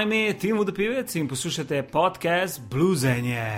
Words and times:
Moje 0.00 0.06
ime 0.06 0.16
je 0.16 0.38
Tim 0.38 0.56
Vodopivec 0.56 1.14
in 1.14 1.28
poslušate 1.28 1.82
podcast 1.82 2.60
Bluesenje. 2.70 3.52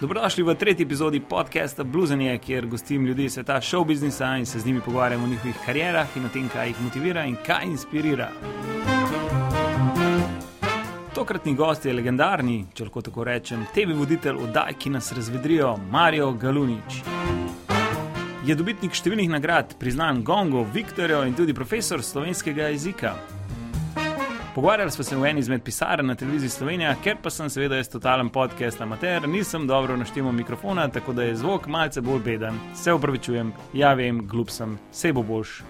Dobrodošli 0.00 0.42
v 0.42 0.54
tretji 0.54 0.84
epizodi 0.84 1.20
podcasta 1.20 1.84
Bluesenje, 1.84 2.38
kjer 2.38 2.66
gostim 2.66 3.06
ljudi 3.06 3.24
iz 3.24 3.32
sveta 3.32 3.60
show 3.60 3.86
biznisa 3.86 4.36
in 4.36 4.46
se 4.46 4.58
z 4.58 4.66
njimi 4.66 4.80
pogovarjamo 4.80 5.24
o 5.24 5.28
njihovih 5.28 5.56
karierah 5.66 6.16
in 6.16 6.24
o 6.24 6.28
tem, 6.28 6.48
kaj 6.48 6.68
jih 6.68 6.80
motivira 6.80 7.24
in 7.24 7.36
kaj 7.46 7.64
inspirira. 7.66 8.30
Tokratni 11.14 11.54
gost 11.54 11.84
je 11.84 11.92
legendarni, 11.92 12.66
če 12.74 12.84
lahko 12.84 13.02
tako 13.02 13.24
rečem, 13.24 13.66
TV 13.74 13.98
voditelj 13.98 14.36
oddaj, 14.36 14.74
ki 14.78 14.90
nas 14.90 15.12
razvedrijo, 15.12 15.76
Marijo 15.90 16.32
Galunič. 16.32 17.02
Je 18.40 18.54
dobitnik 18.56 18.94
številnih 18.96 19.28
nagrad, 19.28 19.74
priznan 19.76 20.22
Gongo, 20.24 20.62
Viktorjo 20.72 21.18
in 21.28 21.34
tudi 21.36 21.52
profesor 21.52 22.00
slovenskega 22.00 22.70
jezika. 22.72 23.12
Pogovarjali 24.54 24.90
smo 24.90 25.04
se 25.04 25.16
v 25.16 25.28
eni 25.28 25.42
izmed 25.44 25.60
pisarn 25.62 26.08
na 26.08 26.16
televiziji 26.16 26.54
Slovenija, 26.54 26.94
ker 27.04 27.18
pa 27.20 27.28
sem 27.30 27.50
seveda 27.52 27.76
jaz 27.76 27.92
totalen 27.92 28.32
podcast 28.32 28.80
amater, 28.80 29.28
nisem 29.28 29.68
dobro 29.68 29.98
naštimal 30.00 30.32
mikrofona, 30.32 30.88
tako 30.88 31.12
da 31.12 31.28
je 31.28 31.36
zvok 31.36 31.68
malce 31.68 32.00
bolj 32.00 32.24
beden. 32.24 32.56
Se 32.74 32.96
upravičujem, 32.96 33.52
ja 33.76 33.92
vem, 33.94 34.24
glup 34.26 34.48
sem, 34.50 34.78
vse 34.88 35.12
bo 35.12 35.22
boš. 35.22 35.60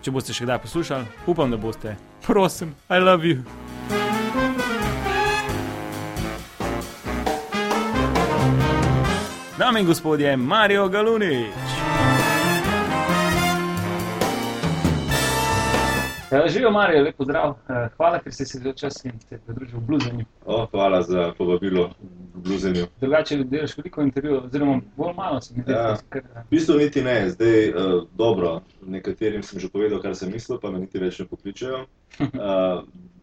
Če 0.00 0.16
boste 0.16 0.32
še 0.32 0.48
kdaj 0.48 0.64
poslušali, 0.64 1.12
upam, 1.28 1.52
da 1.52 1.60
boste. 1.60 1.98
Prosim, 2.24 2.72
I 2.88 2.96
love 2.96 3.28
you. 3.28 3.44
Dame 9.60 9.84
in 9.84 9.86
gospodje, 9.86 10.36
Marijo 10.36 10.88
Galunič. 10.88 11.75
Živijo, 16.30 16.70
Marijo, 16.70 17.02
lepo 17.02 17.24
zdrav. 17.24 17.50
Eh, 17.50 17.88
Hvala, 17.96 18.18
ker 18.18 18.32
ste 18.34 18.44
se 18.44 18.58
vzel 18.58 18.72
čas 18.72 19.04
in 19.04 19.20
ste 19.20 19.38
pridružili 19.38 19.80
v 19.80 19.86
Bluesenju. 19.86 20.24
O, 20.46 20.66
hvala 20.70 21.02
za 21.02 21.32
povabilo 21.38 21.90
v 22.34 22.40
Bluzenju. 22.42 22.86
Drugače 23.00 23.36
delaš 23.44 23.76
veliko 23.76 24.02
intervjujev, 24.02 24.44
oziroma 24.44 24.80
bolj 24.96 25.14
malo 25.16 25.40
se 25.40 25.54
mi 25.56 25.62
zdi. 25.62 25.72
Ja. 25.72 25.96
si 25.96 26.04
kar, 26.08 26.22
eh, 26.36 26.40
V 26.40 26.50
bistvu 26.50 26.78
niti 26.78 27.02
ne, 27.02 27.30
zdaj 27.30 27.68
uh, 27.68 28.02
dobro, 28.18 28.60
nekaterim 28.82 29.42
sem 29.42 29.60
že 29.60 29.68
povedal, 29.68 30.02
kar 30.02 30.16
sem 30.16 30.32
mislil, 30.32 30.58
pa 30.60 30.70
me 30.70 30.78
niti 30.78 30.98
več 30.98 31.18
ne 31.18 31.26
pokličejo. 31.26 31.86
Uh, 32.18 32.82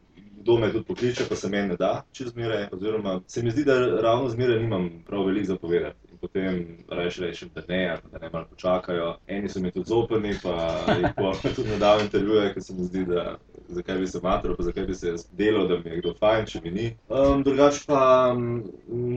Kdo 0.44 0.58
me 0.60 0.72
tudi 0.72 0.86
pokliče, 0.86 1.24
pa 1.30 1.36
se 1.36 1.50
meni 1.50 1.68
ne 1.68 1.76
da 1.80 2.04
čez 2.12 2.28
zmeraj. 2.28 2.68
Oziroma, 2.72 3.22
se 3.28 3.44
mi 3.44 3.52
zdi, 3.52 3.64
da 3.64 4.02
ravno 4.02 4.30
zmeraj 4.30 4.60
nimam 4.60 4.90
prav 5.08 5.26
veliko 5.26 5.48
za 5.48 5.56
povedati. 5.56 6.12
In 6.12 6.18
potem 6.18 6.78
rečem, 6.90 7.24
rečem, 7.24 7.50
da 7.56 7.62
ne, 7.68 7.98
da 8.12 8.20
ne 8.20 8.30
malo 8.34 8.46
počakajo. 8.50 9.16
Eni 9.28 9.50
so 9.50 9.60
mi 9.60 9.72
tudi 9.72 9.88
zoprni, 9.88 10.36
pa 10.44 10.56
jih 10.98 11.16
pa 11.16 11.32
tudi 11.56 11.70
ne 11.70 11.78
dam 11.78 12.00
intervjuje, 12.00 12.54
ker 12.54 12.64
se 12.64 12.74
mi 12.74 12.84
zdi, 12.84 13.06
da 13.06 13.38
zakaj 13.74 13.98
bi 14.00 14.08
se 14.08 14.20
matral, 14.24 14.56
pa 14.58 14.64
zakaj 14.64 14.86
bi 14.86 14.96
se 14.96 15.14
delal, 15.32 15.68
da 15.68 15.78
mi 15.80 15.90
je 15.92 15.98
kdo 16.02 16.14
fajn, 16.20 16.46
če 16.46 16.62
mi 16.64 16.72
ni. 16.72 16.86
Um, 17.10 17.44
drugač 17.44 17.82
pa, 17.90 18.00
mm, 18.34 18.64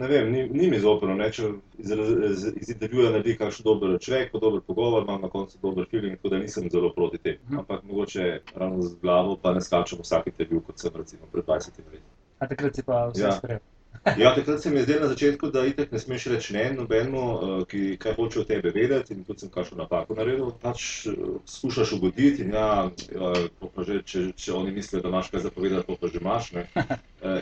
ne 0.01 0.09
vem, 0.09 0.33
ni, 0.33 0.49
ni 0.49 0.71
mi 0.71 0.81
zoprno, 0.83 1.15
ne, 1.15 1.31
če 1.33 1.53
iz, 1.79 1.93
iz, 2.31 2.47
iz 2.57 2.73
intervjuja 2.75 3.11
naredi 3.15 3.37
kakšen 3.41 3.65
dober 3.69 3.97
človek, 4.01 4.33
pa 4.33 4.43
dober 4.43 4.61
pogovor, 4.67 5.05
imam 5.07 5.23
na 5.23 5.29
koncu 5.33 5.59
dober 5.63 5.87
feeling, 5.91 6.17
tako 6.17 6.35
da 6.35 6.43
nisem 6.43 6.71
zelo 6.73 6.93
proti 6.97 7.19
temu. 7.19 7.39
Mhm. 7.49 7.59
Ampak 7.59 7.85
mogoče 7.85 8.41
ravno 8.55 8.83
z 8.83 8.95
glavo 9.03 9.37
pa 9.43 9.55
ne 9.55 9.61
skačem 9.61 9.99
vsak 10.03 10.27
intervju, 10.27 10.61
kot 10.67 10.79
sem 10.79 10.91
recimo 10.97 11.29
pred 11.33 11.45
20 11.45 11.81
leti. 11.93 12.05
A 12.39 12.47
takrat 12.47 12.75
si 12.77 12.83
pa 12.83 13.07
vse 13.09 13.23
Ja. 13.23 13.33
sprejel. 13.33 13.61
Ja, 14.19 14.35
takrat 14.35 14.63
se 14.63 14.71
mi 14.71 14.77
je 14.77 14.83
zdelo 14.83 15.01
na 15.01 15.09
začetku, 15.09 15.51
da 15.51 15.67
itek 15.67 15.93
ne 15.93 15.99
smeš 15.99 16.27
reči 16.27 16.53
ne 16.53 16.73
nobenemu, 16.73 17.23
eh, 17.61 17.65
ki 17.71 17.97
kaj 18.01 18.15
hoče 18.15 18.41
od 18.41 18.47
tebe 18.47 18.71
vedeti 18.71 19.15
in 19.15 19.25
tudi 19.25 19.41
sem 19.41 19.51
kakšno 19.51 19.77
napako 19.79 20.15
naredil. 20.15 20.51
Pač 20.63 21.07
eh, 21.07 21.15
skušaš 21.47 21.93
ugoditi 21.93 22.43
in 22.43 22.53
ja, 22.55 22.91
eh, 23.13 23.49
pa 23.75 23.85
že, 23.85 24.03
če, 24.03 24.23
če 24.37 24.53
oni 24.53 24.73
mislijo, 24.73 25.03
da 25.03 25.09
imaš 25.09 25.31
kaj 25.31 25.45
zapovedati, 25.49 25.97
pa 26.01 26.09
že 26.09 26.21
imaš. 26.21 26.53
Ne? 26.53 26.67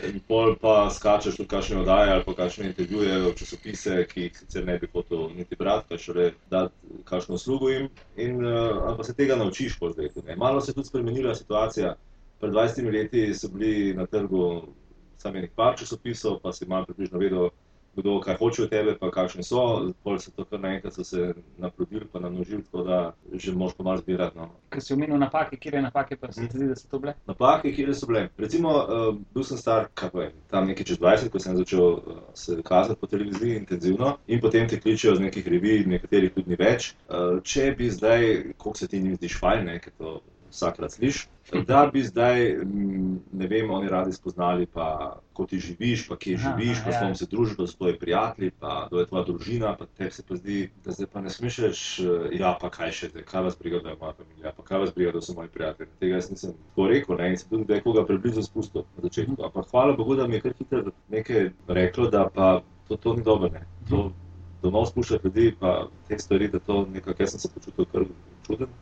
In 0.09 0.21
pol 0.29 0.55
pa 0.57 0.89
skačeš 0.89 1.37
v 1.43 1.45
kakšne 1.51 1.83
oddaje 1.83 2.13
ali 2.13 2.25
pa 2.25 2.33
kakšne 2.39 2.71
intervjuje 2.71 3.35
časopise, 3.37 3.97
ki 4.09 4.23
jih 4.23 4.39
sicer 4.39 4.65
ne 4.65 4.79
bi 4.79 4.89
hotel 4.93 5.27
niti 5.37 5.59
brati, 5.61 5.91
pa 5.91 5.99
šele 5.99 6.31
dati 6.51 7.03
kakšno 7.05 7.37
uslugo 7.37 7.69
jim. 7.69 7.91
In 8.17 8.41
ali 8.47 8.97
pa 8.97 9.05
se 9.05 9.15
tega 9.15 9.37
naučiš 9.37 9.77
po 9.79 9.91
zdaj. 9.93 10.09
Ne? 10.25 10.37
Malo 10.37 10.61
se 10.61 10.71
je 10.71 10.79
tudi 10.79 10.89
spremenila 10.89 11.35
situacija. 11.35 11.97
Pred 12.41 12.53
20 12.53 12.93
leti 12.93 13.35
so 13.35 13.49
bili 13.53 13.93
na 13.95 14.07
trgu 14.07 14.63
samo 15.19 15.35
nekaj 15.35 15.55
par 15.57 15.79
časopisov, 15.79 16.41
pa 16.43 16.53
si 16.53 16.67
malo 16.67 16.89
približno 16.89 17.19
vedel, 17.19 17.51
kdo 17.97 18.21
kaj 18.21 18.37
hoče 18.37 18.63
od 18.63 18.71
tebe, 18.71 18.97
pa 19.01 19.11
kakšni 19.11 19.43
so. 19.43 19.93
Pol 20.03 20.19
se 20.19 20.33
to 20.33 20.45
kar 20.45 20.61
naenkrat 20.61 20.95
so 20.95 21.05
se 21.05 21.35
naplodili, 21.59 22.07
pa 22.13 22.21
namnožili, 22.21 22.63
tako 22.63 22.83
da 22.83 23.13
že 23.33 23.53
moš 23.53 23.75
pa 23.75 23.85
malo 23.85 23.99
zbirati. 23.99 24.39
No. 24.39 24.49
Ker 24.71 24.83
si 24.83 24.95
omenil 24.95 25.19
napake, 25.19 25.57
kje 25.57 25.83
napake 25.83 26.17
pa 26.17 26.33
se 26.33 26.49
ti 26.49 26.59
zdi, 26.59 26.69
da 26.69 26.77
so 26.77 26.89
to 26.91 26.99
bile? 26.99 27.15
Napake, 27.27 27.73
kje 27.73 27.95
so 27.95 28.07
bile. 28.07 28.29
Recimo, 28.39 28.71
uh, 28.71 29.17
bil 29.35 29.45
sem 29.45 29.59
star, 29.59 29.89
kaj 29.95 30.11
pa 30.11 30.23
je, 30.23 30.33
tam 30.51 30.67
nekaj 30.67 30.87
čez 30.91 30.99
20, 30.99 31.31
ko 31.31 31.39
sem 31.39 31.57
začel 31.57 31.83
uh, 31.85 32.21
se 32.35 32.59
kazati 32.63 33.01
po 33.01 33.07
televiziji 33.07 33.57
intenzivno 33.57 34.17
in 34.27 34.41
potem 34.41 34.69
te 34.69 34.81
kličejo 34.81 35.17
z 35.17 35.27
nekih 35.29 35.49
revij, 35.49 35.87
nekaterih 35.87 36.35
tudi 36.35 36.51
ni 36.51 36.59
več. 36.59 36.95
Uh, 37.09 37.41
če 37.43 37.75
bi 37.79 37.91
zdaj, 37.91 38.55
koliko 38.59 38.79
se 38.79 38.89
ti 38.89 39.01
njim 39.01 39.17
zdiš 39.17 39.39
fajn, 39.39 39.65
ne, 39.71 39.79
ker 39.79 39.93
to 39.99 40.21
vsakrat 40.55 40.93
slišiš, 40.93 41.29
da 41.67 41.91
bi 41.93 42.03
zdaj, 42.03 42.57
mm, 42.65 43.19
ne 43.33 43.47
vem, 43.47 43.71
oni 43.71 43.89
radi 43.89 44.13
spoznali, 44.13 44.67
pa 44.67 45.19
ko 45.33 45.47
ti 45.47 45.59
živiš, 45.61 46.07
pa 46.09 46.17
kje 46.17 46.37
Aha, 46.39 46.55
živiš, 46.55 46.79
pa 46.85 46.91
ja. 46.91 46.97
s 46.97 47.03
kom 47.03 47.15
se 47.15 47.27
družiš, 47.31 47.57
pa 47.57 47.67
s 47.67 47.77
tvoji 47.77 47.99
prijatelji, 47.99 48.51
pa 48.61 48.87
kdo 48.89 49.01
je 49.01 49.07
tvoja 49.07 49.25
družina, 49.25 49.75
pa 49.79 49.87
tebi 49.87 50.11
se 50.11 50.23
pa 50.29 50.37
zdi, 50.37 50.71
da 50.85 50.93
zdaj 50.93 51.07
pa 51.13 51.21
ne 51.21 51.31
reči, 51.31 52.07
eh, 52.07 52.29
ja, 52.39 52.55
pa 52.61 52.71
kaj 52.71 52.93
še, 52.93 53.11
zdaj, 53.13 53.27
kaj 53.31 53.47
vas 53.49 53.59
briga, 53.59 53.83
da 53.85 53.93
je 53.93 54.01
moja 54.01 54.13
familija, 54.13 54.53
pa 54.57 54.63
kaj 54.63 54.79
vas 54.79 54.95
briga, 54.95 55.13
da 55.13 55.21
so 55.21 55.35
moji 55.35 55.49
prijatelji. 55.49 55.91
Tega 56.01 56.21
jaz 56.21 56.31
nisem 56.31 56.55
tako 56.69 56.89
rekel, 56.89 57.17
ne, 57.19 57.31
in 57.31 57.39
sem 57.39 57.51
tudi 57.51 57.73
nekoga 57.75 58.07
preblizu 58.07 58.43
spustil 58.43 58.87
na 58.97 59.09
začetku. 59.09 59.37
Ampak 59.45 59.71
hvala 59.71 59.97
Bogu, 59.97 60.17
da 60.17 60.27
mi 60.27 60.39
je 60.39 60.47
kar 60.47 60.55
hitro 60.59 60.85
nekaj 61.11 61.51
reklo, 61.69 62.11
da 62.11 62.29
pa 62.35 62.61
to, 62.89 62.97
to 62.97 63.15
ni 63.15 63.23
dobro, 63.23 63.51
ne. 63.53 63.67
To, 63.91 64.13
domov 64.65 64.87
spuščati 64.89 65.29
ljudi, 65.29 65.51
pa 65.61 65.89
te 66.09 66.19
stvari, 66.19 66.49
da 66.49 66.59
to 66.59 66.87
nekako, 66.93 67.23
jaz 67.23 67.35
sem 67.35 67.43
se 67.43 67.51
počutil 67.53 67.89
kar 67.93 68.07
čuden, 68.47 68.73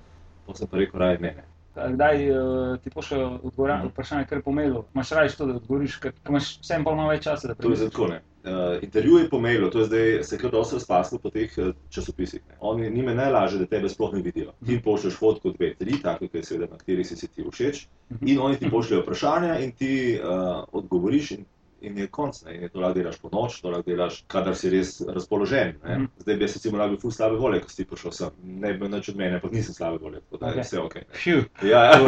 pa 0.46 0.54
sem 0.54 0.70
pa 0.70 0.78
rekel, 0.78 1.00
raje 1.00 1.18
ne, 1.18 1.34
ne. 1.40 1.48
Kdaj 1.74 2.30
uh, 2.30 2.36
ti 2.78 2.90
pošljejo 2.90 3.40
odgovora- 3.42 3.78
Mhm. 3.78 3.88
vprašanje, 3.88 4.26
kar 4.26 4.38
je 4.38 4.42
po 4.42 4.52
mailu? 4.52 4.84
Imaš 4.94 5.10
raje 5.10 5.28
to, 5.30 5.46
da 5.46 5.54
odgovoriš, 5.54 5.96
ker 5.96 6.12
imaš 6.28 6.58
vsem 6.60 6.84
pol 6.84 6.94
malo 6.94 7.08
več 7.08 7.22
časa, 7.22 7.48
da 7.48 7.54
To 7.54 7.70
je 7.70 7.76
zdaj 7.76 7.90
tako 7.90 8.06
ne. 8.08 8.20
Uh, 8.44 8.50
intervjuji 8.82 9.30
po 9.30 9.40
mailu, 9.40 9.70
to 9.70 9.78
je 9.78 9.84
zdaj 9.84 10.24
se 10.24 10.38
kar 10.38 10.50
dosti 10.50 10.74
razpaslo 10.74 11.18
po 11.18 11.30
teh 11.30 11.50
uh, 11.58 11.70
časopisih. 11.88 12.40
Ne. 12.48 12.56
Oni 12.60 12.90
njime 12.90 13.14
najlažje, 13.14 13.58
da 13.58 13.66
tebe 13.66 13.88
sploh 13.88 14.12
ne 14.12 14.20
vidijo. 14.20 14.52
Ti 14.66 14.72
jim 14.72 14.82
pošlješ 14.82 15.14
fotko 15.14 15.50
dve, 15.50 15.74
tri, 15.74 16.02
take, 16.02 16.28
ki 16.28 16.36
je 16.36 16.44
seveda 16.44 16.66
na 16.66 16.76
kateri 16.76 17.04
si, 17.04 17.16
si 17.16 17.28
ti 17.28 17.44
všeč, 17.44 17.86
Mhm. 18.10 18.28
in 18.28 18.38
oni 18.40 18.56
ti 18.56 18.70
pošljejo 18.70 19.02
vprašanja 19.02 19.58
in 19.58 19.72
ti 19.72 19.92
uh, 20.18 20.28
odgovoriš. 20.72 21.30
In, 21.30 21.44
In 21.82 21.98
je 21.98 22.06
konc, 22.06 22.36
ne. 22.46 22.54
in 22.54 22.62
je 22.62 22.68
to 22.68 22.80
lahko 22.80 22.94
delaš 23.00 23.16
po 23.18 23.28
noč, 23.32 23.56
to 23.60 23.70
lahko 23.70 23.90
delaš, 23.90 24.20
kadar 24.30 24.54
si 24.56 24.70
res 24.70 25.00
razpoložen. 25.02 25.74
Ne. 25.82 25.96
Mhm. 25.96 26.04
Zdaj 26.22 26.36
bi 26.36 26.44
jaz 26.44 26.54
recimo 26.58 26.78
lahko 26.78 26.94
bil 26.94 27.00
ful 27.02 27.10
slabe 27.10 27.40
volje, 27.40 27.62
ko 27.64 27.72
si 27.72 27.86
prišel 27.88 28.14
sem. 28.18 28.36
Ne 28.62 28.74
bi 28.78 28.88
nič 28.88 29.08
od 29.10 29.18
mene, 29.18 29.40
ampak 29.40 29.56
nisem 29.56 29.74
slabe 29.74 29.98
volje, 29.98 30.20
tako 30.20 30.38
da 30.44 30.52
Ok. 30.52 30.56
je 30.56 30.62
vse 30.62 30.80
ok. 30.80 30.96
Ja, 31.66 31.82
ja. 31.84 31.98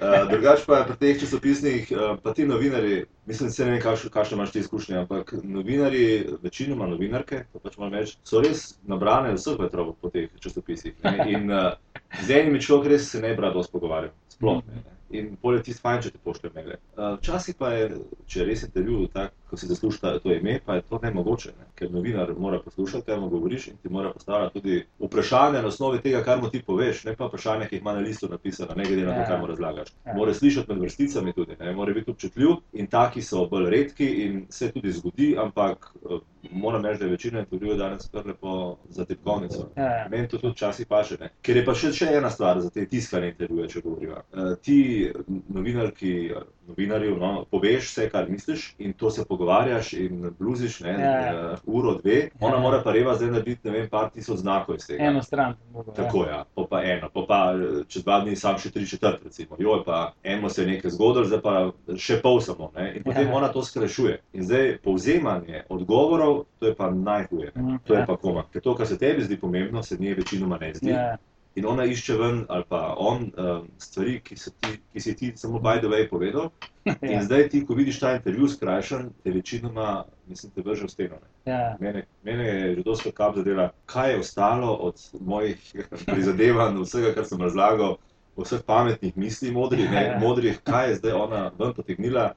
Uh, 0.00 0.26
drugač 0.32 0.66
pa 0.66 0.82
pri 0.88 0.96
teh 0.98 1.22
časopisnih, 1.22 1.92
uh, 1.94 2.18
pa 2.22 2.34
ti 2.34 2.46
novinari, 2.48 3.04
mislim, 3.30 3.50
se 3.50 3.64
ne 3.64 3.76
vem, 3.76 3.82
kakšne, 3.82 4.10
kakšne 4.10 4.38
imaš 4.38 4.52
ti 4.52 4.62
izkušnje, 4.64 4.96
ampak 5.04 5.34
novinari, 5.42 6.04
večinoma 6.42 6.90
novinarke, 6.90 7.44
to 7.52 7.62
pač 7.62 7.78
moram 7.78 7.94
reči, 7.94 8.18
so 8.26 8.42
res 8.42 8.72
nabrane 8.90 9.36
vseh 9.36 9.58
vetrov 9.60 9.94
po 10.00 10.10
teh 10.10 10.32
časopisih. 10.40 10.98
Ne? 11.04 11.28
In 11.30 11.52
uh, 11.52 11.76
z 12.24 12.40
enimi 12.42 12.62
človek 12.62 12.96
res 12.96 13.10
se 13.12 13.22
ne 13.22 13.34
bi 13.34 13.44
rad 13.44 13.54
dosti 13.54 13.76
pogovarjal, 13.76 14.16
sploh 14.34 14.64
ne. 14.66 14.82
ne. 14.82 14.99
In 15.10 15.36
bolje 15.42 15.62
ti 15.62 15.72
fajn, 15.74 16.02
če 16.02 16.10
ti 16.10 16.18
pošlje 16.18 16.50
maile. 16.54 16.76
Uh, 16.94 17.16
Včasih 17.18 17.54
pa 17.54 17.70
je, 17.70 17.88
če 18.26 18.40
je 18.40 18.46
res 18.46 18.62
intervju, 18.62 19.08
tak, 19.08 19.32
ko 19.44 19.56
si 19.56 19.66
zasluži 19.66 20.00
ta- 20.00 20.18
to 20.18 20.30
ime, 20.30 20.60
pa 20.64 20.74
je 20.74 20.82
to 20.82 21.00
nemogoče, 21.02 21.50
ne? 21.50 21.64
ker 21.74 21.90
novinar 21.90 22.28
mora 22.38 22.60
poslušati, 22.60 23.06
kaj 23.06 23.16
mu 23.16 23.28
govoriš 23.28 23.66
in 23.68 23.76
ti 23.76 23.88
mora 23.88 24.12
postavljati 24.12 24.54
tudi 24.54 24.74
vprašanja 25.00 25.62
na 25.62 25.68
osnovi 25.68 26.00
tega, 26.00 26.22
kar 26.22 26.38
mu 26.38 26.50
ti 26.50 26.62
poveš, 26.62 27.04
ne 27.04 27.16
pa 27.16 27.26
vprašanja, 27.26 27.66
ki 27.66 27.74
jih 27.74 27.82
ima 27.82 27.92
na 27.92 28.00
listu 28.00 28.28
napisana, 28.28 28.74
ne 28.74 28.84
glede 28.84 29.02
na 29.02 29.14
to, 29.14 29.20
Ja. 29.20 29.26
kaj 29.26 29.40
mu 29.40 29.46
razlagaš. 29.46 29.88
Ja. 30.06 30.14
Mora 30.14 30.34
slišati 30.34 30.68
med 30.68 30.78
vrsticami 30.80 31.32
tudi, 31.32 31.56
ne? 31.60 31.72
mora 31.72 31.92
biti 31.92 32.10
občutljiv 32.10 32.48
in 32.74 32.86
taki 32.86 33.22
so 33.22 33.46
bolj 33.46 33.70
redki 33.70 34.06
in 34.20 34.46
se 34.50 34.70
tudi 34.70 34.92
zgodi, 34.92 35.36
ampak 35.38 35.90
eh, 36.04 36.18
moram 36.52 36.84
reči, 36.84 36.98
da 36.98 37.04
je 37.04 37.10
večina 37.10 37.40
intervjujev 37.40 37.78
danes 37.78 38.08
kar 38.08 38.26
lepo 38.26 38.54
za 38.88 39.04
tipkovnico. 39.04 39.70
Ja, 39.76 39.82
ja. 39.84 40.08
Meni 40.08 40.28
to 40.28 40.38
tudi 40.38 40.52
včasih 40.52 40.86
paše. 40.86 41.16
Ne? 41.20 41.30
Ker 41.42 41.56
je 41.56 41.64
pa 41.64 41.74
še, 41.74 41.92
še 41.92 42.06
ena 42.12 42.30
stvar 42.30 42.60
za 42.60 42.70
te 42.70 42.86
tiskane 42.86 43.28
intervjuje, 43.28 43.68
če 43.68 43.80
govoriva. 43.80 44.22
Uh, 44.32 44.54
ti 44.62 44.99
novinarki, 45.48 46.32
novinarju, 46.68 47.16
no, 47.16 47.44
poveš 47.44 47.86
vse, 47.86 48.08
kar 48.08 48.28
misliš 48.28 48.74
in 48.78 48.92
to 48.92 49.10
se 49.10 49.24
pogovarjaš 49.24 49.92
in 49.94 50.30
bluziš, 50.38 50.80
ne, 50.80 50.90
Ja, 50.90 51.10
ja. 51.10 51.52
uh, 51.52 51.58
uro, 51.66 51.94
dve, 51.94 52.28
ona 52.40 52.54
Ja. 52.54 52.60
mora 52.60 52.80
pa 52.82 52.92
reva 52.92 53.14
zdaj 53.14 53.30
narediti, 53.30 53.60
ne 53.64 53.70
vem, 53.70 53.88
par 53.88 54.10
tisoč 54.10 54.38
znakov 54.38 54.74
iz 54.74 54.86
tega. 54.86 55.04
Eno 55.04 55.22
stran. 55.22 55.54
mogo, 55.72 55.90
ja. 55.90 55.94
Tako 55.96 56.24
ja, 56.24 56.44
pa, 56.54 56.64
pa 56.64 56.82
eno, 56.84 57.08
pa, 57.10 57.22
pa 57.22 57.40
eh, 57.54 57.84
čez 57.88 58.04
dva 58.04 58.20
dni 58.20 58.36
sam 58.36 58.58
še 58.58 58.70
tri 58.70 58.86
četrt, 58.86 59.24
recimo. 59.24 59.56
Joj, 59.58 59.82
pa 59.84 59.98
eno 60.24 60.48
se 60.48 60.62
je 60.62 60.68
nekaj 60.68 60.90
zgodilo, 60.90 61.24
zdaj 61.26 61.40
pa 61.40 61.54
še 61.96 62.20
pol 62.22 62.40
samo. 62.40 62.70
Ne? 62.74 62.92
In 62.96 63.02
potem 63.02 63.28
Ja. 63.28 63.34
ona 63.34 63.48
to 63.48 63.62
skrajšuje. 63.62 64.18
In 64.34 64.42
zdaj 64.42 64.78
povzemanje 64.80 65.64
odgovorov, 65.70 66.44
to 66.58 66.66
je 66.66 66.74
pa 66.74 66.90
najhuje. 66.90 67.52
ne. 67.54 67.62
Mhm, 67.62 67.76
To 67.84 67.94
je 67.94 68.00
ja. 68.00 68.06
pa 68.06 68.16
koma. 68.16 68.44
Ker 68.52 68.62
to, 68.62 68.74
kar 68.74 68.86
se 68.86 68.98
tebi 68.98 69.22
zdi 69.22 69.36
pomembno, 69.36 69.82
se 69.82 69.96
njej 69.96 70.14
večinoma 70.14 70.58
ne 70.58 70.74
zdi. 70.74 70.90
Ja. 70.90 71.16
In 71.54 71.66
ona 71.66 71.84
išče 71.84 72.14
ven, 72.14 72.44
ali 72.48 72.64
pa 72.68 72.94
on, 72.98 73.32
um, 73.36 73.68
stvari, 73.78 74.20
ki, 74.22 74.34
ti, 74.34 74.76
ki 74.92 75.00
si 75.00 75.16
ti 75.16 75.32
samo 75.36 75.58
by 75.58 75.80
the 75.80 75.88
way 75.90 76.08
povedal. 76.08 76.50
In 77.02 77.10
Ja. 77.10 77.22
zdaj 77.22 77.48
ti, 77.48 77.64
ko 77.66 77.74
vidiš 77.74 77.98
ta 78.00 78.12
intervju 78.16 78.48
skrajšan, 78.48 79.10
te 79.24 79.30
večinoma, 79.30 80.04
mislim, 80.26 80.52
te 80.52 80.62
vrže 80.62 80.86
v 80.86 80.88
steno. 80.88 81.16
Ne? 81.20 81.52
Ja. 81.52 81.76
Mene, 81.80 82.06
mene 82.22 82.44
je 82.44 82.74
že 82.76 82.82
dosti 82.82 83.12
kap 83.12 83.36
zadela, 83.36 83.70
kaj 83.86 84.10
je 84.12 84.18
ostalo 84.18 84.74
od 84.74 84.94
mojih 85.20 85.74
prizadevanj, 86.12 86.78
vsega, 86.82 87.14
kar 87.14 87.26
sem 87.26 87.40
razlagal, 87.40 87.96
vseh 88.36 88.62
pametnih 88.66 89.16
misli, 89.16 89.50
modrih, 89.50 89.90
ne, 89.90 90.16
modrih, 90.20 90.60
kaj 90.64 90.88
je 90.88 90.94
zdaj 90.94 91.12
ona 91.12 91.50
ven 91.58 91.74
potegnila. 91.74 92.32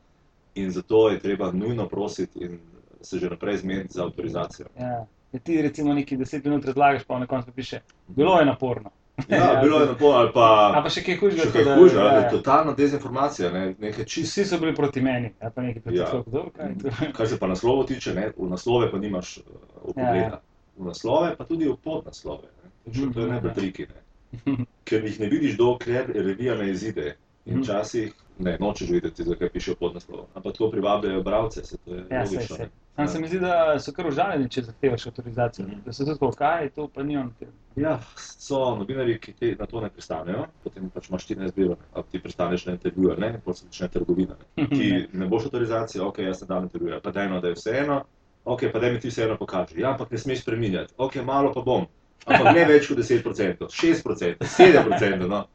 In 0.55 0.71
zato 0.71 1.09
je 1.09 1.19
treba 1.19 1.51
nujno 1.51 1.87
prositi 1.89 2.39
in 2.43 2.59
se 3.01 3.19
že 3.19 3.29
naprej 3.29 3.57
zmeniti 3.57 3.93
za 3.93 4.03
avtorizacijo. 4.03 4.67
Ja. 4.79 5.05
Ja, 5.33 5.39
Ti 5.39 5.61
recimo 5.61 5.93
neki 5.93 6.17
deset 6.17 6.43
minut 6.45 6.65
razlagaš, 6.65 7.03
pa 7.07 7.19
na 7.19 7.27
koncu 7.27 7.51
piše, 7.51 7.79
bilo 8.07 8.39
je 8.39 8.45
naporno. 8.45 8.89
Ja, 9.29 9.59
bilo 9.61 9.79
je 9.79 9.85
na 9.85 9.95
pol, 9.95 10.13
ali 10.13 10.31
pa 10.33 10.45
A 10.73 10.81
pa 10.81 10.89
še 10.89 11.03
kaj 11.03 11.17
hujšega. 11.17 11.43
še 11.43 11.49
tako 11.49 11.65
kaj 11.65 11.75
hujša, 11.75 11.97
ja, 11.97 12.03
da 12.03 12.11
ja. 12.11 12.19
je 12.19 12.29
totalna 12.31 12.73
dezinformacija, 12.73 13.51
ne, 13.51 13.75
nekaj 13.79 14.05
čist. 14.05 14.31
Vsi 14.31 14.45
so 14.45 14.57
bili 14.57 14.73
proti 14.73 15.01
meni, 15.01 15.33
ali 15.39 15.51
pa 15.51 15.61
neki 15.61 15.79
proti 15.79 15.97
Ja. 15.97 16.07
ja. 16.07 16.23
kdo, 16.23 16.41
kaj 16.51 16.67
je 16.67 16.77
to. 16.79 17.11
Kar 17.13 17.27
se 17.27 17.37
pa 17.37 17.47
naslovov 17.47 17.85
tiče, 17.85 18.13
ne, 18.13 18.31
v 18.35 18.49
naslove 18.49 18.89
pa 18.89 18.97
nimaš 18.97 19.37
uh, 19.37 19.43
upogleda. 19.83 20.17
Ja, 20.17 20.31
ja. 20.31 20.41
V 20.75 20.85
naslove 20.85 21.35
pa 21.37 21.45
tudi 21.45 21.67
v 21.67 21.77
podnaslove. 21.77 22.49
To 22.85 22.89
je 22.91 23.05
Mhm, 23.05 23.29
najbolj 23.29 23.49
ja. 23.49 23.53
triki. 23.53 23.85
Ne. 23.85 24.01
Ker 24.83 25.03
jih 25.03 25.19
ne 25.19 25.27
vidiš, 25.27 25.57
dokler 25.57 26.09
revija 26.09 26.55
ne 26.55 26.71
izide. 26.71 27.15
In 27.45 27.53
Mhm. 27.53 27.61
včasih 27.61 28.13
ne, 28.39 28.57
nočeš 28.59 28.89
videti, 28.89 29.23
zakaj 29.23 29.49
piše 29.49 29.75
podnaslov. 29.75 30.25
Ampak 30.33 30.53
tako 30.53 30.71
privabljajo 30.71 31.23
bralce, 31.23 31.65
se 31.65 31.77
to 31.77 31.93
je 31.93 32.05
Ja, 32.11 32.23
logično. 32.23 32.55
sej. 32.55 32.65
ne. 32.65 32.69
Sam 32.95 33.07
se 33.07 33.19
mi 33.19 33.27
zdi, 33.27 33.39
da 33.39 33.79
so 33.79 33.91
kar 33.91 34.07
užaljeni, 34.07 34.49
če 34.49 34.61
zahtevaš 34.61 35.07
avtorizacijo. 35.07 35.67
Mhm. 35.67 35.79
Da 35.85 35.91
tudi 35.91 36.11
tako, 36.11 36.31
kaj 36.31 36.63
je 36.63 36.69
to, 36.69 36.87
pa 36.87 37.03
nimam 37.03 37.35
tega. 37.39 37.51
Ja, 37.75 37.99
so 38.17 38.75
novinari, 38.75 39.19
ki 39.19 39.33
te, 39.33 39.55
na 39.59 39.65
to 39.65 39.81
ne 39.81 39.89
pristanejo, 39.89 40.43
potem 40.63 40.89
pač 40.89 41.09
imaš 41.09 41.25
ti 41.25 41.35
ne. 41.35 41.49
ali 41.93 42.03
ti 42.11 42.19
pristaneš 42.19 42.65
na 42.65 42.71
intervju, 42.71 43.09
ali 43.11 43.21
ne, 43.21 43.39
potem 43.45 43.55
se 43.55 43.65
začne 43.65 43.87
trgovina. 43.87 44.35
Ne. 44.55 44.67
Ti 44.77 45.07
ne 45.13 45.25
boš 45.27 45.45
avtorizacije, 45.45 46.03
ok, 46.03 46.17
jaz 46.19 46.41
ne 46.41 46.47
dam 46.47 46.63
intervjuja, 46.63 46.99
pa 46.99 47.11
dajno, 47.11 47.41
da 47.41 47.47
je 47.47 47.53
vseeno, 47.53 48.03
ok, 48.45 48.61
pa 48.73 48.79
daj 48.79 48.91
mi 48.93 48.99
ti 48.99 49.09
vseeno 49.09 49.37
pokaži. 49.37 49.81
Ja, 49.81 49.91
ampak 49.91 50.11
ne 50.11 50.17
smeš 50.17 50.41
spreminjati, 50.41 50.93
ok, 50.97 51.15
malo 51.25 51.51
pa 51.53 51.61
bom, 51.61 51.87
ampak 52.25 52.53
ne 52.55 52.65
več 52.65 52.87
kot 52.87 52.97
10%, 52.97 53.57
6%, 53.67 54.35
7%, 54.37 55.27
no. 55.27 55.45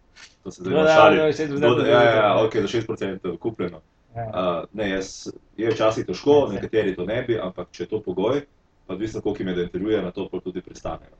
To 0.42 0.50
se 0.50 0.62
zdaj 0.62 0.72
No, 0.72 0.76
malo 0.76 0.88
da, 0.88 0.94
šali. 0.94 1.16
da, 1.16 1.22
6% 1.22 1.60
Do- 1.60 1.86
Ja, 1.86 2.02
ja, 2.02 2.10
ja, 2.10 2.16
ja. 2.16 2.44
ok, 2.44 2.54
do 2.54 2.68
6% 2.68 3.38
kupljeno. 3.38 3.80
Ja. 4.16 4.24
Uh, 4.24 4.64
ne, 4.72 4.90
jaz, 4.90 5.28
je 5.56 5.70
včasih 5.70 6.06
težko, 6.06 6.48
nekateri 6.52 6.96
to 6.96 7.04
ne 7.04 7.22
bi, 7.22 7.38
ampak 7.38 7.68
če 7.70 7.82
je 7.82 7.88
to 7.88 8.00
pogoj, 8.00 8.40
pa 8.86 8.94
odvisno, 8.94 9.20
koliko 9.20 9.42
je 9.42 9.54
da 9.54 9.62
intervjuje, 9.62 10.02
na 10.02 10.10
to 10.10 10.28
tudi 10.40 10.60
pristanejo. 10.60 11.14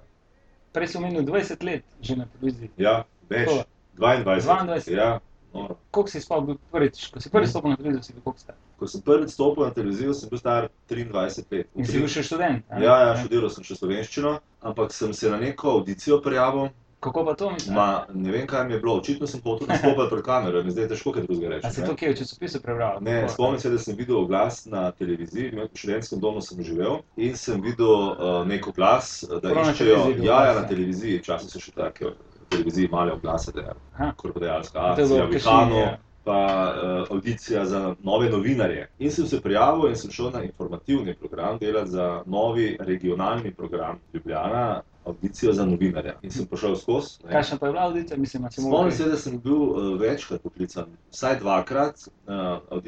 Prej 0.72 0.86
sem 0.88 1.02
menil 1.02 1.22
20 1.22 1.64
let 1.64 1.84
že 2.00 2.16
na 2.16 2.26
televiziji. 2.26 2.70
Ja, 2.76 3.04
več, 3.30 3.48
Koliko? 3.48 3.64
22. 3.96 4.40
22. 4.42 4.92
Ja, 4.92 5.20
noro. 5.54 5.76
Koliko 5.90 6.10
si 6.10 6.20
spal 6.20 6.40
bil 6.40 6.58
prvič, 6.72 7.06
ko 7.08 7.20
si 7.20 7.30
prvi 7.30 7.46
stopil 7.46 7.70
na 7.70 7.76
televizijo, 7.76 8.02
si 8.02 8.12
bil 8.12 8.22
koliko 8.22 8.40
star? 8.40 8.56
Ko 8.78 8.86
sem 8.86 9.00
prvič 9.02 9.30
stopil 9.30 9.64
na 9.64 9.70
televizijo, 9.70 10.14
sem 10.14 10.28
bil 10.28 10.38
star 10.38 10.68
23 10.90 11.52
let. 11.52 11.66
In 11.74 11.86
si 11.86 11.98
bil 11.98 12.08
še 12.08 12.22
študent? 12.22 12.64
a 12.68 12.78
ne? 12.78 12.84
Ja, 12.84 12.98
ja, 13.00 13.16
študiral 13.16 13.50
sem 13.50 13.64
še 13.64 13.76
slovenščino, 13.76 14.38
ampak 14.62 14.92
sem 14.92 15.12
se 15.12 15.30
na 15.30 15.36
neko 15.36 15.70
audicijo 15.70 16.20
prijavil. 16.20 16.68
Kako 17.00 17.24
pa 17.24 17.34
to 17.34 17.50
misliš? 17.50 17.74
Ma, 17.74 18.06
ne 18.14 18.32
vem, 18.32 18.46
kaj 18.46 18.64
mi 18.66 18.72
je 18.74 18.80
bilo, 18.80 18.96
očitno 18.98 19.26
sem 19.26 19.40
hotel 19.44 19.68
nastopati 19.70 20.10
pred 20.10 20.24
kamero, 20.24 20.62
mi 20.62 20.70
zdaj 20.70 20.84
je 20.84 20.88
težko 20.88 21.12
kaj 21.14 21.22
drugega 21.28 21.52
reči. 21.54 21.66
A 21.66 21.70
si 21.70 21.84
to 21.86 21.94
kje 21.94 22.10
v 22.10 22.16
časopisu 22.18 22.60
prebral? 22.62 22.98
Ne, 23.00 23.28
spomnim 23.28 23.60
se, 23.60 23.70
da 23.70 23.78
sem 23.78 23.96
videl 23.96 24.16
oglas 24.18 24.64
na 24.66 24.90
televiziji, 24.90 25.52
v 25.54 25.68
študentskem 25.74 26.20
domu 26.20 26.42
sem 26.42 26.62
živel 26.62 26.98
in 27.16 27.36
sem 27.38 27.62
videl 27.62 27.94
uh, 28.10 28.40
nek 28.46 28.66
oglas, 28.66 29.22
uh, 29.28 29.38
da 29.38 29.54
Prav 29.54 29.70
iščejo, 29.70 29.94
ja, 29.94 30.00
ja, 30.00 30.08
oglas, 30.08 30.56
na 30.56 30.64
ja. 30.64 30.66
televiziji, 30.72 31.22
včasih 31.22 31.54
so 31.54 31.62
še 31.62 31.76
take 31.78 32.12
televiziji 32.48 32.88
male 32.90 33.12
oglase, 33.12 33.52
da 33.54 33.60
je 33.60 33.64
bilo 33.64 35.22
akcija, 35.22 35.24
Vihano, 35.30 35.78
ja. 35.78 35.96
pa 36.24 36.42
uh, 36.42 37.06
audicija 37.14 37.64
za 37.66 37.94
nove 38.02 38.30
novinarje. 38.30 38.88
In 38.98 39.14
sem 39.14 39.26
se 39.26 39.40
prijavil 39.40 39.88
in 39.88 39.96
sem 39.96 40.10
šel 40.10 40.32
na 40.34 40.42
informativni 40.42 41.14
program 41.14 41.58
delati 41.62 41.90
za 41.90 42.22
novi 42.26 42.76
regionalni 42.80 43.54
program 43.54 44.00
Ljubljana, 44.14 44.82
audicijo 45.08 45.52
za 45.52 45.64
novinarja. 45.64 46.14
In 46.22 46.31
sem 46.31 46.46
prišel 46.46 46.76
skozi. 46.76 47.19
ne. 47.25 47.32
Kakšna 47.32 47.58
pa 47.58 47.66
je 47.66 47.72
bila 47.72 47.84
audicija? 47.84 48.16
Mislim, 48.19 48.43
da 48.43 48.50
si 48.50 48.60
mogel 48.60 48.72
Spomnim 48.72 48.93
kaj- 48.93 48.96
se, 48.99 49.10
da 49.10 49.16
sem 49.19 49.40
bil 49.40 49.55
uh, 49.56 50.00
večkrat 50.00 50.43
poklican, 50.43 50.84
vsaj 51.10 51.38
dvakrat. 51.38 51.96
Uh, 52.26 52.34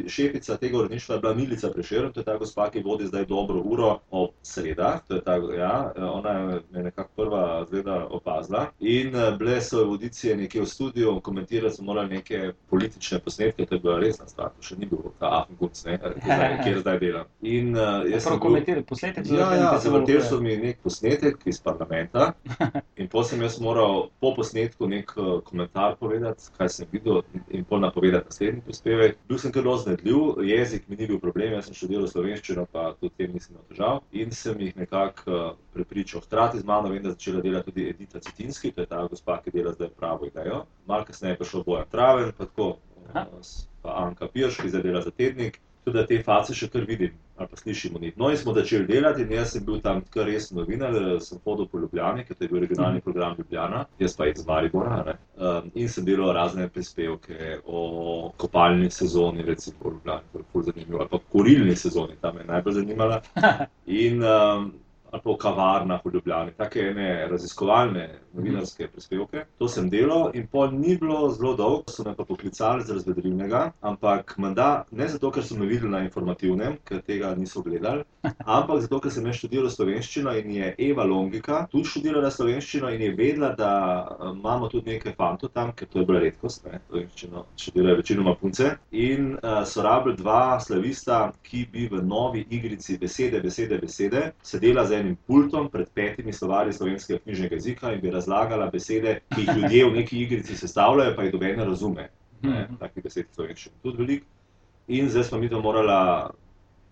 šefica 0.08 0.56
tega 0.56 0.78
uredništva 0.78 1.14
je 1.14 1.20
bila 1.20 1.34
Milica 1.34 1.70
Prešeren, 1.70 2.12
to 2.12 2.20
je 2.20 2.24
ta 2.24 2.36
gospa, 2.36 2.70
ki 2.70 2.82
vodi 2.82 3.06
zdaj 3.06 3.24
dobro 3.26 3.60
uro 3.62 3.90
ob 4.12 4.30
sredah. 4.44 5.00
Je 5.10 5.20
Ta, 5.22 5.34
ja, 5.54 5.92
eh, 5.92 6.02
ona 6.02 6.30
je 6.30 6.60
me 6.70 6.82
nekako 6.82 7.10
prva 7.16 7.42
zgleda 7.64 8.06
opazila. 8.10 8.66
In 8.80 9.14
uh, 9.14 9.38
bile 9.38 9.60
so 9.60 9.78
audicije 9.80 10.36
nekje 10.36 10.60
v 10.60 10.66
studiu, 10.66 11.20
komentirati 11.20 11.76
so 11.76 11.82
morali 11.82 12.08
neke 12.10 12.40
politične 12.66 13.18
posnetke, 13.20 13.66
to 13.66 13.74
je 13.74 13.80
bila 13.80 13.98
resna 13.98 14.26
stvar, 14.26 14.50
to 14.50 14.62
še 14.62 14.76
ni 14.76 14.86
bil 14.86 14.98
ta 15.18 15.28
Afenkunc, 15.32 15.84
ne, 15.84 15.98
kjer 15.98 16.14
zdaj, 16.26 16.58
kjer 16.64 16.78
zdaj 16.78 16.98
delam. 16.98 17.26
In 17.42 17.70
uh, 17.70 17.82
sem 18.10 18.20
Prav 18.22 18.38
komentirati 18.40 18.86
posnetek? 18.86 19.26
so 19.26 19.34
Ja, 19.34 19.54
ja, 19.54 19.80
se 19.80 19.90
povedal. 19.90 20.22
so 20.22 20.40
mi 20.40 20.56
nek 20.56 20.78
posnetek 20.80 21.36
iz 21.44 21.60
parlamenta 21.60 22.09
in 22.96 23.08
potem 23.08 23.28
sem 23.28 23.42
jaz 23.42 23.58
moral 23.62 24.08
po 24.20 24.32
posnetku 24.34 24.88
nek 24.90 25.12
uh, 25.16 25.38
komentar 25.46 25.96
povedati, 26.00 26.50
kaj 26.56 26.68
sem 26.68 26.88
videl 26.92 27.22
in, 27.34 27.44
in 27.60 27.64
pol 27.64 27.80
napovedati 27.84 28.26
naslednji 28.26 28.64
prispevek. 28.66 29.18
Bil 29.28 29.38
sem 29.38 29.52
kar 29.54 29.68
oznedljiv, 29.68 30.42
jezik 30.46 30.88
mi 30.88 30.98
ni 30.98 31.06
bil 31.06 31.20
problem, 31.22 31.54
jaz 31.54 31.70
sem 31.70 31.78
študiral 31.78 32.10
slovenščino, 32.10 32.66
pa 32.72 32.90
tudi 32.98 33.14
tem 33.22 33.32
nisem 33.36 33.54
imel 33.54 33.68
težav 33.70 34.02
in 34.10 34.34
sem 34.34 34.60
jih 34.66 34.76
nekako 34.82 35.30
uh, 35.30 35.48
prepričal. 35.76 36.24
Hkrati 36.26 36.60
z 36.60 36.66
mano 36.66 36.90
vem, 36.90 37.02
da 37.02 37.12
je 37.12 37.16
začela 37.18 37.44
delati 37.46 37.70
tudi 37.70 37.88
Edita 37.94 38.20
Cetinski, 38.20 38.74
to 38.74 38.82
je 38.82 38.90
ta 38.90 39.06
gospa, 39.06 39.38
ki 39.44 39.54
dela 39.54 39.74
zdaj 39.76 39.94
pravo 39.96 40.26
idejo. 40.26 40.64
Malo 40.90 41.06
kasneje 41.06 41.36
je 41.36 41.42
prišel 41.44 41.66
Bojan 41.66 41.90
Traven, 41.90 42.32
pa 42.36 42.50
tako, 42.50 42.70
uh, 43.14 43.50
pa 43.82 43.98
Anka 44.04 44.28
Pirš, 44.28 44.58
ki 44.60 44.74
zdaj 44.74 44.88
dela 44.88 45.06
za 45.06 45.14
tednik. 45.14 45.60
Tudi 45.84 45.98
da 45.98 46.06
te 46.06 46.22
face 46.22 46.54
še 46.54 46.68
kar 46.68 46.84
vidim 46.88 47.16
ali 47.40 47.48
pa 47.48 47.56
slišimo. 47.56 47.98
njih. 47.98 48.18
No, 48.18 48.30
in 48.30 48.36
smo 48.36 48.52
začeli 48.52 48.86
delati, 48.86 49.22
in 49.22 49.32
jaz 49.32 49.52
sem 49.52 49.64
bil 49.64 49.80
tam 49.80 50.02
kar 50.10 50.26
resen 50.26 50.58
novinar, 50.58 50.96
eh, 50.96 51.20
sem 51.20 51.38
hodil 51.44 51.66
po 51.66 51.78
Ljubljani, 51.78 52.24
ker 52.24 52.36
to 52.36 52.44
je 52.44 52.48
bil 52.48 52.60
regionalni 52.60 53.00
program 53.00 53.34
Ljubljana, 53.38 53.84
jaz 53.98 54.16
pa 54.16 54.26
iz 54.26 54.46
Maribora. 54.46 55.04
ne. 55.06 55.14
Um, 55.36 55.70
in 55.74 55.88
sem 55.88 56.04
delal 56.04 56.34
razne 56.36 56.68
prispevke 56.68 57.58
o 57.64 58.32
kopalni 58.36 58.90
sezoni, 58.90 59.42
recimo 59.42 59.76
v 59.80 59.92
Ljubljani, 59.94 60.22
to 60.32 60.38
je 60.38 60.62
zanimivo, 60.62 61.00
ali 61.00 61.08
pa 61.08 61.18
kurilni 61.32 61.76
sezoni, 61.76 62.20
tam 62.20 62.34
me 62.34 62.40
je 62.42 62.46
najbolj 62.46 62.72
zanimala. 62.72 63.22
In 63.86 64.22
um, 64.22 64.72
ali 65.12 65.22
pa 65.24 65.30
o 65.30 65.36
kavarnah 65.36 66.00
v 66.04 66.14
Ljubljani, 66.14 66.52
take 66.56 66.80
ene 66.90 67.26
raziskovalne 67.30 68.08
novinarske 68.32 68.88
prispevke. 68.88 69.44
To 69.58 69.68
sem 69.68 69.90
delal 69.90 70.30
in 70.34 70.46
pol 70.46 70.70
ni 70.72 70.96
bilo 70.98 71.30
zelo 71.30 71.54
dolgo, 71.56 71.90
so 71.90 72.04
me 72.06 72.14
pa 72.16 72.24
poklicali 72.24 72.84
za 72.84 72.94
razvedrilnega, 72.94 73.70
ampak 73.80 74.36
menda 74.38 74.84
ne 74.90 75.08
zato, 75.08 75.30
ker 75.30 75.44
so 75.44 75.58
me 75.58 75.66
videli 75.66 75.90
na 75.90 76.02
informativnem, 76.06 76.78
ker 76.84 77.02
tega 77.06 77.34
niso 77.34 77.62
gledali, 77.62 78.04
ampak 78.58 78.80
zato, 78.86 79.00
ker 79.00 79.12
sem 79.12 79.26
jaz 79.26 79.40
študiral 79.40 79.70
slovenščino 79.70 80.34
in 80.38 80.54
je 80.54 80.74
Eva 80.90 81.04
Longika 81.04 81.64
tudi 81.70 81.88
študirala 81.90 82.30
slovenščino 82.30 82.90
in 82.94 83.02
je 83.06 83.14
vedela, 83.16 83.52
da 83.58 83.72
eh, 84.00 84.30
imamo 84.34 84.68
tudi 84.70 84.94
nekaj 84.94 85.16
fantov 85.18 85.54
tam, 85.54 85.72
ker 85.76 85.88
to 85.90 86.02
je 86.02 86.06
bila 86.06 86.22
redkost, 86.22 86.66
ne, 86.70 86.80
slovenščino 86.88 87.44
študirajo 87.56 88.00
večinoma 88.00 88.34
punce. 88.40 88.70
In 88.90 89.34
uh, 89.34 89.62
so 89.66 89.82
rabili 89.82 90.16
dva 90.16 90.60
slavista, 90.60 91.20
ki 91.42 91.66
bi 91.72 91.86
v 91.90 92.02
novi 92.06 92.44
igrici 92.50 92.98
besede, 92.98 93.40
besede, 93.40 93.78
besede 93.78 94.22
sedela 94.42 94.84
za 94.86 94.99
enim 95.00 95.16
pultom 95.26 95.68
pred 95.70 95.88
petimi 95.94 96.32
slovarji 96.32 96.72
slovenskega 96.72 97.18
knjižnega 97.24 97.54
jezika 97.54 97.92
in 97.92 98.00
bi 98.00 98.10
razlagala 98.10 98.70
besede, 98.70 99.20
ki 99.34 99.40
jih 99.40 99.56
ljudje 99.56 99.84
v 99.84 99.94
neki 99.94 100.22
igrici 100.22 100.56
sestavljajo, 100.56 101.16
pa 101.16 101.22
jih 101.22 101.32
doben 101.32 101.58
ne 101.58 101.64
razume. 101.64 102.08
Ne, 102.42 102.62
Mhm. 102.64 102.76
takih 102.80 103.02
besed 103.04 103.26
v 103.26 103.34
slovenščini 103.34 103.74
tudi 103.82 103.98
veliko. 103.98 104.26
In 104.88 105.08
zdaj 105.08 105.24
smo 105.24 105.38
mi 105.38 105.48
to 105.48 105.60
morala, 105.60 106.30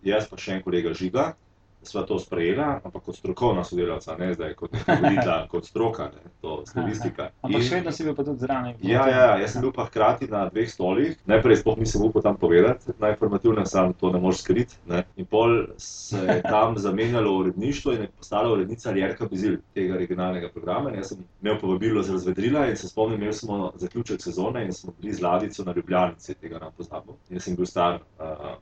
jaz 0.05 0.29
pa 0.29 0.37
še 0.37 0.53
en 0.59 0.63
kolega 0.63 0.93
Žiga, 0.95 1.35
sva 1.83 2.03
to 2.03 2.19
sprejela, 2.19 2.81
ampak 2.85 3.03
kot 3.05 3.17
strokovna 3.17 3.65
sodelavca, 3.65 4.17
ne 4.19 4.33
zdaj 4.35 4.55
kot 4.59 4.75
voditelj, 4.87 5.47
kot 5.53 5.67
stroka, 5.67 6.11
ne, 6.15 6.31
to 6.41 6.63
statistika. 6.67 7.31
Ampak 7.43 7.61
In- 7.61 7.67
še 7.69 7.79
vedno 7.79 7.93
si 7.95 8.07
bil 8.07 8.17
pa 8.19 8.25
tudi 8.27 8.45
zraven. 8.45 8.75
Ja, 8.83 9.07
ja, 9.09 9.23
ja, 9.23 9.37
jaz 9.43 9.55
sem 9.55 9.65
bil 9.65 9.73
pa 9.77 9.87
hkrati 9.89 10.29
na 10.31 10.45
dveh 10.51 10.69
stolih. 10.71 11.17
Najprej 11.31 11.61
sploh 11.63 11.79
nisem 11.81 12.05
upal 12.05 12.25
tam 12.27 12.39
povedati, 12.41 12.95
na 12.99 13.13
informativnem 13.15 13.67
sam 13.67 13.95
to 13.95 14.13
ne 14.13 14.21
moreš 14.23 14.43
skriti. 14.45 14.79
Ne. 14.91 15.05
In 15.17 15.27
pol 15.27 15.57
se 15.79 16.19
je 16.19 16.39
tam 16.43 16.79
zamenjalo 16.87 17.37
uredništvo 17.39 17.95
in 17.97 18.07
je 18.07 18.13
postala 18.17 18.53
urednica 18.53 18.95
Jerka 18.97 19.29
Bizil 19.31 19.59
tega 19.75 19.97
regionalnega 20.01 20.53
programa. 20.55 20.91
In 20.91 21.01
jaz 21.03 21.15
sem 21.15 21.25
imel 21.43 21.59
povabilo 21.61 22.03
za 22.03 22.13
razvedrila 22.19 22.67
in 22.67 22.77
se 22.77 22.89
spomnim, 22.89 23.21
imeli 23.21 23.35
smo 23.35 23.73
zaključek 23.77 24.23
sezone 24.23 24.65
in 24.65 24.73
smo 24.73 24.93
bili 25.01 25.15
z 25.15 25.23
ladjico 25.23 25.65
na 25.65 25.73
Ljubljanici, 25.77 26.35
tega 26.35 26.59
nam 26.59 26.73
pozabil. 26.77 27.15
Jaz 27.31 27.45
sem 27.45 27.57
bil 27.57 27.67
star 27.67 28.01
uh, 28.19 28.57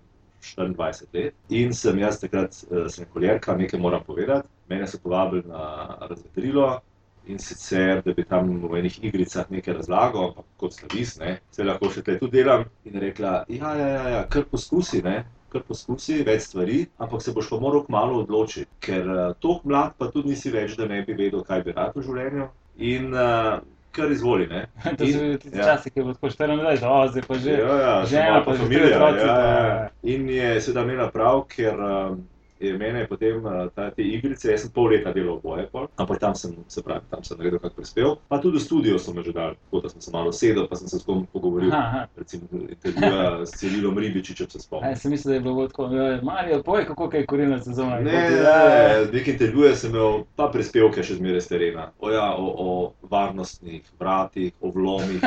24 0.56 1.08
let 1.14 1.34
in 1.48 1.72
sem 1.74 1.98
jaz 1.98 2.20
takrat, 2.22 2.58
uh, 2.70 2.86
sem 2.92 3.08
koljerka, 3.12 3.56
nekaj 3.56 3.80
moram 3.80 4.04
povedati. 4.06 4.48
Mene 4.68 4.86
so 4.86 4.98
povabili 5.02 5.42
na 5.48 5.96
razvedrilo. 6.10 6.80
In 7.26 7.40
sicer, 7.42 8.02
da 8.06 8.12
bi 8.14 8.22
tam 8.22 8.52
v 8.62 8.78
enih 8.78 9.00
igricah 9.02 9.48
nekaj 9.50 9.74
razlagal, 9.80 10.28
ampak 10.28 10.44
kot 10.62 10.76
slavis, 10.76 11.16
ne, 11.18 11.32
se 11.50 11.64
lahko 11.66 11.88
še 11.90 12.04
tukaj 12.04 12.20
tudi 12.20 12.38
delam. 12.38 12.62
In 12.86 13.00
rekla, 13.02 13.32
ja, 13.50 13.72
ja, 13.74 13.88
ja, 13.96 14.04
ja 14.12 14.20
kar 14.30 14.46
poskusi, 14.46 15.00
ne, 15.02 15.24
kar 15.50 15.64
poskusi 15.66 16.20
več 16.26 16.46
stvari, 16.46 16.84
ampak 17.02 17.24
se 17.24 17.34
boš 17.34 17.50
pa 17.50 17.58
moral 17.58 17.82
kmalo 17.88 18.20
odločiti, 18.22 18.70
ker 18.78 19.10
uh, 19.10 19.24
tako 19.42 19.72
mlad 19.72 19.96
pa 19.98 20.12
tudi 20.14 20.36
nisi 20.36 20.54
več, 20.54 20.78
da 20.78 20.86
ne 20.86 21.00
bi 21.02 21.18
vedel, 21.18 21.42
kaj 21.48 21.66
bi 21.66 21.74
rad 21.74 21.98
v 21.98 22.06
življenju. 22.06 22.46
In 22.92 23.10
uh, 23.10 23.58
kar 23.96 24.12
izvoli. 24.12 24.46
Ne. 24.46 24.60
To 24.96 25.06
so 25.06 25.18
bili 25.18 25.38
tisti 25.38 25.58
ja. 25.58 25.64
časi, 25.66 25.90
ki 25.90 25.98
je 25.98 26.04
bilo 26.04 26.14
tako 26.14 26.28
24, 26.28 26.86
o, 26.86 27.08
zdaj 27.08 27.22
pa 27.22 27.34
že. 27.36 27.50
Ja, 27.52 27.76
ja, 27.78 27.94
še 28.02 28.10
žena, 28.10 28.30
malo 28.30 28.44
pa 28.44 28.52
že 28.52 28.58
familija, 28.60 28.96
otroci, 28.96 29.18
Ja, 29.20 29.36
ja. 29.40 29.76
pa- 29.82 29.90
In 30.06 30.28
je 30.30 30.50
seveda 30.60 30.84
imela 30.84 31.10
prav, 31.10 31.44
ker 31.48 31.80
um, 31.82 32.20
je 32.58 32.72
mene 32.72 33.06
potem 33.06 33.36
uh, 33.38 33.52
ta, 33.70 33.90
te 33.90 34.02
igrice, 34.02 34.48
jaz 34.48 34.60
sem 34.60 34.70
pol 34.70 34.88
leta 34.88 35.12
delal 35.12 35.36
v 35.36 35.42
boje, 35.42 35.66
pol, 35.66 35.88
ampak 35.96 36.18
tam 36.18 36.34
sem, 36.34 36.54
se 36.66 36.82
pravi, 36.82 37.04
tam 37.10 37.20
sem 37.20 37.36
naredil 37.36 37.58
kak 37.58 37.72
prispel. 37.72 38.16
Pa 38.28 38.38
tudi 38.38 38.56
v 38.56 38.62
studio 38.62 38.98
so 38.98 39.12
me 39.12 39.22
že 39.22 39.32
dali, 39.32 39.56
tako 39.60 39.80
da 39.80 39.88
sem 39.88 40.00
se 40.00 40.10
malo 40.10 40.32
sedel, 40.32 40.66
pa 40.66 40.76
sem 40.76 40.88
se 40.88 40.98
s 40.98 41.04
kom 41.04 41.26
pogovoril. 41.26 41.68
Aha. 41.70 42.06
Recimo 42.16 42.48
intervjuja 42.52 43.22
s 43.42 43.50
Cirilom 43.52 43.98
Ribičičem 43.98 44.46
se 44.46 44.56
Aj, 44.56 44.62
spomnim. 44.62 44.96
sem 44.96 45.10
mislil, 45.10 45.30
da 45.30 45.34
je 45.34 45.40
bilo 45.42 45.68
tako, 45.68 45.82
"Joj, 45.86 46.20
Marijo, 46.22 46.62
povej, 46.62 46.84
kako 46.86 47.10
je 47.12 47.26
kurilna 47.26 47.60
sezona. 47.60 47.96
Ne, 47.96 48.02
ne, 48.02 48.12
potem, 48.12 48.36
ja, 48.38 48.58
ne, 49.00 49.12
nek 49.12 49.28
intervjuje 49.28 49.76
sem 49.76 49.90
imel, 49.90 50.24
pa 50.34 50.48
prispevke 50.48 51.02
še 51.02 51.14
zmeraj 51.14 51.40
z 51.40 51.48
terena. 51.48 51.90
O, 51.98 52.10
ja, 52.10 52.32
o, 52.32 52.46
o 52.58 52.68
varnostnih 53.02 53.82
vratih, 53.98 54.52
o 54.60 54.70
vlomih. 54.70 55.20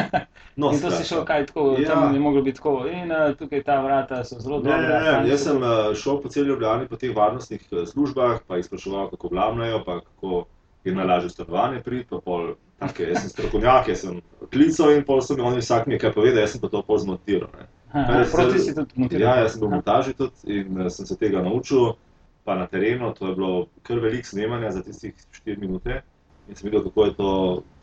No, 0.55 0.71
In 0.71 0.79
to 0.79 0.91
si 0.91 1.03
šel 1.05 1.24
kaj 1.24 1.45
tako, 1.45 1.77
Ja. 1.77 1.89
tam 1.91 2.13
je 2.13 2.19
moglo 2.19 2.41
biti 2.41 2.57
tako. 2.57 2.88
In 2.88 3.12
uh, 3.12 3.31
tukaj 3.33 3.63
ta 3.63 3.79
vrata 3.79 4.24
so 4.24 4.39
zelo 4.39 4.57
Ne, 4.57 4.63
dobra. 4.65 4.77
ne, 4.79 5.05
tam 5.05 5.24
ne, 5.24 5.29
jaz 5.29 5.39
so- 5.39 5.43
sem 5.45 5.63
eh, 5.63 5.95
šel 5.95 6.21
po 6.21 6.29
celi 6.29 6.48
Ljubljani 6.48 6.88
po 6.88 6.95
teh 6.95 7.13
varnostnih 7.19 7.67
eh, 7.71 7.85
službah, 7.85 8.39
pa 8.47 8.57
jih 8.57 8.65
spraševal, 8.65 9.11
kako 9.13 9.31
vlamljajo, 9.35 9.83
pa 9.85 9.99
kako 9.99 10.45
je 10.83 10.95
najlažje 10.95 11.29
stanovanje 11.35 11.83
priti. 11.85 12.09
pa 12.09 12.23
pol 12.25 12.53
Take, 12.79 13.03
jaz 13.03 13.25
sem 13.25 13.29
strokovnjak, 13.33 13.88
jaz 13.91 14.05
sem 14.05 14.21
klical 14.53 14.93
in 14.95 15.01
pol 15.03 15.19
so 15.21 15.35
mi 15.35 15.43
oni 15.43 15.59
vsak 15.59 15.88
mi 15.88 15.97
je 15.97 15.99
kaj 15.99 16.13
povedal, 16.15 16.39
jaz 16.45 16.53
sem 16.55 16.61
pa 16.61 16.69
to 16.71 16.79
pol 16.88 16.97
zmontiral. 16.97 17.49
Ne. 17.59 17.65
Aha, 17.91 18.21
Proti 18.31 18.59
si 18.63 18.75
tudi 18.75 18.95
montiral. 18.95 19.25
Ja, 19.25 19.33
jaz 19.43 19.55
sem 19.55 19.63
bil 19.63 19.67
v 19.67 19.79
montaži 19.79 20.13
tudi 20.15 20.59
in 20.59 20.79
eh, 20.79 20.89
sem 20.89 21.09
se 21.09 21.17
tega 21.19 21.43
naučil, 21.43 21.97
pa 22.47 22.55
na 22.55 22.67
terenu, 22.71 23.11
to 23.17 23.27
je 23.27 23.35
bilo 23.35 23.67
kar 23.83 23.99
veliko 23.99 24.31
snemanja 24.31 24.71
za 24.71 24.83
tistih 24.83 25.13
4 25.43 25.59
minute 25.59 26.01
in 26.47 26.55
sem 26.55 26.69
videl, 26.69 26.85
kako 26.88 27.05
je 27.05 27.13
to 27.17 27.33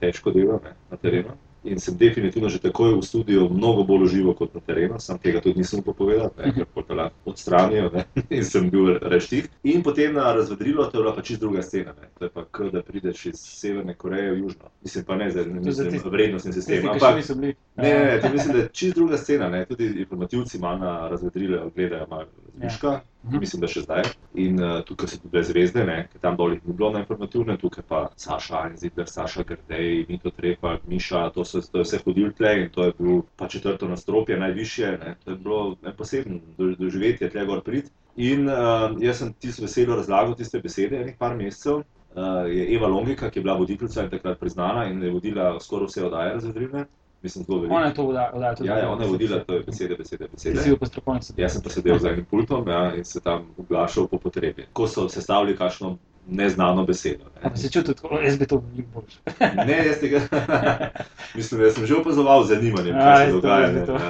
težko 0.00 0.32
delo 0.32 0.60
ne, 0.64 0.72
na 0.90 0.96
terenu. 0.96 1.36
In 1.64 1.80
sem 1.80 1.96
definitivno 1.98 2.48
že 2.48 2.58
takoj 2.58 2.94
v 2.94 3.02
studiu 3.02 3.48
mnogo 3.50 3.84
bolj 3.84 4.04
užival 4.04 4.34
kot 4.34 4.54
na 4.54 4.60
terenu, 4.60 5.00
sam 5.00 5.18
tega 5.18 5.40
tudi 5.40 5.58
nisem 5.58 5.80
upal 5.80 5.94
povedati, 5.94 6.38
ne, 6.38 6.52
ker 6.54 6.66
potem 6.74 6.96
lahko 6.96 7.30
odstranijo 7.32 7.90
ne, 7.94 8.04
in 8.36 8.44
sem 8.44 8.70
bil 8.70 8.98
reštih. 9.02 9.48
In 9.64 9.82
potem 9.82 10.14
na 10.14 10.32
razvedrilo, 10.32 10.86
to 10.86 10.98
je 10.98 11.02
bila 11.02 11.14
pa 11.14 11.22
čist 11.22 11.40
druga 11.40 11.62
scena, 11.62 11.94
ne. 12.00 12.08
to 12.18 12.24
je 12.24 12.30
pa 12.30 12.44
kar 12.44 12.70
da 12.70 12.82
prideš 12.82 13.26
iz 13.26 13.40
Severne 13.40 13.94
Koreje 13.94 14.32
v 14.32 14.38
Južno. 14.38 14.70
Mislim 14.82 15.04
pa 15.04 15.16
ne, 15.16 15.30
zdaj 15.30 15.46
ne 15.46 15.60
mislim 15.60 15.90
tiste- 15.90 16.10
vrednostni 16.10 16.52
sistem, 16.52 16.76
Tisti, 16.76 16.88
ampak 16.88 17.40
bili. 17.40 17.54
Ne, 17.76 17.94
ne, 17.94 18.04
ne, 18.04 18.20
to 18.20 18.28
mislim, 18.32 18.52
da 18.52 18.58
je 18.62 18.68
čist 18.72 18.94
druga 18.94 19.16
scena. 19.16 19.48
Ne? 19.48 19.64
Tudi 19.66 19.86
informativci 19.86 20.58
malo 20.58 20.78
na 20.78 21.08
razvedrile 21.08 21.70
gledajo 21.74 22.06
malo 22.10 22.26
zviška, 22.56 23.00
Mhm. 23.24 23.38
mislim, 23.40 23.60
da 23.60 23.68
še 23.68 23.82
zdaj. 23.82 24.08
In 24.34 24.60
uh, 24.62 24.80
tukaj 24.86 25.08
so 25.10 25.18
tudi 25.22 25.42
zvezde, 25.48 25.84
ker 26.12 26.20
tam 26.22 26.36
dol 26.38 26.54
ni 26.54 26.60
bilo 26.78 26.92
informativne, 26.98 27.56
tukaj 27.58 27.84
pa 27.88 28.02
Saša 28.16 28.62
Einzidler, 28.68 29.08
Saša 29.10 29.42
Grdej, 29.48 30.04
Mito 30.08 30.30
Trepal, 30.30 30.78
Miša, 30.86 31.30
to, 31.34 31.44
so, 31.44 31.60
to 31.60 31.82
je 31.82 31.88
vse 31.88 32.02
hodil 32.04 32.30
tle 32.36 32.52
in 32.62 32.70
to 32.70 32.86
je 32.86 32.94
bil 32.98 33.22
pa 33.36 33.48
četrto 33.48 33.88
nastropje, 33.88 34.38
najvišje. 34.38 34.92
Ne? 35.02 35.16
To 35.24 35.30
je 35.30 35.36
bilo 35.42 35.60
en 35.82 35.96
poseben 35.98 36.40
do, 36.58 36.70
doživetje 36.78 37.30
tle 37.32 37.46
gor 37.46 37.64
prid. 37.66 37.90
In 38.16 38.46
uh, 38.48 38.94
jaz 39.02 39.20
sem 39.20 39.34
tisto 39.40 39.66
veselo 39.66 39.98
razlagal 39.98 40.36
tiste 40.38 40.62
besede, 40.62 41.02
enih 41.02 41.18
par 41.18 41.34
mesecev. 41.36 41.82
Uh, 42.16 42.46
je 42.48 42.62
Eva 42.72 42.88
Longika, 42.88 43.28
ki 43.28 43.40
je 43.40 43.42
bila 43.44 43.58
voditeljica 43.58 44.06
in 44.06 44.12
takrat 44.12 44.38
priznana 44.40 44.86
in 44.88 45.02
je 45.02 45.10
vodila 45.12 45.50
skoraj 45.60 45.90
vse 45.90 46.06
oddaje 46.06 46.38
razvedrilne. 46.38 46.86
Mislim, 47.22 47.44
zelo 47.44 47.58
veliko. 47.58 47.74
Ona 47.74 47.86
je 47.86 47.94
to 47.94 48.02
vodila. 48.02 48.54
Ja, 48.62 48.78
ja, 48.78 48.90
ona 48.90 49.04
je 49.04 49.10
vodila, 49.10 49.38
to 49.40 49.60
besede, 49.62 49.96
besede, 49.96 50.28
besede. 50.28 50.60
Jaz 51.36 51.52
sem 51.52 51.62
pa 51.62 51.70
sedel 51.70 51.98
za 51.98 52.10
enim 52.10 52.24
pultom 52.24 52.68
ja, 52.68 52.94
in 52.94 53.04
se 53.04 53.20
tam 53.20 53.48
oglašal 53.58 54.06
po 54.06 54.18
potrebi. 54.18 54.66
Ko 54.72 54.88
so 54.88 55.08
sestavili 55.08 55.56
kakšno 55.56 55.96
neznano 56.28 56.84
besedo. 56.84 57.24
A 57.42 57.50
pa 57.50 57.56
si 57.56 57.70
čutil, 57.70 57.94
tako, 57.94 58.18
jaz 58.18 58.38
bi 58.38 58.46
to 58.46 58.56
veliko 58.58 58.88
boljše. 58.94 59.18
Ne, 59.56 59.64
ne 59.66 59.86
jaz 59.86 59.98
tega. 59.98 60.20
Mislim, 61.36 61.60
da 61.60 61.70
sem 61.70 61.86
že 61.86 61.94
opazoval 61.94 62.44
z 62.44 62.48
zanimanjem, 62.48 62.94
kaj 62.94 63.26
se 63.26 63.32
to 63.32 63.36
dogaja. 63.36 63.72
ne. 63.72 63.86
to. 63.86 63.98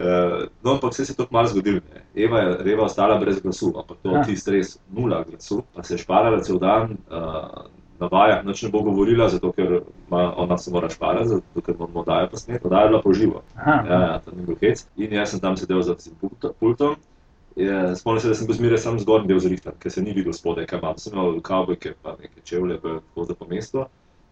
Eh, 0.00 0.46
No, 0.62 0.72
ampak 0.72 0.94
se 0.94 1.02
je 1.02 1.06
tako 1.08 1.28
malo 1.30 1.48
zgodilo. 1.48 1.80
ne. 1.84 2.02
Eva 2.16 2.38
je 2.38 2.56
Reva 2.60 2.84
ostala 2.84 3.18
brez 3.18 3.40
glasu, 3.40 3.74
ampak 3.76 3.96
to 4.02 4.10
Ah. 4.10 4.22
ti 4.22 4.36
stres 4.36 4.78
nula 4.88 5.24
glasu, 5.24 5.62
pa 5.74 5.82
se 5.82 5.94
je 5.94 5.98
šparala 5.98 6.40
cel 6.40 6.58
dan. 6.58 6.82
Uh, 7.10 7.66
Na 8.00 8.06
vajah 8.06 8.44
nič 8.46 8.62
ne 8.62 8.68
bo 8.70 8.82
govorila, 8.82 9.28
zato 9.28 9.52
ker 9.52 9.80
ima, 10.08 10.34
ona 10.36 10.58
se 10.58 10.70
mora 10.70 10.88
šparati, 10.88 11.28
zato 11.28 11.60
ker 11.60 11.74
moramo 11.78 12.00
oddajo 12.00 12.28
posneti. 12.30 12.60
Oddaja 12.64 12.82
je 12.82 12.88
bila 12.88 13.02
poživo. 13.02 13.42
Aha, 13.56 13.84
Ja, 13.88 14.00
ja, 14.00 14.18
to 14.18 14.30
ni 14.36 14.46
bil 14.46 14.56
hec. 14.62 14.86
In 14.96 15.12
jaz 15.12 15.30
sem 15.30 15.40
tam 15.40 15.56
sedel 15.56 15.82
za 15.82 15.94
tistim 15.94 16.14
pulto- 16.20 16.52
pultom. 16.60 16.94
Je, 17.56 17.96
Spomnim 17.96 18.20
se, 18.20 18.28
da 18.28 18.34
sem 18.34 18.46
bil 18.46 18.54
zmeraj 18.54 18.78
sam 18.78 18.98
zgornji 18.98 19.28
del 19.28 19.40
zrihtan, 19.40 19.72
ker 19.78 19.90
se 19.90 20.02
ni 20.02 20.12
videl 20.12 20.32
spodaj, 20.32 20.66
kaj 20.66 20.78
imam. 20.78 20.94
Sem 20.96 21.12
imel 21.12 21.40
kavbojke, 21.40 21.94
pa 22.02 22.14
neke 22.20 22.40
čevlje, 22.40 22.78
pa 22.80 22.88
tako 23.00 23.24
za 23.24 23.34
po 23.34 23.46
mestu, 23.50 23.84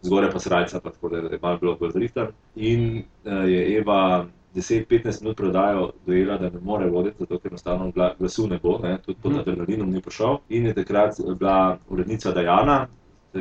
zgoraj 0.02 0.30
pa 0.30 0.38
srajca, 0.38 0.80
pa 0.80 0.90
tako 0.90 1.08
da 1.08 1.16
je 1.26 1.38
malo 1.42 1.58
bilo 1.58 1.74
bolj 1.76 1.90
zrihtan. 1.90 2.28
In 2.54 3.02
uh, 3.24 3.48
je 3.48 3.78
Eva 3.78 4.26
10-15 4.54 5.22
minut 5.22 5.36
predajo 5.36 5.90
dojela, 6.06 6.36
da 6.38 6.50
ne 6.50 6.60
more 6.62 6.86
voditi, 6.90 7.16
zato 7.20 7.38
ker 7.38 7.50
enostavno 7.50 7.90
gla, 7.90 8.14
glasu 8.18 8.46
ne 8.46 8.58
bo, 8.62 8.78
ne, 8.78 8.98
tudi 9.02 9.18
pod 9.22 9.32
Mhm. 9.32 9.40
adrenalinom 9.40 9.90
ni 9.90 10.00
prišel. 10.00 10.38
In 10.48 10.66
je 10.66 10.74
takrat 10.74 11.14
bila 11.38 11.58
urednica 11.88 12.30
Dajana, 12.32 12.86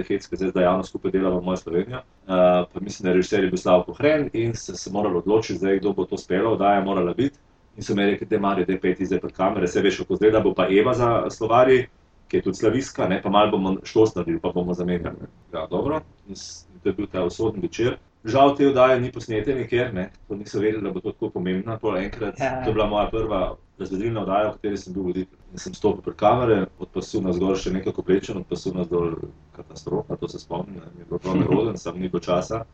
hec, 0.04 0.28
ki 0.28 0.36
zdaj 0.36 0.50
z 0.50 0.54
Dajano 0.54 0.84
skupaj 0.84 1.12
delava 1.12 1.40
v 1.40 1.46
mojo 1.46 1.58
Slovenijo. 1.58 1.98
Uh, 1.98 2.66
pa 2.74 2.80
mislim, 2.82 3.04
da 3.06 3.10
je 3.10 3.16
režiser 3.16 3.44
je 3.44 3.50
bil 3.50 3.58
Slavo 3.58 3.84
Pohren 3.84 4.30
in 4.34 4.56
se, 4.56 4.76
se 4.76 4.92
morali 4.92 5.18
odločiti, 5.18 5.60
zdaj, 5.60 5.80
kdo 5.80 5.94
bo 5.94 6.06
to 6.06 6.18
speljal, 6.18 6.54
oddaja 6.54 6.80
je 6.80 6.86
morala 6.86 7.14
biti. 7.14 7.40
In 7.78 7.84
so 7.84 7.96
mi 7.96 8.06
rekli, 8.06 8.28
da 8.28 8.36
imajo, 8.36 8.66
da 8.66 8.74
je 8.74 8.80
peti 8.80 9.06
zdaj 9.06 9.20
pred 9.20 9.34
kamere, 9.34 9.68
se 9.68 9.82
veš, 9.82 9.98
kako 9.98 10.16
zgleda, 10.16 10.40
bo 10.40 10.54
pa 10.54 10.68
Eva 10.72 10.94
za 10.94 11.30
slovari, 11.30 11.88
ki 12.28 12.38
je 12.38 12.42
tudi 12.42 12.58
slaviska, 12.58 13.08
ne, 13.08 13.22
pa 13.22 13.30
malo 13.30 13.52
bomo 13.52 13.76
šlos 13.84 14.16
naredili, 14.16 14.40
pa 14.40 14.52
bomo 14.52 14.74
zamenjali. 14.74 15.28
Ja, 15.54 15.68
dobro. 15.70 16.02
In 16.28 16.36
to 16.84 16.90
je 16.90 16.94
bil 16.94 17.08
ta 17.12 17.24
usodni 17.24 17.62
večer. 17.62 17.98
Žal 18.26 18.56
te 18.58 18.68
oddaje 18.68 19.00
ni 19.02 19.12
posnete 19.12 19.54
nikjer, 19.56 19.94
ne, 19.94 20.10
to 20.28 20.36
niso 20.36 20.60
vedeli, 20.60 20.82
da 20.84 20.92
bo 20.92 21.00
to 21.00 21.12
tako 21.12 21.30
pomembno. 21.30 21.78
Pol 21.82 21.98
enkrat, 21.98 22.40
Ja. 22.40 22.64
to 22.64 22.70
je 22.70 22.74
bila 22.74 22.88
moja 22.88 23.10
prva 23.10 23.56
razvedrilna 23.80 24.22
oddaja, 24.22 24.50
v 24.50 24.54
kateri 24.56 24.78
sem 24.78 24.94
bil 24.94 25.04
voditelj. 25.04 25.38
Sem 25.56 25.74
stopil 25.74 26.02
pred 26.02 26.16
kamere, 26.16 26.66
od 26.80 26.90
pasu 26.94 27.22
na 27.22 27.34
zgor 27.34 27.58
še 27.60 27.72
nekako 27.72 28.02
plečen, 28.02 28.38
od 28.38 28.48
pasu 28.50 28.74
na 28.74 28.84
dol 28.90 29.14
katastrofa, 29.56 30.18
to 30.18 30.28
se 30.28 30.40
spomnim, 30.40 30.82
ne, 30.82 30.90
mi 30.96 31.04
je 31.04 31.06
bilo 31.06 31.20
prav 31.20 31.38
neroden, 31.38 31.78
sam 31.78 32.00
ni 32.00 32.10
bilo 32.10 32.20
časa. 32.20 32.66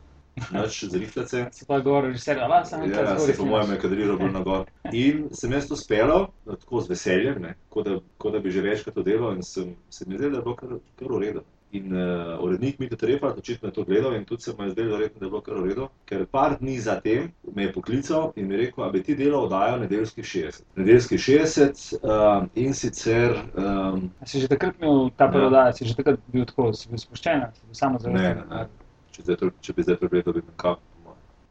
Nač 0.50 0.84
zrihtati 0.88 1.28
se. 1.28 1.46
Se 1.52 1.66
pa 1.68 1.80
govori, 1.80 2.06
režiser, 2.06 2.38
a 2.40 2.46
vas 2.48 2.70
samo 2.70 2.86
Ja, 2.88 3.18
se 3.18 3.36
po 3.36 3.44
mojem 3.44 3.70
je 3.70 3.78
kadriral 3.78 4.16
bolj 4.16 4.30
na 4.32 4.40
gor. 4.40 4.64
In 4.92 5.26
sem 5.36 5.52
jaz 5.52 5.68
to 5.68 5.76
speljal, 5.76 6.30
tako 6.48 6.80
z 6.80 6.88
veseljem, 6.88 7.50
kot 7.68 7.84
da, 7.84 7.98
kot 8.18 8.32
da 8.32 8.40
bi 8.40 8.50
že 8.50 8.64
večkrat 8.64 8.94
to 8.94 9.02
delal 9.02 9.36
in 9.36 9.42
sem, 9.42 9.74
se 9.90 10.08
mi 10.08 10.16
zdelo, 10.16 10.30
da 10.30 10.38
je 10.38 10.42
bilo 10.42 10.56
kar, 10.56 10.68
kar 10.96 11.12
v 11.12 11.20
redu. 11.20 11.44
In 11.72 11.88
uh, 11.90 12.00
urednik 12.38 12.78
Mito 12.78 12.96
Trepar 12.96 13.32
očitno 13.32 13.68
je 13.68 13.72
to 13.72 13.84
gledal 13.84 14.12
in 14.14 14.24
tudi 14.24 14.42
se 14.42 14.52
mu 14.52 14.64
je 14.64 14.70
zdelo, 14.70 14.92
verjetno, 14.92 15.20
da 15.20 15.26
je 15.26 15.30
bilo 15.30 15.40
kar 15.40 15.54
v 15.54 15.66
redu, 15.66 15.86
ker 16.04 16.26
par 16.26 16.58
dni 16.58 16.74
zatem 16.78 17.30
me 17.54 17.62
je 17.62 17.72
poklical 17.72 18.32
in 18.36 18.46
mi 18.46 18.56
rekel, 18.56 18.84
da 18.84 18.90
bi 18.90 19.02
ti 19.02 19.14
delal 19.14 19.44
oddajo 19.44 19.78
nedeljskih 19.78 20.24
60. 20.24 20.62
Nedeljskih 20.76 21.20
60 21.20 21.96
uh, 21.96 22.44
in 22.56 22.74
sicer 22.74 23.32
um, 23.54 24.10
Si 24.22 24.40
že 24.40 24.48
takrat 24.48 24.76
imel 24.78 25.10
ta 25.10 25.24
Ja. 25.24 25.30
prodaja, 25.30 25.72
si 25.72 25.84
že 25.84 25.96
takrat 25.96 26.20
bil 26.28 26.44
tako, 26.44 26.72
si 26.74 26.88
bil 26.88 26.98
sproščen, 26.98 27.40
si 27.54 27.64
bil 27.64 27.74
samo 27.74 27.98
Ne, 27.98 28.12
ne, 28.12 28.20
ne. 28.20 28.34
zavesten. 28.34 28.68
če, 29.10 29.22
zdaj, 29.22 29.36
to- 29.36 29.50
če 29.60 29.72
bi 29.72 29.82
zdaj 29.82 29.96
pregledal, 29.96 30.32
bi 30.32 30.42
me 30.42 30.52
kap. 30.56 30.78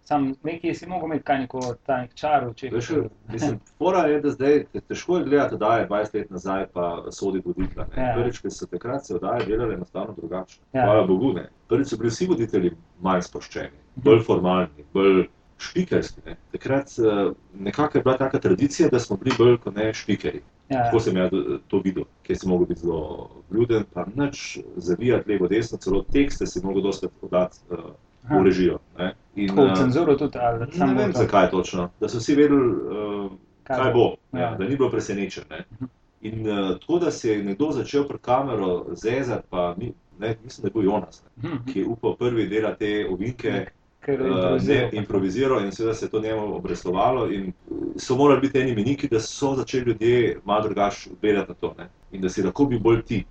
Sam 0.03 0.33
nekje 0.43 0.75
si 0.75 0.87
mogel 0.87 1.05
imeti 1.05 1.23
kaj 1.23 1.39
neko 1.39 1.59
ta 1.85 1.97
nek 1.97 2.13
čar 2.13 2.45
v 2.45 2.49
očeh. 2.49 2.73
Veš, 2.73 2.89
mislim, 3.29 3.59
fora 3.77 3.99
je, 3.99 4.21
da 4.21 4.29
zdaj 4.29 4.63
te- 4.65 4.81
težko 4.81 5.17
je 5.17 5.23
gledati, 5.25 5.57
da 5.57 5.77
je 5.77 5.87
20 5.87 6.15
let 6.15 6.29
nazaj, 6.29 6.65
pa 6.73 6.87
sodi 7.11 7.41
voditelja. 7.45 7.85
ne. 7.95 8.03
Ja. 8.03 8.13
Prvič, 8.15 8.39
ker 8.39 8.51
so 8.51 8.65
takrat 8.65 9.05
se 9.05 9.15
oddaje 9.15 9.45
delale 9.45 9.73
enostavno 9.73 10.13
drugače. 10.17 10.59
Ja. 10.73 10.85
Hvala 10.85 11.07
Bogu. 11.07 11.33
Ne. 11.33 11.49
Prvič 11.67 11.87
so 11.87 11.97
bili 11.97 12.09
vsi 12.09 12.27
voditelji 12.27 12.71
manj 12.99 13.21
sproščeni, 13.21 13.69
bolj 13.95 14.19
formalni, 14.21 14.85
bolj 14.93 15.27
špikerski. 15.59 16.21
Ne. 16.25 16.35
Takrat 16.51 16.89
eh, 16.99 17.31
nekako 17.53 17.97
je 17.97 18.03
bila 18.03 18.17
taka 18.17 18.39
tradicija, 18.39 18.89
da 18.89 18.99
smo 18.99 19.17
bili 19.17 19.35
bolj 19.37 19.57
kot 19.57 19.75
ne 19.75 19.93
špikeri. 19.93 20.41
Ja, 20.69 20.83
Tako 20.83 20.99
sem 20.99 21.17
jaz 21.17 21.29
eh, 21.33 21.57
to 21.67 21.79
videl, 21.79 22.03
ker 22.23 22.37
si 22.37 22.47
mogel 22.47 22.65
biti 22.65 22.81
zelo 22.81 23.29
vljuden, 23.49 23.83
pa 23.93 24.05
nič 24.15 24.45
zavijati 24.77 25.29
levo, 25.29 25.47
desno, 25.47 25.77
celo 25.77 26.01
tekste 26.03 26.47
si 26.47 26.59
mogel 26.63 26.81
doskrat 26.81 27.11
podati 27.21 27.57
uh, 27.69 27.77
Aha. 28.23 28.37
v 28.37 28.43
režijo. 28.43 28.79
Ne. 28.97 29.13
In, 29.35 29.47
Tako 29.47 29.61
eh, 29.61 29.71
v 29.71 29.75
cenzuro 29.75 30.15
tudi, 30.15 30.37
ali 30.39 30.59
ne 30.59 30.67
samo 30.71 30.93
vem, 30.95 31.11
to? 31.11 31.17
zakaj 31.17 31.49
točno. 31.49 31.89
Da 31.99 32.09
so 32.09 32.17
vsi 32.17 32.35
vedeli, 32.35 32.67
uh, 32.67 33.31
kaj 33.63 33.93
bo, 33.93 34.15
ja. 34.33 34.39
Ja. 34.39 34.55
da 34.55 34.63
ni 34.63 34.75
bilo 34.75 34.89
presenečen. 34.89 35.43
Ne. 35.49 35.63
Mhm. 35.71 35.85
In 36.23 36.41
uh, 36.43 36.79
tako, 36.79 36.99
da 36.99 37.11
se 37.11 37.29
je 37.29 37.43
nekdo 37.43 37.71
začel 37.71 38.07
pred 38.07 38.21
kamero 38.21 38.71
zezati, 38.93 39.47
pa 39.49 39.75
mi, 39.77 39.89
ne, 40.19 40.35
mislim, 40.43 40.61
da 40.61 40.67
je 40.67 40.73
bil 40.73 40.83
Jonas, 40.83 41.23
ne, 41.35 41.49
Mhm. 41.49 41.63
ki 41.65 41.79
je 41.79 41.85
upal 41.87 42.15
prvi 42.15 42.47
delati 42.47 42.79
te 42.79 43.07
ovinke, 43.09 43.65
Ker 44.01 44.13
je 44.15 44.21
uh, 44.21 44.27
ne 44.27 44.37
improviziral. 44.37 44.89
improviziral 44.93 45.65
in 45.65 45.71
seveda 45.71 45.93
se 45.93 46.05
je 46.05 46.09
to 46.09 46.19
njemu 46.19 46.55
obreslovalo. 46.55 47.27
In 47.29 47.53
so 47.97 48.15
morali 48.15 48.41
biti 48.41 48.59
eni 48.59 48.75
meniki, 48.75 49.07
da 49.07 49.19
so 49.19 49.55
začeli 49.55 49.85
ljudje 49.85 50.13
malo 50.45 50.61
drugače 50.63 51.09
gledati 51.21 51.49
na 51.49 51.55
to. 51.55 51.75
Ne. 51.77 51.89
In 52.11 52.21
da 52.21 52.29
si 52.29 52.43
lahko 52.43 52.65
bil 52.65 52.79
bolj 52.79 53.01
ti. 53.03 53.23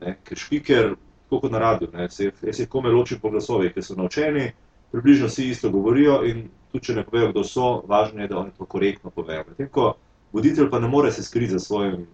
Ne. 0.00 0.16
Ker 0.24 0.38
špiker, 0.38 0.94
tako 1.34 1.40
kot 1.40 1.52
na 1.52 1.58
radiju, 1.58 1.88
ne, 1.92 2.10
se, 2.10 2.30
jaz 2.42 2.56
se 2.56 2.66
kome 2.66 2.90
ločim 2.90 3.18
po 3.20 3.30
glasovih, 3.30 3.72
ker 3.74 3.84
so 3.84 3.94
naučeni, 3.94 4.52
približno 4.92 5.26
vsi 5.26 5.48
isto 5.50 5.70
govorijo 5.70 6.22
in 6.24 6.48
tudi 6.72 6.84
če 6.86 6.94
ne 6.94 7.04
povejo, 7.04 7.30
kdo 7.32 7.44
so, 7.44 7.82
važno 7.88 8.22
je, 8.22 8.28
da 8.28 8.38
oni 8.38 8.50
to 8.58 8.64
korektno 8.64 9.10
povejo. 9.10 9.44
Medtem 9.48 9.68
ko 9.68 9.94
voditelj 10.32 10.70
pa 10.70 10.78
ne 10.78 10.88
more 10.88 11.12
se 11.12 11.22
skriti 11.22 11.52
za 11.52 11.58
svojim 11.58 12.06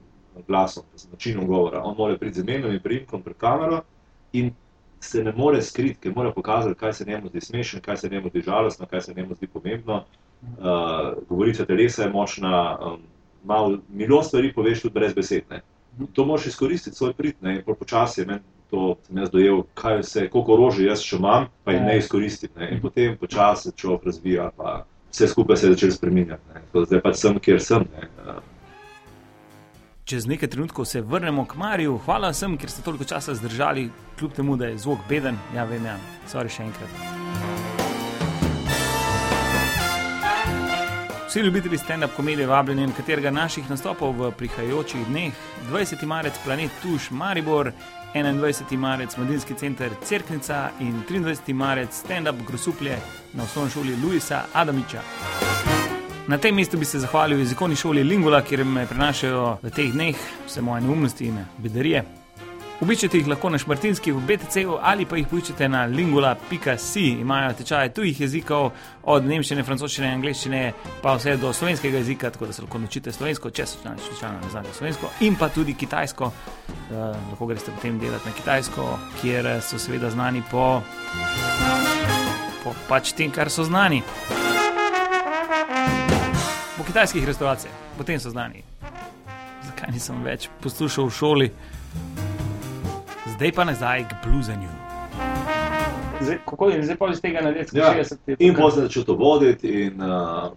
glasom, 0.47 0.85
z 0.97 1.11
načinom 1.13 1.47
govora. 1.47 1.83
On 1.85 1.97
mora 1.97 2.17
priti 2.19 2.41
z 2.41 2.45
imenom 2.45 2.73
in 2.73 2.81
priimkom 2.81 3.23
pred 3.23 3.37
kamero 3.37 3.83
in 4.33 4.53
se 5.01 5.25
ne 5.25 5.33
more 5.37 5.63
skriti, 5.63 6.01
ker 6.01 6.15
mora 6.17 6.33
pokazati, 6.33 6.79
kaj 6.79 6.93
se 6.93 7.05
njemu 7.05 7.29
zdi 7.29 7.41
smešno, 7.41 7.81
kaj 7.85 7.97
se 7.97 8.09
njemu 8.09 8.29
zdi 8.29 8.43
žalostno, 8.47 8.87
kaj 8.87 9.01
se 9.01 9.15
njemu 9.15 9.35
zdi 9.35 9.47
pomembno. 9.47 10.05
Uh, 10.41 11.21
govorica 11.29 11.65
telesa 11.67 12.03
je 12.03 12.11
močna, 12.11 12.79
um, 12.81 13.03
malo 13.45 13.79
milijon 13.89 14.25
stvari 14.25 14.53
poveš 14.53 14.83
tudi 14.83 14.95
brez 14.95 15.15
besed. 15.15 15.45
Ne. 15.51 15.61
To 16.13 16.25
moraš 16.25 16.47
izkoristiti 16.47 16.97
svoj 16.97 17.13
prid, 17.13 17.35
ne, 17.41 17.57
in 17.57 17.63
počasi 17.65 18.21
je 18.21 18.27
meni 18.27 18.41
to, 18.71 18.95
sem 19.07 19.19
jaz 19.19 19.31
dojel, 19.31 19.65
kaj 19.75 20.01
vse, 20.03 20.29
koliko 20.31 20.57
orožja 20.57 20.93
jaz 20.93 21.03
še 21.05 21.19
imam, 21.19 21.49
pa 21.65 21.75
jih 21.75 21.83
ne 21.87 21.99
izkoristim. 21.99 22.51
Ne. 22.57 22.71
In 22.77 22.81
potem 22.83 23.19
počasi 23.21 23.71
se 23.71 23.77
človek 23.77 24.07
razvija, 24.11 24.51
pa 24.57 24.81
vse 25.11 25.29
skupaj 25.29 25.57
se 25.57 25.67
je 25.67 25.75
začelo 25.75 26.39
da 26.73 26.85
Zdaj 26.87 27.03
pač 27.03 27.21
sem, 27.21 27.39
kjer 27.39 27.63
sem. 27.63 27.87
Ne. 27.95 28.39
Čez 30.11 30.27
nekaj 30.27 30.49
trenutkov 30.51 30.85
se 30.91 31.01
vrnemo 31.01 31.45
k 31.47 31.55
Mariju. 31.55 32.01
Hvala 32.05 32.33
vsem, 32.35 32.57
ker 32.59 32.71
ste 32.71 32.83
toliko 32.83 33.05
časa 33.05 33.35
zdržali, 33.35 33.91
kljub 34.19 34.33
temu, 34.35 34.57
da 34.57 34.67
je 34.67 34.79
zvok 34.79 35.07
beden. 35.09 35.39
Ja, 35.55 35.65
vem, 35.65 35.87
ja, 35.87 35.99
sorry 36.27 36.51
še 36.51 36.67
enkrat. 36.67 36.91
Vsi 41.31 41.45
ljubitelji 41.47 41.79
stand-up 41.79 42.17
komedije 42.17 42.47
vabljeni 42.47 42.87
na 42.87 42.93
katerega 42.93 43.31
naših 43.31 43.71
nastopov 43.71 44.17
v 44.19 44.33
prihajajočih 44.35 45.07
dneh. 45.07 45.35
20. 45.71 46.03
marec 46.07 46.35
Planet 46.45 46.71
Tuš 46.83 47.11
Maribor, 47.11 47.71
21. 48.15 48.77
marec 48.77 49.17
Mladinski 49.17 49.55
center 49.55 49.91
Cerknica 50.05 50.71
in 50.81 51.03
23. 51.09 51.53
marec 51.53 51.93
stand-up 51.93 52.37
Grosuplje 52.47 52.99
na 53.33 53.43
osnovni 53.43 53.71
šoli 53.71 53.97
Luisa 54.03 54.43
Adamiča. 54.53 55.01
Na 56.29 56.39
tem 56.39 56.55
mestu 56.55 56.79
bi 56.79 56.85
se 56.85 56.99
zahvalil 56.99 57.39
jezikovni 57.39 57.77
šoli 57.77 58.03
Lingula, 58.03 58.43
kjer 58.43 58.65
me 58.65 58.87
prenašajo 58.87 59.59
v 59.63 59.71
teh 59.71 59.93
dneh 59.93 60.17
vse 60.47 60.63
moje 60.63 60.81
neumnosti 60.81 61.27
in 61.27 61.45
bedarije. 61.59 62.20
Obiščite 62.81 63.19
jih 63.19 63.27
lahko 63.29 63.51
na 63.53 63.59
Šmartinski 63.61 64.13
v 64.17 64.23
BTC-u 64.25 64.79
ali 64.81 65.05
pa 65.05 65.19
jih 65.19 65.27
poiščete 65.29 65.67
na 65.69 65.83
lingula.si. 65.85 67.03
Imajo 67.21 67.51
tečaje 67.59 67.91
tujih 67.93 68.21
jezikov, 68.25 68.71
od 69.05 69.27
nemščine, 69.29 69.65
francoščine, 69.69 70.09
angliščine, 70.17 70.61
pa 71.03 71.13
vse 71.19 71.35
do 71.43 71.51
slovenskega 71.53 72.01
jezika, 72.01 72.31
tako 72.33 72.49
da 72.49 72.55
se 72.57 72.63
lahko 72.65 72.79
naučite 72.81 73.13
slovensko, 73.13 73.51
če 73.51 73.67
so 73.69 73.93
slučajno 74.07 74.41
ne 74.41 74.49
znate 74.51 74.73
slovensko, 74.79 75.11
in 75.21 75.37
pa 75.37 75.51
tudi 75.53 75.75
kitajsko. 75.77 76.31
Uh, 76.31 76.95
lahko 77.33 77.49
greste 77.51 77.75
potem 77.75 77.99
delati 78.01 78.29
na 78.29 78.33
kitajsko, 78.39 78.87
kjer 79.21 79.49
so 79.61 79.79
seveda 79.79 80.09
znani 80.11 80.41
po, 80.51 80.81
po 82.65 82.73
pač 82.89 83.13
tem, 83.13 83.29
kar 83.31 83.51
so 83.53 83.67
znani. 83.69 84.01
Po 86.79 86.89
kitajskih 86.89 87.29
restavracijah, 87.29 87.77
potem 87.99 88.21
so 88.25 88.33
znani. 88.33 88.65
Zakaj 89.69 89.93
nisem 89.93 90.25
več 90.25 90.49
poslušal 90.65 91.13
v 91.13 91.15
šoli? 91.19 91.51
Zdaj 93.41 93.53
pa 93.57 93.65
nazaj 93.65 94.05
k 94.05 94.13
bluzanju. 94.25 94.69
Zdaj, 96.21 96.39
kako 96.45 96.69
je 96.69 96.83
zdaj 96.83 96.97
pa 96.97 97.07
iz 97.09 97.21
tega 97.21 97.41
narediti? 97.41 97.79
Ja, 97.79 97.95
60 97.97 98.17
je 98.27 98.37
In 98.39 98.55
potem 98.55 98.65
kar- 98.65 98.73
sem 98.75 98.83
začel 98.83 99.05
to 99.05 99.15
voditi, 99.15 99.69
in, 99.69 100.03
uh, 100.03 100.53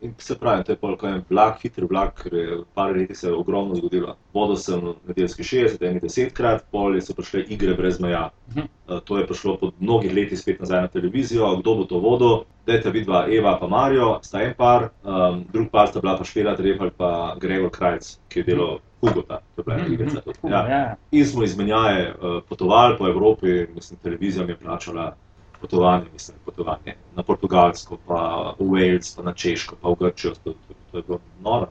in 0.00 0.14
se 0.18 0.38
pravi, 0.38 0.64
to 0.64 0.72
je 0.72 0.76
pol, 0.76 0.96
ko 0.96 1.06
je 1.06 1.12
en 1.12 1.24
vlak, 1.28 1.58
hiter 1.60 1.84
vlak, 1.84 2.22
ker 2.22 2.34
je 2.34 2.56
par 2.74 2.96
letih 2.96 3.18
se 3.18 3.28
je 3.28 3.34
ogromno 3.34 3.74
zgodilo. 3.74 4.16
Vodil 4.32 4.56
sem 4.56 4.80
nedeljski 5.08 5.42
60, 5.44 5.84
eni 5.84 6.00
desetkrat, 6.00 6.64
pol 6.72 6.96
so 7.00 7.12
prišle 7.14 7.42
igre 7.52 7.74
brez 7.74 8.00
meja. 8.00 8.30
Mhm. 8.48 8.64
Uh, 8.88 9.00
to 9.04 9.18
je 9.18 9.26
prišlo 9.26 9.56
po 9.60 9.70
mnogih 9.80 10.14
letih 10.14 10.40
spet 10.40 10.60
nazaj 10.60 10.80
na 10.80 10.88
televizijo, 10.88 11.56
kdo 11.60 11.74
bo 11.74 11.84
to 11.84 11.98
vodil. 11.98 12.44
Dajte 12.66 12.90
vidva 12.90 13.26
Eva 13.28 13.58
pa 13.60 13.68
Mario, 13.68 14.20
sta 14.22 14.40
en 14.40 14.54
par, 14.56 14.88
um, 15.04 15.44
drug 15.52 15.68
par 15.68 15.88
sta 15.88 16.00
bila 16.00 16.16
pa 16.16 16.24
Špela 16.24 16.56
Trepal 16.56 16.90
pa 16.96 17.36
Gregor 17.40 17.70
Krajc, 17.70 18.16
ki 18.28 18.40
je 18.40 18.44
delal 18.44 18.78
Hugota, 19.02 19.40
to 19.54 19.60
je 19.60 19.64
bila 19.64 19.76
ena 19.76 19.86
igrica. 19.86 20.20
tudi. 20.20 20.52
Ja. 20.52 20.96
In 21.10 21.26
smo 21.26 21.42
izmenjaje 21.42 22.14
uh, 22.14 22.42
potovali 22.48 22.98
po 22.98 23.08
Evropi, 23.08 23.66
mislim, 23.74 23.98
televizija 24.02 24.46
mi 24.46 24.52
je 24.52 24.56
plačala 24.56 25.14
potovanje, 25.60 26.04
mislim, 26.12 26.38
potovanje 26.44 26.94
na 27.16 27.22
Portugalsko, 27.22 27.98
pa 28.06 28.54
v 28.58 28.64
Wales, 28.64 29.16
pa 29.16 29.22
na 29.22 29.32
Češko, 29.32 29.76
pa 29.82 29.88
v 29.88 29.96
Grčijo. 30.00 30.34
To, 30.44 30.52
to, 30.52 30.74
to 30.90 30.98
je 30.98 31.02
bilo 31.06 31.18
noro. 31.42 31.68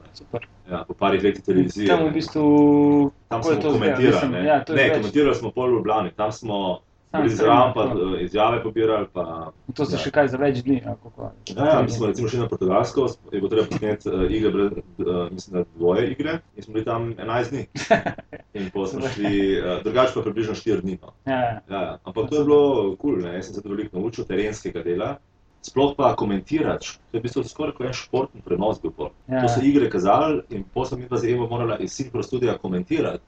Ja, 0.70 0.84
po 0.88 0.94
parih 0.94 1.24
letih 1.24 1.44
televizije. 1.44 1.88
Tam 1.88 2.06
v 2.06 2.12
bistvu. 2.12 3.10
tam 3.28 3.42
smo 3.42 3.72
komentirali. 3.72 4.46
Ja, 4.46 4.64
ne 4.68 4.88
komentirali 4.94 5.34
smo 5.34 5.50
pol 5.50 5.68
v 5.68 5.74
Ljubljani, 5.76 6.10
tam 6.16 6.32
smo 6.32 6.80
Zraven, 7.12 7.72
pa 7.74 7.82
tako. 7.84 8.14
eh, 8.14 8.22
izjave 8.22 8.62
pobirali. 8.62 9.06
Pa, 9.12 9.52
To 9.74 9.84
se 9.84 9.94
Ja. 9.94 9.98
še 9.98 10.10
kaj 10.10 10.28
za 10.28 10.36
več 10.36 10.62
dni. 10.62 10.80
kako? 10.80 11.30
Ja, 11.48 11.64
ja, 11.66 11.82
mi 11.82 11.88
smo 11.88 12.06
recimo 12.06 12.28
šli 12.28 12.38
na 12.38 12.48
Portugalsko, 12.48 13.08
je 13.32 13.40
bilo 13.40 13.48
treba 13.48 13.66
posneti 13.66 14.08
uh, 14.08 14.30
igre, 14.30 14.50
brez, 14.50 14.72
uh, 14.98 15.32
mislim, 15.32 15.52
da 15.52 15.64
dvoje 15.76 16.10
igre, 16.10 16.38
in 16.56 16.62
smo 16.62 16.74
bili 16.74 16.84
tam 16.84 17.14
11 17.14 17.50
dni. 17.50 17.66
In 18.54 18.70
potem 18.70 19.00
smo 19.00 19.08
šli, 19.08 19.32
uh, 19.56 19.82
drugače 19.82 20.12
pa 20.14 20.22
približno 20.22 20.54
4 20.54 20.80
dni. 20.80 20.98
No. 21.02 21.12
Ja, 21.26 21.32
ja. 21.34 21.60
Ja, 21.70 21.80
ja. 21.82 21.98
ampak 22.04 22.30
to 22.30 22.36
je 22.36 22.44
bilo 22.44 22.62
kul, 22.96 23.20
cool, 23.20 23.26
jaz 23.26 23.46
sem 23.46 23.54
se 23.54 23.62
veliko 23.64 23.98
naučil 23.98 24.24
terenskega 24.24 24.82
dela. 24.82 25.16
Sploh 25.62 25.94
pa 25.96 26.16
komentiraš, 26.16 26.98
to 27.10 27.16
je 27.16 27.20
v 27.20 27.22
bistvu 27.22 27.44
skoraj 27.44 27.72
kot 27.72 27.86
en 27.86 27.92
športni 27.94 28.40
prenos 28.42 28.80
bil 28.82 28.90
pol. 28.90 29.10
Ja. 29.28 29.42
To 29.42 29.48
so 29.48 29.60
igre 29.62 29.86
kazali 29.88 30.40
in 30.50 30.64
potem 30.64 30.88
sem 30.88 30.98
midva 31.00 31.18
z 31.18 31.30
Evo 31.30 31.46
morala 31.46 31.76
iz 31.78 31.92
Synchro 31.92 32.22
studia 32.22 32.58
komentirati, 32.58 33.22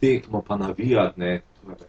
tekmo 0.00 0.40
pa 0.42 0.56
navijati, 0.56 1.20
ne. 1.20 1.40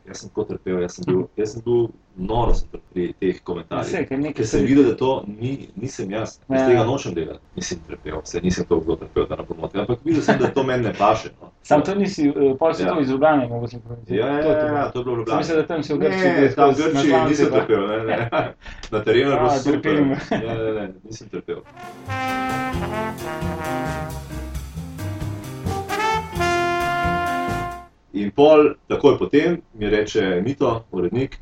Jaz 0.07 0.17
sem 0.17 0.29
tako 0.29 0.43
trpel, 0.45 0.81
jaz 0.81 0.91
sem 0.91 1.05
bil, 1.05 1.27
jaz 1.37 1.51
sem 1.51 1.61
bil 1.61 1.87
noro 2.17 2.53
sem 2.53 2.69
pri 2.93 3.13
teh 3.13 3.39
komentarjih. 3.41 4.07
ker 4.33 4.45
sem 4.45 4.59
se- 4.59 4.65
videl, 4.65 4.83
da 4.83 4.95
to 4.95 5.09
ni, 5.29 5.69
nisem 5.75 6.09
jaz, 6.09 6.39
jaz 6.41 6.61
Ja. 6.61 6.67
tega 6.67 6.83
nočem 6.83 7.13
delati. 7.13 7.39
Nisem 7.55 7.79
trpel, 7.87 8.21
se 8.23 8.41
nisem 8.41 8.65
to 8.65 8.79
kdo 8.79 8.95
trpel, 8.95 9.25
da 9.25 9.35
ne 9.35 9.43
bom 9.43 9.57
motil, 9.57 9.81
ampak 9.81 9.99
videl 10.03 10.21
sem, 10.21 10.39
da 10.39 10.47
to 10.49 10.63
meni 10.63 10.83
ne 10.83 10.93
paše. 10.93 11.29
No. 11.41 11.51
Sam 11.63 11.81
to 11.81 11.95
nisi, 11.95 12.27
eh, 12.27 12.55
pol 12.57 12.73
si 12.73 12.83
Ja. 12.83 12.89
to 12.89 12.99
iz 13.01 13.09
Ljubljane 13.09 13.47
mogel 13.47 13.67
sinkronizirati. 13.69 14.15
Ja, 14.17 14.27
ja, 14.29 14.41
To 14.41 14.49
ja, 14.49 14.73
ja, 14.73 14.91
to 14.91 14.99
je 14.99 15.03
bilo 15.03 15.15
v 15.15 15.17
Sem 15.17 15.19
Ljubljani. 15.19 15.37
mislil, 15.37 15.57
da 15.57 15.67
tam 15.67 15.83
si 15.83 15.93
v 15.93 15.97
Grčiji 15.97 16.31
Ne, 16.31 16.49
tam 16.49 16.69
v 16.69 16.75
Grčiji 16.75 17.13
nisem 17.29 17.47
trpel, 17.47 17.87
ne, 17.87 17.97
ne. 17.99 18.29
Na 18.91 18.99
terenu 19.01 19.31
je 19.31 19.37
bilo 19.37 19.49
super. 19.51 19.73
trpeli 19.73 20.01
me. 20.01 20.15
Ne, 20.31 20.37
ne, 20.55 20.73
ne, 20.73 20.93
nisem 21.03 21.29
trpel. 21.29 21.61
In 28.17 28.31
pol, 28.31 28.59
takoj 28.87 29.17
potem 29.17 29.61
mi 29.73 29.89
reče 29.89 30.41
Mito, 30.41 30.83
urednik, 30.91 31.37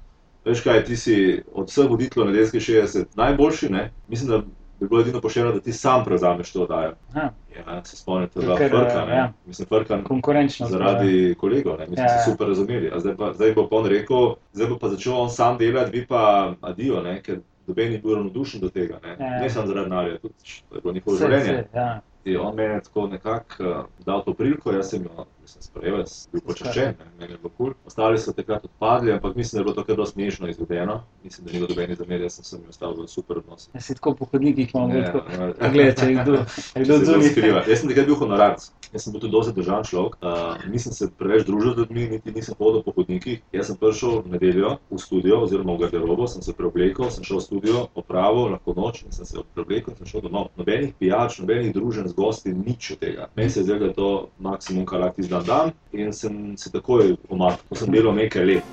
veš 0.46 0.62
kaj, 0.62 0.84
ti 0.84 0.96
si 0.98 1.16
od 1.54 1.68
vseh 1.68 1.90
voditeljev 1.90 2.28
nedeljskih 2.28 2.62
60 2.64 3.06
najboljši, 3.16 3.70
ne? 3.70 3.84
Mislim, 4.08 4.30
da 4.30 4.38
bi 4.78 4.88
bilo 4.88 5.02
edino 5.02 5.22
pošteno, 5.22 5.52
da 5.52 5.60
ti 5.60 5.74
sam 5.74 6.04
prevzameš 6.04 6.52
to 6.52 6.64
oddajo. 6.64 6.94
Aha, 7.12 7.30
Ja, 7.58 7.84
se 7.84 7.96
spomnite, 7.96 8.40
da 8.42 8.52
je 8.52 8.58
Ker, 8.60 8.70
Frka, 8.70 9.06
ne? 9.06 9.16
ja. 9.16 9.34
Mislim, 9.46 9.68
Frka 9.68 10.04
konkurenčno. 10.04 10.68
zaradi 10.68 11.12
kolegov, 11.36 11.78
ne, 11.80 11.88
mislim, 11.88 12.06
Ja, 12.06 12.12
ja. 12.12 12.20
so 12.20 12.32
super 12.32 12.48
razumeli. 12.48 12.90
A 12.90 13.00
zdaj, 13.00 13.16
pa, 13.16 13.34
zdaj 13.34 13.54
bo 13.54 13.68
pa 13.70 13.76
on 13.76 13.86
rekel, 13.88 14.18
zdaj 14.54 14.68
bo 14.68 14.78
pa 14.78 14.90
začel 14.90 15.14
on 15.16 15.30
sam 15.30 15.58
delati, 15.58 15.92
vi 15.92 16.06
pa 16.06 16.22
adijo, 16.62 17.02
ne, 17.02 17.22
ker 17.22 17.38
doben 17.68 17.92
ni 17.92 17.98
bil 17.98 18.16
ravnodušen 18.16 18.62
do 18.62 18.70
tega. 18.70 19.00
Ne, 19.04 19.16
Ja, 19.20 19.26
ja. 19.28 19.40
ne 19.40 19.50
samo 19.50 19.68
zaradi 19.68 19.90
denarja, 19.90 20.18
tudi 20.18 20.34
to 20.70 20.76
je 20.76 20.82
bilo 20.82 20.94
njihovo 20.94 21.18
življenje. 21.18 21.54
vse, 21.54 21.64
ja. 21.76 22.02
In 22.26 22.38
on 22.40 22.56
meni 22.56 22.74
je 22.74 22.82
tako 22.82 23.08
nekako 23.08 23.64
uh, 23.64 23.76
dal 24.06 24.24
to 24.24 24.34
priliko, 24.34 24.72
jaz 24.72 24.90
sem 24.90 25.04
jo 25.04 25.26
mislim, 25.46 25.62
sprejel, 25.62 26.00
jaz 26.02 26.14
sem 26.24 26.34
bil 26.34 26.42
počaščen, 26.48 26.96
meni 27.20 27.34
je 27.34 27.38
bilo 27.38 27.52
kul. 27.54 27.66
Cool. 27.66 27.74
Ostali 27.86 28.20
so 28.22 28.34
takrat 28.34 28.66
odpadli, 28.66 29.14
ampak 29.14 29.36
mislim, 29.38 29.58
da 29.58 29.62
je 29.62 29.66
bilo 29.68 29.76
to 29.78 29.84
kar 29.86 29.96
dosti 30.00 30.14
smešno 30.16 30.48
izvedeno. 30.50 31.04
Mislim, 31.24 31.46
da 31.46 31.52
ni 31.52 31.60
bilo 31.60 31.68
dobenih 31.68 31.98
zamer, 31.98 32.22
jaz 32.22 32.34
sem 32.40 32.44
se 32.44 32.58
mi 32.58 32.70
ostal 32.70 32.96
v 32.98 33.08
super 33.08 33.38
odnosu. 33.38 33.70
Jaz 33.74 33.86
si 33.86 33.96
tako 33.96 34.16
po 34.16 34.26
hodnikih 34.32 34.76
imam 34.76 34.90
Ne, 34.90 35.04
tako. 35.06 35.22
ne. 35.38 35.70
Gleda, 35.74 35.94
če 36.00 36.10
je 36.10 36.16
kdo, 36.24 36.34
je 36.76 36.84
kdo 36.84 36.98
zunaj. 37.06 37.70
Jaz 37.70 37.80
sem 37.80 37.90
takrat 37.90 38.06
bil 38.06 38.16
honorarc. 38.16 38.70
Jaz 38.94 39.04
sem 39.04 39.14
bil 39.14 39.22
tudi 39.22 39.32
dosti 39.34 39.54
državen 39.56 39.84
človek, 39.84 40.16
uh, 40.22 40.66
nisem 40.72 40.94
se 40.96 41.10
preveč 41.20 41.46
družil 41.46 41.74
z 41.74 41.78
ljudmi, 41.84 42.08
niti 42.16 42.32
nisem 42.32 42.56
hodil 42.60 42.84
po 42.86 42.94
hodnikih. 42.96 43.42
Jaz 43.54 43.68
sem 43.70 43.78
prišel 43.78 44.22
v 44.24 44.34
nedeljo 44.36 44.78
v 44.90 45.00
studio 45.02 45.42
oziroma 45.44 45.76
v 45.76 45.84
garderobo, 45.84 46.28
sem 46.32 46.42
se 46.46 46.54
preoblekel, 46.54 47.10
sem 47.12 47.26
šel 47.28 47.42
v 47.42 47.44
studio, 47.44 47.82
opravil, 47.94 48.54
lahko 48.56 48.76
noč 48.78 49.04
in 49.04 49.12
sem 49.12 49.28
se 49.28 49.44
preoblekel 49.54 49.94
in 49.94 50.00
sem 50.00 50.12
šel 50.14 50.24
domov. 50.26 50.48
Nobenih 50.56 50.94
pijač, 51.00 51.40
nobenih 51.44 51.74
družen 51.76 52.08
z 52.08 52.16
gosti, 52.16 52.54
nič 52.56 52.92
od 52.96 53.04
tega. 53.04 53.28
Meni 53.36 53.50
se 53.50 53.60
je 53.60 53.68
zdelo, 53.68 53.80
da 53.80 53.92
je 53.92 53.98
to 54.00 54.10
maksimum, 54.40 54.86
kar 54.88 55.04
lahko 55.04 55.26
izdan 55.42 55.46
dan 55.46 55.72
in 55.92 56.14
sem 56.14 56.58
se 56.58 56.72
takoj 56.72 57.16
umaknil. 57.30 57.64
To 57.70 57.76
sem 57.76 57.92
delal 57.92 58.16
nekaj 58.16 58.46
let. 58.46 58.64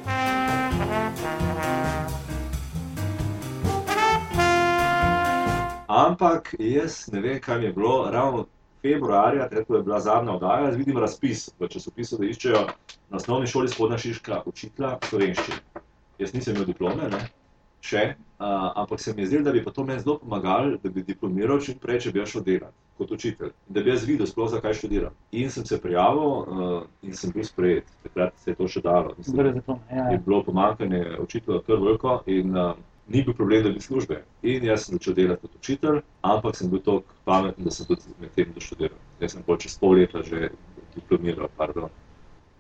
Ampak 5.89 6.55
jaz 6.59 7.09
ne 7.13 7.21
vem, 7.21 7.41
kaj 7.41 7.59
mi 7.59 7.65
je 7.65 7.73
bilo, 7.73 8.11
ravno 8.11 8.47
februarja, 8.83 9.49
takrat 9.49 9.67
ko 9.67 9.77
je 9.77 9.83
bila 9.83 10.01
zadnja 10.01 10.33
oddaja, 10.33 10.71
vidim 10.71 10.99
razpis 10.99 11.51
v 11.59 11.69
časopisu, 11.69 12.17
da 12.19 12.25
iščejo 12.25 12.63
na 13.11 13.17
osnovni 13.17 13.47
šoli 13.47 13.69
spodnja 13.69 13.99
Šiška 13.99 14.43
učitelja 14.47 14.97
slovenščine. 15.09 15.61
Jaz 16.19 16.33
nisem 16.35 16.57
imel 16.57 16.67
diplome, 16.67 17.11
ne, 17.13 17.21
še, 17.83 18.03
uh, 18.39 18.71
ampak 18.83 19.01
se 19.01 19.15
mi 19.15 19.25
je 19.25 19.33
zdelo, 19.33 19.45
da 19.49 19.53
bi 19.53 19.65
pa 19.65 19.73
to 19.75 19.85
meni 19.85 20.01
zelo 20.01 20.19
pomagalo, 20.19 20.77
da 20.83 20.91
bi 20.91 21.03
diplomiral 21.03 21.61
čim 21.61 21.79
prej, 21.83 22.05
če 22.07 22.13
bi 22.15 22.23
jaz 22.23 22.35
šel 22.35 22.45
delati 22.47 22.79
kot 22.99 23.11
učitelj. 23.17 23.51
Da 23.69 23.83
bi 23.83 23.91
jaz 23.91 24.05
videl 24.07 24.29
sploh, 24.31 24.51
zakaj 24.53 24.77
študiram. 24.79 25.17
In 25.33 25.51
sem 25.51 25.67
se 25.67 25.81
prijavil 25.81 26.23
uh, 26.23 26.73
in 27.03 27.17
sem 27.19 27.33
bil 27.35 27.45
sprejet. 27.45 27.91
Takrat 28.07 28.39
se 28.39 28.53
je 28.53 28.59
to 28.61 28.69
še 28.71 28.85
dalo. 28.85 29.17
Mislim, 29.19 29.41
Brez 29.41 29.57
diplome, 29.57 29.83
ja, 29.91 30.07
je 30.13 30.19
ja. 30.19 30.23
bilo 30.27 30.43
pomankanje 30.47 31.03
učitelja 31.23 31.63
kar 31.67 31.81
veliko 31.83 32.21
in 32.31 32.55
uh, 32.57 32.75
ni 33.09 33.25
bil 33.27 33.35
problem, 33.35 33.65
da 33.67 33.73
bi 33.75 33.83
službe. 33.83 34.23
In 34.43 34.69
jaz 34.69 34.87
sem 34.87 34.99
začel 34.99 35.19
delati 35.19 35.47
kot 35.47 35.59
učitelj, 35.59 36.03
ampak 36.23 36.57
sem 36.59 36.71
bil 36.71 36.85
tako 36.85 37.19
pameten, 37.27 37.67
da 37.67 37.75
sem 37.75 37.89
tudi 37.89 38.15
med 38.21 38.31
tem 38.37 38.55
doštudiral. 38.55 39.01
Jaz 39.21 39.35
sem 39.37 39.43
pol 39.47 39.59
čez 39.65 39.77
pol 39.81 39.99
leta 39.99 40.23
že 40.29 40.53
diplomiral, 40.95 41.51
pardon. 41.57 41.91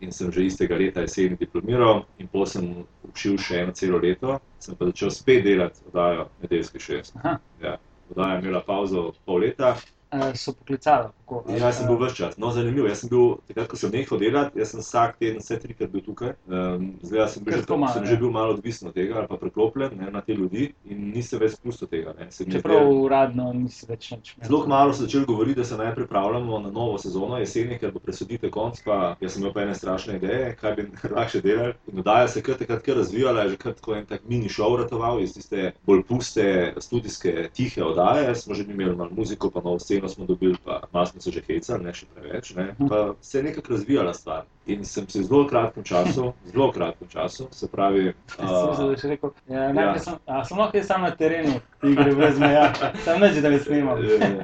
In 0.03 0.11
sem 0.11 0.33
že 0.35 0.45
istega 0.45 0.77
leta 0.79 1.05
jeseni 1.05 1.39
diplomiral 1.39 2.05
in 2.19 2.29
potem 2.29 2.53
sem 2.53 3.13
šil 3.15 3.37
še 3.39 3.61
eno 3.63 3.75
celo 3.79 4.01
leto, 4.03 4.39
sem 4.59 4.75
pa 4.77 4.89
začel 4.91 5.13
spet 5.15 5.45
delati 5.47 5.85
oddajo 5.87 6.27
nedeljski 6.43 6.83
šest. 6.83 7.17
Aha. 7.23 7.37
Ja. 7.63 7.77
Oddaja 8.11 8.35
je 8.35 8.43
imela 8.43 8.63
pauzo 8.67 9.13
pol 9.25 9.45
leta. 9.47 9.77
Eh, 10.13 10.35
So 10.35 10.53
poklicali. 10.53 11.09
kako? 11.27 11.45
Ja, 11.49 11.57
jaz 11.57 11.77
sem 11.79 11.87
bil 11.87 11.97
vse 11.97 12.17
čas. 12.17 12.37
No, 12.37 12.51
zanimivo. 12.51 12.87
Jaz 12.87 13.01
sem 13.01 13.09
bil, 13.09 13.37
takrat, 13.49 13.69
ko 13.69 13.77
sem 13.77 13.91
nehal 13.91 14.19
delati, 14.19 14.59
jaz 14.59 14.71
sem 14.71 14.81
vsak 14.81 15.17
teden 15.19 15.39
vse 15.41 15.57
trikrat 15.59 15.91
bil 15.91 16.03
tukaj. 16.03 16.35
Um, 16.47 16.99
zdaj 17.03 17.29
sem, 17.29 17.45
bil 17.45 17.55
že, 17.55 17.65
malo, 17.71 17.93
sem 17.95 18.05
že 18.07 18.17
bil 18.17 18.31
malo 18.31 18.53
odvisen 18.53 18.89
od 18.89 18.95
tega 18.95 19.15
ali 19.15 19.27
pa 19.27 19.37
preklopljen 19.37 19.97
ne, 19.97 20.11
na 20.11 20.21
te 20.21 20.35
ljudi 20.35 20.75
in 20.85 21.13
nisem 21.15 21.41
več 21.41 21.53
spustil 21.53 21.89
tega. 21.89 22.13
Ne. 22.19 22.29
Čeprav 22.29 22.77
zdelo- 22.77 23.01
uradno 23.03 23.53
nisi 23.53 23.87
več 23.89 24.11
nič. 24.11 24.35
Zelo 24.43 24.67
malo 24.67 24.93
so 24.93 25.03
začeli 25.03 25.25
govoriti, 25.25 25.57
da 25.57 25.65
se 25.65 25.77
naj 25.77 25.95
pripravljamo 25.95 26.59
na 26.59 26.71
novo 26.71 26.99
sezono 26.99 27.39
jeseni, 27.39 27.79
ker 27.79 27.93
bo 27.93 27.99
presodite 27.99 28.51
konc. 28.51 28.83
Pa 28.85 29.17
jaz 29.21 29.33
sem 29.33 29.43
imel 29.43 29.53
pa 29.53 29.63
ene 29.63 29.75
strašne 29.75 30.17
ideje, 30.17 30.57
kaj 30.57 30.75
bi 30.75 30.83
lahko 31.17 31.29
še 31.29 31.41
delali. 31.41 31.73
In 31.89 31.99
oddaja 31.99 32.29
se 32.29 32.43
kar 32.43 32.55
takrat 32.55 32.83
kar 32.83 32.97
razvijala, 32.97 33.43
je 33.43 33.49
že 33.49 33.57
kar 33.57 33.73
tako 33.73 33.95
en 33.95 34.07
tak 34.07 34.21
mini 34.29 34.49
šov 34.49 34.77
ratoval 34.77 35.21
iz 35.21 35.33
tiste 35.33 35.73
bolj 35.83 36.03
puste, 36.05 36.47
studijske, 36.79 37.49
tihe 37.51 37.83
oddaje. 37.83 38.35
Smo 38.37 38.55
že 38.55 38.63
imeli 38.65 38.97
malo 38.97 39.11
muziko, 39.11 39.51
pa 39.51 39.61
novo 39.61 39.79
sceno 39.79 40.02
smo 40.09 40.27
dobili, 40.27 40.57
pa 40.65 40.81
malo 40.93 41.07
smo 41.07 41.21
se 41.21 41.31
že 41.31 41.43
hecali, 41.47 41.85
ne 41.85 41.93
še 41.95 42.07
preveč. 42.15 42.55
Ne. 42.55 42.75
Pa 42.89 43.15
se 43.21 43.39
je 43.39 43.43
nekako 43.43 43.73
razvijala 43.73 44.15
stvar. 44.15 44.43
In 44.67 44.85
sem 44.85 45.09
se 45.09 45.21
v 45.21 45.25
zelo 45.27 45.47
kratkem 45.49 45.85
času, 45.85 46.33
zelo 46.53 46.73
kratkem 46.73 47.09
času, 47.09 47.49
se 47.51 47.69
pravi. 47.69 48.13
Sem 48.37 48.47
da 48.47 48.63
Uh, 48.71 48.99
si 48.99 49.09
rekel, 49.09 49.31
ja, 49.49 49.69
ja. 49.75 49.99
sem, 49.99 50.15
a, 50.27 50.45
sem 50.45 50.59
lahko 50.59 50.77
jaz 50.77 50.87
sam 50.87 51.03
na 51.03 51.11
terenu, 51.17 51.61
igre 51.83 52.15
brez 52.15 52.39
meja, 52.39 52.73
sam 53.05 53.21
neč, 53.21 53.41
da 53.43 53.51
ne. 53.51 53.59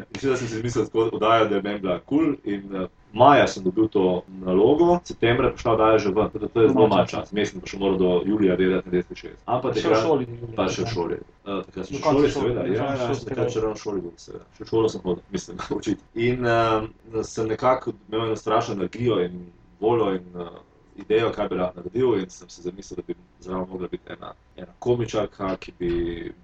Mislim, 0.14 0.32
da 0.32 0.36
sem 0.36 0.48
si 0.48 0.62
mislil, 0.62 0.86
tako 0.86 1.10
oddaja, 1.12 1.44
da 1.44 1.56
je 1.56 1.62
meni 1.62 1.78
bila 1.78 2.00
kul. 2.00 2.18
Cool 2.18 2.34
in 2.44 2.74
uh, 2.74 2.88
maja 3.12 3.46
sem 3.46 3.62
dobil 3.64 3.88
to 3.88 4.22
nalogo, 4.44 5.00
septembra 5.04 5.46
je 5.48 5.52
prišla 5.52 5.72
oddaja 5.72 5.98
že 5.98 6.10
ven, 6.12 6.26
tako 6.28 6.38
da 6.38 6.48
to 6.48 6.62
je 6.62 6.68
zelo 6.68 6.88
Malo 6.88 7.06
časa. 7.06 7.34
Mislim, 7.34 7.60
pa 7.60 7.66
še 7.66 7.78
moral 7.78 7.98
do 7.98 8.22
julija 8.26 8.56
delati 8.56 8.88
na 8.88 8.92
10.6. 8.98 9.28
Ampak 9.46 9.74
takrat- 9.74 10.02
šoli. 10.02 10.26
Pa 10.56 10.68
še 10.68 10.82
v 10.82 10.92
šoli. 10.94 11.18
Uh, 11.44 11.62
takrat 11.64 11.86
sem 11.86 11.96
še 11.96 12.00
v 12.00 12.04
šoli, 12.04 12.30
seveda. 12.30 12.66
Ja, 12.66 12.88
ja, 12.94 13.14
sem 13.14 13.28
takrat 13.28 13.52
še 13.52 13.60
v 13.64 13.74
šoli 13.76 14.00
bil, 14.00 14.14
seveda. 14.16 14.44
Še 14.58 14.64
v 14.64 14.68
šolo 14.68 14.88
sem 14.88 15.00
hodil, 15.04 15.24
mislim, 15.32 15.56
učiti. 15.78 16.02
In 16.14 16.46
um, 16.46 16.90
sem 17.24 17.48
nekako 17.48 17.96
imel 18.08 18.26
eno 18.28 18.36
strašno 18.36 18.76
energijo 18.78 19.20
in 19.24 19.46
voljo 19.80 20.12
in 20.18 20.26
uh, 20.34 20.48
idejo, 20.98 21.30
kaj 21.34 21.48
bi 21.48 21.58
lahko 21.58 21.80
naredil, 21.80 22.14
in 22.18 22.30
sem 22.30 22.48
si 22.48 22.62
zamislil, 22.62 23.00
da 23.00 23.02
bi 23.06 23.16
zraven 23.40 23.68
mogla 23.70 23.88
biti 23.88 24.12
ena, 24.12 24.32
ena 24.56 24.72
komičarka, 24.78 25.54
ki 25.56 25.72
bi 25.78 25.90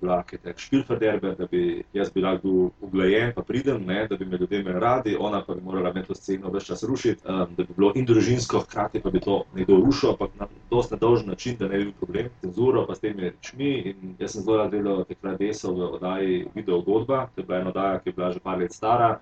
bila 0.01 0.23
nek 0.45 0.59
špilferderber, 0.59 1.37
da 1.39 1.47
bi 1.51 1.83
jaz 1.93 2.13
bil 2.15 2.25
lahko 2.27 2.43
bil 2.49 2.89
uglajen, 2.89 3.33
pa 3.37 3.43
pridem, 3.43 3.83
ne, 3.87 4.07
da 4.11 4.17
bi 4.17 4.25
me 4.25 4.39
ljudje 4.39 4.61
imeli 4.61 4.81
radi, 4.81 5.17
ona 5.21 5.43
pa 5.47 5.55
bi 5.55 5.63
morala 5.63 5.93
me 5.93 6.05
to 6.05 6.15
sceno 6.15 6.51
več 6.55 6.69
čas 6.71 6.83
rušiti, 6.83 7.27
um, 7.29 7.55
da 7.57 7.65
bi 7.65 7.77
bilo 7.77 7.93
in 7.95 8.07
družinsko, 8.07 8.65
hkrati 8.67 9.03
pa 9.03 9.11
bi 9.11 9.21
to 9.21 9.43
nekdo 9.55 9.81
rušil, 9.85 10.15
ampak 10.15 10.39
na 10.41 10.49
dosti 10.71 10.95
nedolžen 10.95 11.29
način, 11.29 11.57
da 11.59 11.69
ne 11.69 11.79
bi 11.79 11.85
bil 11.85 11.99
problem, 12.01 12.31
cenzuro 12.41 12.87
pa 12.87 12.95
s 12.95 13.05
temi 13.05 13.29
rečmi. 13.29 13.75
In 13.93 14.17
jaz 14.19 14.35
sem 14.35 14.43
zelo 14.43 14.59
rad 14.63 14.73
delal 14.73 15.05
takrat 15.05 15.39
desel 15.39 15.75
v 15.75 15.93
oddaji 15.99 16.41
Video 16.55 16.81
Godba, 16.83 17.27
to 17.35 17.43
je 17.43 17.47
bila 17.47 17.61
ena 17.61 17.73
oddaja, 17.75 18.01
ki 18.01 18.11
je 18.11 18.19
bila 18.19 18.33
že 18.33 18.41
par 18.41 18.59
let 18.59 18.73
stara. 18.73 19.15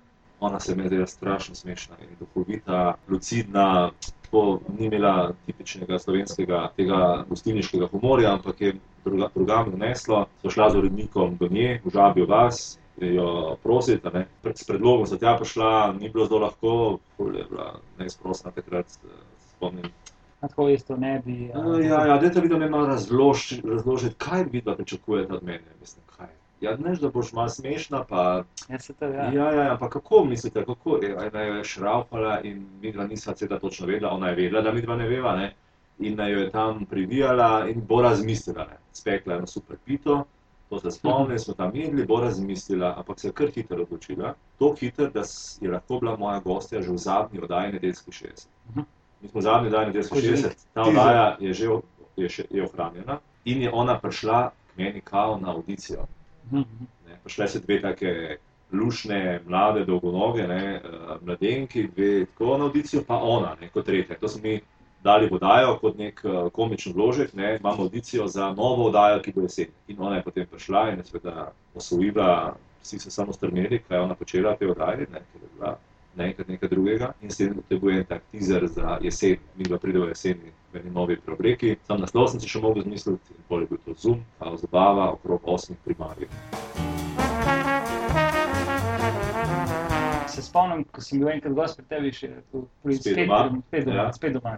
Ona 0.43 0.59
se 0.59 0.75
mi 0.75 0.83
je 0.83 0.87
zdela 0.87 1.07
strašno 1.07 1.55
smešna 1.55 1.95
in 2.01 2.15
duhovita, 2.19 2.95
lucidna, 3.09 3.91
tako 4.21 4.59
ni 4.79 4.85
imela 4.85 5.31
tipičnega 5.45 5.99
slovenskega 5.99 6.71
tega 6.75 7.25
gostilniškega 7.29 7.87
humorja, 7.91 8.33
ampak 8.33 8.61
je 8.61 8.73
druga, 9.05 9.29
drugam 9.35 9.71
doneslo. 9.71 10.25
So 10.41 10.49
šla 10.49 10.69
z 10.69 10.77
urednikom 10.77 11.37
do 11.39 11.47
nje, 11.47 11.79
v 11.85 11.93
žabijo 11.93 12.25
vas, 12.25 12.79
jo 12.97 13.55
prosite. 13.63 14.11
Ne. 14.13 14.25
S 14.55 14.67
predlogom 14.67 15.07
so 15.07 15.17
tja 15.17 15.37
prišla, 15.39 15.93
ni 15.99 16.09
bilo 16.09 16.25
zelo 16.25 16.43
lahko, 16.43 16.99
je 17.19 17.47
bila 17.49 17.79
neizprosna 17.99 18.51
takrat, 18.51 18.89
se 18.89 19.15
spomnim. 19.55 19.87
Tako 20.43 20.69
jaz 20.69 20.83
to 20.83 20.97
ne 20.97 21.21
bi. 21.25 21.51
a, 21.53 21.59
Uh, 21.59 21.85
ja, 21.85 22.05
ja, 22.05 22.19
vi, 22.19 22.49
da 22.49 22.57
mi 22.57 22.69
malo 22.69 22.87
razloži, 22.87 23.61
razložiti, 23.63 24.15
kaj 24.17 24.43
vi 24.51 24.61
dva 24.61 24.75
pričakujete 24.75 25.33
od 25.33 25.43
mene. 25.43 25.71
Mislim, 25.79 26.03
kaj. 26.17 26.42
Ja, 26.63 26.77
neš, 26.79 26.99
da 26.99 27.09
boš 27.11 27.33
malo 27.33 27.49
smešna, 27.49 28.03
pa 28.09 28.43
Ja, 28.69 28.77
to, 28.99 29.05
ja. 29.05 29.31
Ja, 29.33 29.51
ja, 29.51 29.63
ja, 29.63 29.77
pa 29.79 29.89
kako 29.89 30.23
mislite, 30.25 30.65
kako 30.65 30.97
je, 31.01 31.15
ena 31.27 31.41
je 31.41 31.63
šraufala 31.63 32.39
in 32.41 32.65
mi 32.81 32.91
dva 32.91 33.07
nisva 33.07 33.33
cela 33.33 33.59
točno 33.59 33.87
vedela, 33.87 34.11
ona 34.11 34.29
je 34.29 34.35
vedela, 34.35 34.61
da 34.61 34.71
mi 34.71 34.81
dva 34.81 34.95
ne 34.95 35.07
veva, 35.07 35.35
ne? 35.35 35.53
in 35.99 36.19
jo 36.19 36.39
je 36.39 36.51
tam 36.51 36.85
privijala 36.85 37.67
in 37.69 37.81
bo 37.87 38.01
razmislila, 38.01 38.65
ne? 38.65 38.77
spekla 38.93 39.35
eno 39.35 39.47
super 39.47 39.77
pito, 39.85 40.23
to 40.69 40.79
se 40.79 40.91
spomnim, 40.91 41.39
smo 41.39 41.53
tam 41.53 41.75
jedli, 41.75 42.05
bo 42.05 42.19
razmislila, 42.19 42.93
ampak 42.97 43.19
se 43.19 43.27
je 43.27 43.31
kar 43.31 43.51
hitro 43.55 43.83
odločila, 43.83 44.33
tako 44.59 44.75
hitro, 44.79 45.07
da 45.07 45.21
je 45.61 45.71
lahko 45.71 45.99
bila 45.99 46.17
moja 46.17 46.39
gostja 46.39 46.81
že 46.81 46.91
v 46.91 46.97
zadnji 46.97 47.39
oddaji 47.41 47.73
nedeljski 47.73 48.11
60. 48.11 48.47
Mhm. 48.69 48.81
Mi 49.21 49.29
smo 49.29 49.41
zadnji 49.41 49.67
oddaji 49.67 49.87
nedeljski 49.87 50.13
Ko 50.13 50.21
že 50.21 50.35
60, 50.35 50.65
ta 50.73 50.81
oddaja 50.81 51.37
je 51.39 51.53
že 51.53 51.69
je, 52.17 52.29
še, 52.29 52.45
je 52.49 52.63
ohranjena 52.63 53.19
in 53.45 53.61
je 53.61 53.71
ona 53.73 53.99
prišla 53.99 54.49
k 54.49 54.77
meni 54.77 55.01
kao 55.01 55.37
na 55.41 55.51
audicijo. 55.51 56.05
Mhm. 56.51 56.87
Ne. 57.07 57.19
Prišle 57.23 57.47
so 57.47 57.59
dve 57.59 57.81
take 57.81 58.37
lušne, 58.73 59.41
mlade, 59.47 59.85
dolgonoge, 59.85 60.47
ne, 60.47 60.81
eh, 60.83 61.15
mladenki, 61.21 61.87
dve 61.95 62.25
tako 62.25 62.57
na 62.57 62.65
audicijo, 62.65 63.03
pa 63.07 63.15
ona, 63.15 63.55
ne, 63.61 63.69
kot 63.69 63.85
tretja. 63.85 64.17
To 64.19 64.27
so 64.27 64.39
mi 64.43 64.61
dali 65.03 65.27
vodajo 65.29 65.77
kot 65.81 65.97
nek 65.97 66.21
eh, 66.25 66.49
komičen 66.53 66.93
vložek, 66.93 67.33
ne, 67.33 67.57
imamo 67.59 67.83
audicijo 67.83 68.27
za 68.27 68.49
novo 68.53 68.83
vodajo, 68.83 69.21
ki 69.21 69.33
bo 69.35 69.41
jesen. 69.41 69.71
In 69.87 69.97
ona 69.99 70.15
je 70.15 70.23
potem 70.23 70.47
prišla 70.47 70.89
in 70.91 70.97
je 70.97 71.05
seveda 71.05 71.51
osvojila, 71.75 72.55
vsi 72.81 72.99
so 72.99 73.11
samo 73.11 73.33
strmeli, 73.33 73.79
kaj 73.87 73.97
je 73.97 74.01
ona 74.01 74.15
počela 74.15 74.53
v 74.53 74.57
tej 74.57 74.67
vodaji, 74.67 75.07
ne, 75.11 75.21
ker 75.31 75.41
je 75.41 75.49
bila 75.55 75.77
naenkrat 76.15 76.47
nekaj 76.47 76.69
drugega. 76.69 77.13
In 77.21 77.31
s 77.31 77.37
tem 77.37 77.53
potrebuje 77.55 77.97
en 77.99 78.05
tak 78.05 78.23
teaser 78.31 78.67
za 78.67 78.97
jesen, 79.01 79.37
mi 79.57 79.65
pa 79.69 79.77
pridemo 79.77 80.05
jeseni 80.11 80.51
v 80.73 80.81
eni 80.81 80.91
novi 80.93 81.17
preobleki. 81.17 81.75
Sam 81.87 82.01
naslov 82.01 82.27
sem 82.31 82.41
si 82.41 82.49
še 82.49 82.61
mogel 82.61 82.85
zmisliti, 82.85 83.33
in 83.33 83.45
pol 83.49 83.63
je 83.65 83.69
bil 83.71 83.81
to 83.85 83.93
Zoom, 83.97 84.19
pa 84.39 84.53
zabava 84.57 85.11
okrog 85.13 85.41
osmih 85.45 85.79
primarjev. 85.85 86.29
Se 90.33 90.41
spomnim, 90.41 90.83
ko 90.91 91.01
sem 91.01 91.21
bil 91.21 91.29
enkrat 91.35 91.53
gost 91.53 91.77
pri 91.77 91.85
tebi, 91.89 92.13
še 92.13 92.29
tu 92.51 92.65
pri 92.83 92.97
Spet 92.97 93.13
spet, 93.13 93.27
doma? 93.27 93.61
spet 93.69 93.85
doma. 93.85 93.97
Ja. 93.97 94.11
Spet 94.13 94.37
doma. 94.37 94.57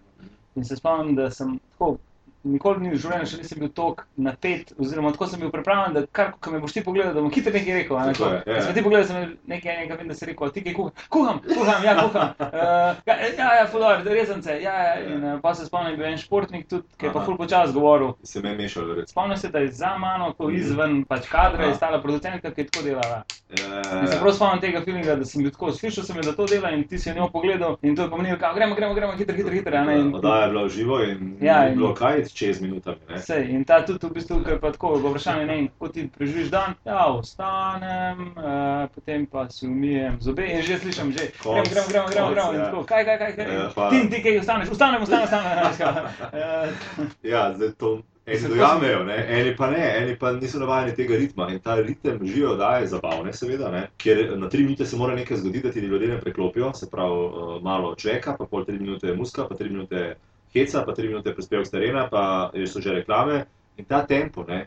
In 0.56 0.63
se 0.63 0.76
spomnim, 0.80 1.15
da 1.20 1.30
sem 1.32 1.58
tako. 1.76 1.98
Nikoli 2.45 2.79
ni 2.79 2.89
v 2.93 2.99
življenju 3.01 3.25
še 3.25 3.38
nisem 3.39 3.60
bil 3.60 3.69
tako 3.73 4.03
napet, 4.17 4.69
oziroma 4.77 5.10
tako 5.12 5.27
sem 5.27 5.39
bil 5.41 5.49
pripravljen, 5.49 5.95
da 5.95 6.03
kar, 6.08 6.34
ko 6.38 6.51
me 6.51 6.60
boš 6.60 6.75
ti 6.75 6.84
pogledal, 6.86 7.13
da 7.13 7.21
bom 7.21 7.31
hitro 7.34 7.51
nekaj 7.51 7.73
rekel. 7.73 7.97
ne, 7.97 8.13
Tako 8.13 8.25
je, 8.25 8.38
tako. 8.38 8.51
ja. 8.51 8.62
Sem 8.62 8.73
ti 8.73 8.84
pogledal, 8.84 9.08
sem 9.08 9.17
nekaj 9.45 9.73
enega, 9.73 9.95
vem, 9.95 10.08
da 10.08 10.13
si 10.13 10.25
rekel, 10.25 10.51
ti 10.51 10.62
kaj 10.62 10.75
kuham, 10.75 10.91
kuham, 11.10 11.39
kuham, 11.47 11.84
ja, 11.84 11.95
kuham. 11.97 12.34
Uh, 12.55 12.93
ja, 13.03 13.15
ja, 13.36 13.47
ja, 13.55 13.65
fulor, 13.67 14.03
rezance, 14.05 14.53
ja, 14.62 14.75
ja. 14.79 14.93
In 15.05 15.23
uh, 15.25 15.39
pa 15.41 15.53
se 15.53 15.65
spomnim, 15.65 15.91
je 15.91 15.97
bil 15.97 16.08
en 16.08 16.17
športnik 16.17 16.67
tudi, 16.67 16.86
ki 16.95 17.08
je 17.08 17.12
pa 17.12 17.21
ful 17.21 17.36
počas 17.36 17.73
govoril. 17.73 18.13
Se 18.23 18.39
me 18.39 18.49
je 18.49 18.58
mešalo, 18.58 18.88
verjetno. 18.88 19.12
Spomnim 19.12 19.38
se, 19.38 19.49
da 19.49 19.60
je 19.60 19.71
za 19.73 19.97
mano, 19.97 20.31
ko 20.34 20.49
izven 20.51 21.01
pač 21.03 21.27
kadra, 21.27 21.63
je 21.63 21.69
Aha. 21.69 21.75
stala 21.75 21.99
producentka, 21.99 22.51
ki 22.51 22.62
je 22.62 22.67
tako 22.67 22.86
delala. 22.86 23.23
In 23.45 23.62
se 24.08 24.15
Ja, 24.15 24.19
prav 24.19 24.34
spomnim 24.34 24.60
tega 24.60 24.81
feelinga, 24.81 25.15
da 25.15 25.25
sem 25.25 25.43
bil 25.43 25.51
tako, 25.51 25.69
slišal 25.71 26.03
sem, 26.03 26.17
da 26.17 26.34
to 26.34 26.47
dela 26.47 26.71
in 26.71 26.84
ti 26.84 26.97
si 26.97 27.10
jo 27.10 27.15
njo 27.15 27.27
pogledal 27.29 27.75
in 27.84 27.93
to 27.95 28.01
je 28.01 28.10
pomenilo, 28.10 28.38
gremo, 28.55 28.73
gremo, 28.75 28.93
gremo, 28.93 29.13
hitro, 29.13 29.36
hitro, 29.36 29.53
hitro. 29.53 29.75
a 29.75 29.84
ne, 29.84 29.99
in- 29.99 30.15
Oddaja 30.15 30.41
je 30.41 30.49
bila 30.49 30.63
v 30.63 30.69
živo 30.69 30.97
in 31.03 31.38
Ja, 31.41 31.60
ni 31.62 31.71
in- 31.71 31.77
bilo 31.77 31.93
kaj 31.93 32.25
čez 32.36 32.62
minutami. 32.62 33.00
Sej, 33.24 33.48
in 33.56 33.63
ta 33.63 33.80
tudi 33.88 34.04
v 34.04 34.19
bistvu, 34.19 34.41
ker 34.43 34.60
pa 34.60 34.74
tako, 34.76 35.00
vprašanje, 35.00 35.45
vem, 35.48 35.67
kako 35.71 35.88
ti 35.95 36.08
preživiš 36.17 36.52
dan, 36.52 36.76
ja, 36.86 37.06
vstanem, 37.15 38.34
uh, 38.36 38.86
potem 38.91 39.24
pa 39.26 39.48
si 39.50 39.67
umijem 39.67 40.19
zobe 40.19 40.48
in 40.52 40.60
že 40.62 40.80
slišim, 40.84 41.13
že, 41.15 41.32
gremo, 41.39 41.63
gremo, 41.63 41.88
gremo, 41.88 42.08
gremo, 42.12 42.30
gremo, 42.36 42.50
in 42.52 42.60
ja. 42.60 42.65
tako, 42.65 42.84
kaj, 42.84 43.06
kaj, 43.06 43.17
kaj, 43.17 43.32
kaj, 43.39 43.54
Ja, 43.56 43.69
hvala. 43.71 43.89
ti, 43.89 44.00
ti, 44.12 44.19
kaj, 44.19 44.41
vstaneš, 44.43 44.74
vstanem, 44.76 45.08
vstanem, 45.08 45.28
vstanem, 45.32 45.71
vstanem, 45.71 46.06
uh, 46.36 47.08
Ja, 47.24 47.54
zdaj 47.56 47.71
to 47.80 48.02
eni 48.26 48.36
Mislim, 48.36 48.58
dojamejo, 48.58 49.04
ne? 49.04 49.26
eni 49.30 49.56
pa 49.56 49.69
ne, 49.69 49.98
eni 49.98 50.15
pa 50.19 50.32
niso 50.32 50.60
navajeni 50.60 50.95
tega 50.95 51.15
ritma. 51.15 51.50
In 51.52 51.60
ta 51.60 51.76
ritem 51.76 52.19
živijo, 52.26 52.56
da 52.56 52.78
je 52.78 52.88
zabavne, 52.88 53.34
seveda, 53.34 53.71
ne? 53.71 53.88
ker 53.98 54.38
na 54.38 54.50
tri 54.50 54.63
minute 54.63 54.86
se 54.86 54.98
mora 54.98 55.15
nekaj 55.15 55.38
zgoditi, 55.38 55.67
da 55.67 55.74
ti 55.74 55.80
ljudje 55.80 56.08
ne 56.08 56.21
preklopijo, 56.21 56.74
se 56.74 56.89
pravi 56.91 57.12
uh, 57.12 57.62
malo 57.63 57.95
čeka, 57.95 58.36
pa 58.39 58.45
pol 58.45 58.65
tri 58.65 58.80
minute 58.80 59.13
muska, 59.13 59.45
pa 59.50 59.56
tri 59.56 59.69
minute 59.69 60.15
heca, 60.56 60.86
pa 60.88 60.96
tri 60.96 61.12
minute 61.12 61.34
prispevek 61.36 61.68
s 61.68 61.74
terena, 61.74 62.08
pa 62.12 62.52
so 62.65 62.82
že 62.82 62.96
reklame. 63.02 63.44
In 63.78 63.86
ta 63.86 64.06
tempo 64.08 64.46
ne, 64.48 64.65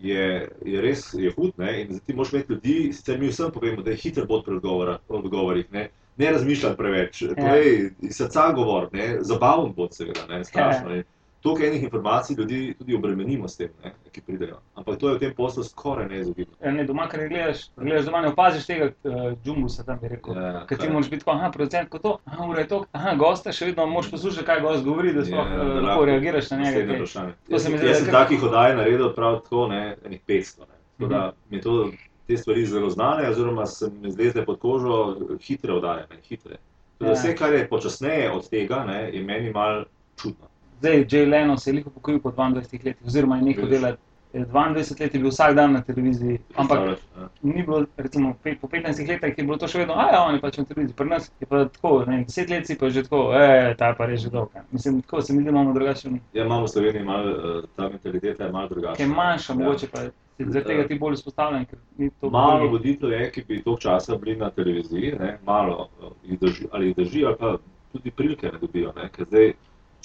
je, 0.00 0.48
je 0.64 0.80
res 0.80 1.14
je 1.14 1.30
hud, 1.36 1.52
ne? 1.60 1.82
in 1.82 1.92
zdaj 1.92 2.06
ti 2.06 2.14
moraš 2.16 2.32
imeti 2.32 2.52
ljudi, 2.52 2.76
sicer 2.92 3.20
mi 3.20 3.28
vsem 3.28 3.52
povemo, 3.52 3.82
da 3.82 3.90
je 3.90 4.00
hiter 4.00 4.26
bod 4.26 4.44
pri 4.44 4.60
odgovorih. 5.08 5.72
Ne? 5.72 5.88
Ne 6.16 6.30
razmišljati 6.32 6.76
preveč, 6.76 7.22
povej, 7.36 7.90
iz 8.00 8.16
srca 8.16 8.48
govor, 8.56 8.88
ne, 8.92 9.18
zabaven 9.20 9.74
bod, 9.76 9.92
seveda, 9.92 10.24
ne, 10.28 10.44
strašno. 10.44 10.88
Ne. 10.88 11.02
Toliko 11.46 11.64
enih 11.64 11.82
informacij 11.82 12.36
ljudi 12.36 12.58
tudi 12.74 12.94
obremenimo 12.94 13.48
s 13.48 13.56
tem, 13.56 13.68
ne, 13.84 13.92
ki 14.10 14.20
pridejo. 14.22 14.56
Ampak 14.74 14.98
to 14.98 15.08
je 15.08 15.14
v 15.14 15.20
tem 15.20 15.34
poslu 15.34 15.62
skoraj 15.62 16.08
neizogibno. 16.08 16.54
ne, 16.62 16.84
doma, 16.84 17.06
ker 17.06 17.20
ne 17.20 17.28
gledaš, 17.28 17.66
gledaš 17.76 18.04
doma, 18.04 18.20
ne 18.20 18.28
opaziš 18.28 18.66
tega 18.66 18.88
uh, 19.04 19.14
džumbusa, 19.40 19.84
tam 19.84 19.98
bi 19.98 20.08
rekel. 20.08 20.34
Ja, 20.36 20.64
Ker 20.66 20.78
ti 20.78 20.88
moraš 20.88 21.06
biti 21.06 21.20
tako, 21.20 21.30
aha, 21.32 21.50
producent, 21.50 21.88
kot 21.88 22.02
to, 22.02 22.16
aha, 22.26 22.46
ura 22.46 22.60
je 22.60 22.68
to, 22.68 22.84
aha, 22.92 23.14
gosta, 23.16 23.52
še 23.52 23.66
vedno 23.66 23.86
moraš 23.86 24.10
poslušati, 24.10 24.46
kaj 24.46 24.60
gost 24.60 24.84
govori, 24.84 25.12
da 25.12 25.24
sploh 25.24 25.38
Ja, 25.38 25.52
ja, 25.52 25.56
da 25.56 25.64
lahko 25.64 25.86
lahko 25.86 26.04
reagiraš 26.06 26.50
na 26.50 26.56
njega. 26.58 26.92
Jaz, 26.92 27.12
sem- 27.12 27.30
zdi, 27.46 27.52
jaz 27.52 27.62
da 27.82 27.94
sem 27.94 28.06
kar- 28.06 28.12
takih 28.14 28.42
oddaj 28.42 28.76
naredil 28.76 29.12
prav 29.12 29.40
tako, 29.40 29.66
ne, 29.68 29.80
enih 30.04 30.20
500. 30.22 30.60
Ne. 30.60 30.74
Tako 30.98 31.08
da 31.08 31.20
mi 31.50 31.56
je 31.56 31.62
to, 31.62 31.90
te 32.26 32.36
stvari 32.36 32.66
zelo 32.66 32.90
znane, 32.90 33.28
oziroma 33.28 33.66
se 33.66 33.90
mi 33.92 34.10
zlezle 34.10 34.44
pod 34.44 34.58
kožo 34.58 34.96
hitre 35.40 35.72
oddaje, 35.72 36.06
ne, 36.10 36.16
hitre. 36.24 36.56
Da 37.00 37.06
Ja. 37.06 37.12
Vse, 37.12 37.36
kar 37.36 37.52
je 37.52 37.68
počasneje 37.68 38.30
od 38.32 38.48
tega, 38.50 38.84
ne, 38.84 39.10
je 39.12 39.22
meni 39.22 39.50
mal 39.52 39.84
čudno. 40.16 40.48
Zdaj 40.78 41.04
Jay 41.06 41.26
Leno 41.26 41.56
se 41.56 41.70
je 41.70 41.74
liho 41.74 41.90
pokojil 41.90 42.20
po 42.20 42.30
22 42.30 42.54
letih, 42.84 43.06
oziroma 43.06 43.36
je 43.36 43.42
nekaj 43.44 43.66
delati. 43.66 44.02
22 44.34 44.66
let 45.00 45.14
je 45.14 45.20
bil 45.20 45.30
vsak 45.30 45.54
dan 45.54 45.72
na 45.72 45.80
televiziji, 45.82 46.38
ampak 46.54 46.78
Predstavljaš, 46.78 46.98
ja. 47.16 47.28
ni 47.44 47.62
bilo, 47.62 47.78
recimo, 47.96 48.34
pe- 48.44 48.56
po 48.56 48.68
15 48.68 48.84
letih 49.08 49.38
je 49.38 49.44
bilo 49.44 49.56
to 49.56 49.66
še 49.66 49.78
vedno, 49.78 49.94
a 49.94 50.10
ja, 50.12 50.22
on 50.22 50.34
je 50.34 50.40
pač 50.40 50.58
na 50.58 50.64
televiziji, 50.64 50.94
pri 50.94 51.08
nas 51.08 51.30
je 51.40 51.46
pa 51.46 51.64
tako, 51.66 51.92
ne 52.00 52.16
vem, 52.16 52.24
10 52.26 52.50
let 52.50 52.66
si 52.66 52.76
pa 52.76 52.90
že 52.90 53.02
tako, 53.02 53.20
e, 53.34 53.46
ta 53.74 53.86
je 53.86 53.94
pa 53.94 54.06
res 54.06 54.20
že 54.20 54.30
dolg. 54.30 54.50
ne. 54.54 54.62
Mislim, 54.70 55.00
tako 55.02 55.22
se 55.22 55.32
mi 55.32 55.40
zdi, 55.40 55.48
imamo 55.48 55.72
drugačen, 55.72 56.20
Ja, 56.32 56.44
imamo 56.44 56.62
v 56.62 56.68
Sloveniji 56.68 57.04
malo, 57.04 57.30
eh, 57.30 57.62
ta 57.76 57.88
mentaliteta 57.88 58.44
je 58.44 58.52
malo 58.52 58.68
drugačna. 58.68 59.00
je 59.00 59.08
manjša, 59.10 59.52
Ja. 59.52 59.56
mogoče 59.56 59.86
pa 59.88 60.00
je 60.00 60.10
zaradi 60.40 60.66
tega 60.66 60.86
ti 60.86 60.94
bolj 60.96 61.14
izpostavljen, 61.14 61.64
ker 61.64 61.78
ni 61.96 62.10
to 62.10 62.30
Malo 62.30 62.60
bolj- 62.60 62.70
voditeljev 62.70 63.20
je, 63.20 63.30
ki 63.30 63.44
bi 63.44 63.62
toliko 63.62 63.80
časa 63.80 64.16
bili 64.16 64.36
na 64.36 64.50
televiziji, 64.50 65.14
ne, 65.18 65.38
malo 65.46 65.88
eh, 65.96 66.04
jih 66.24 66.38
drži, 66.38 66.66
ali 66.72 66.86
jih 66.86 66.96
drži, 66.96 67.24
ali 67.24 67.36
pa 67.36 67.56
tudi 67.92 68.10
prilike 68.10 68.46
ne 68.48 68.58
dobijo. 68.58 68.92
Ne, 68.92 69.08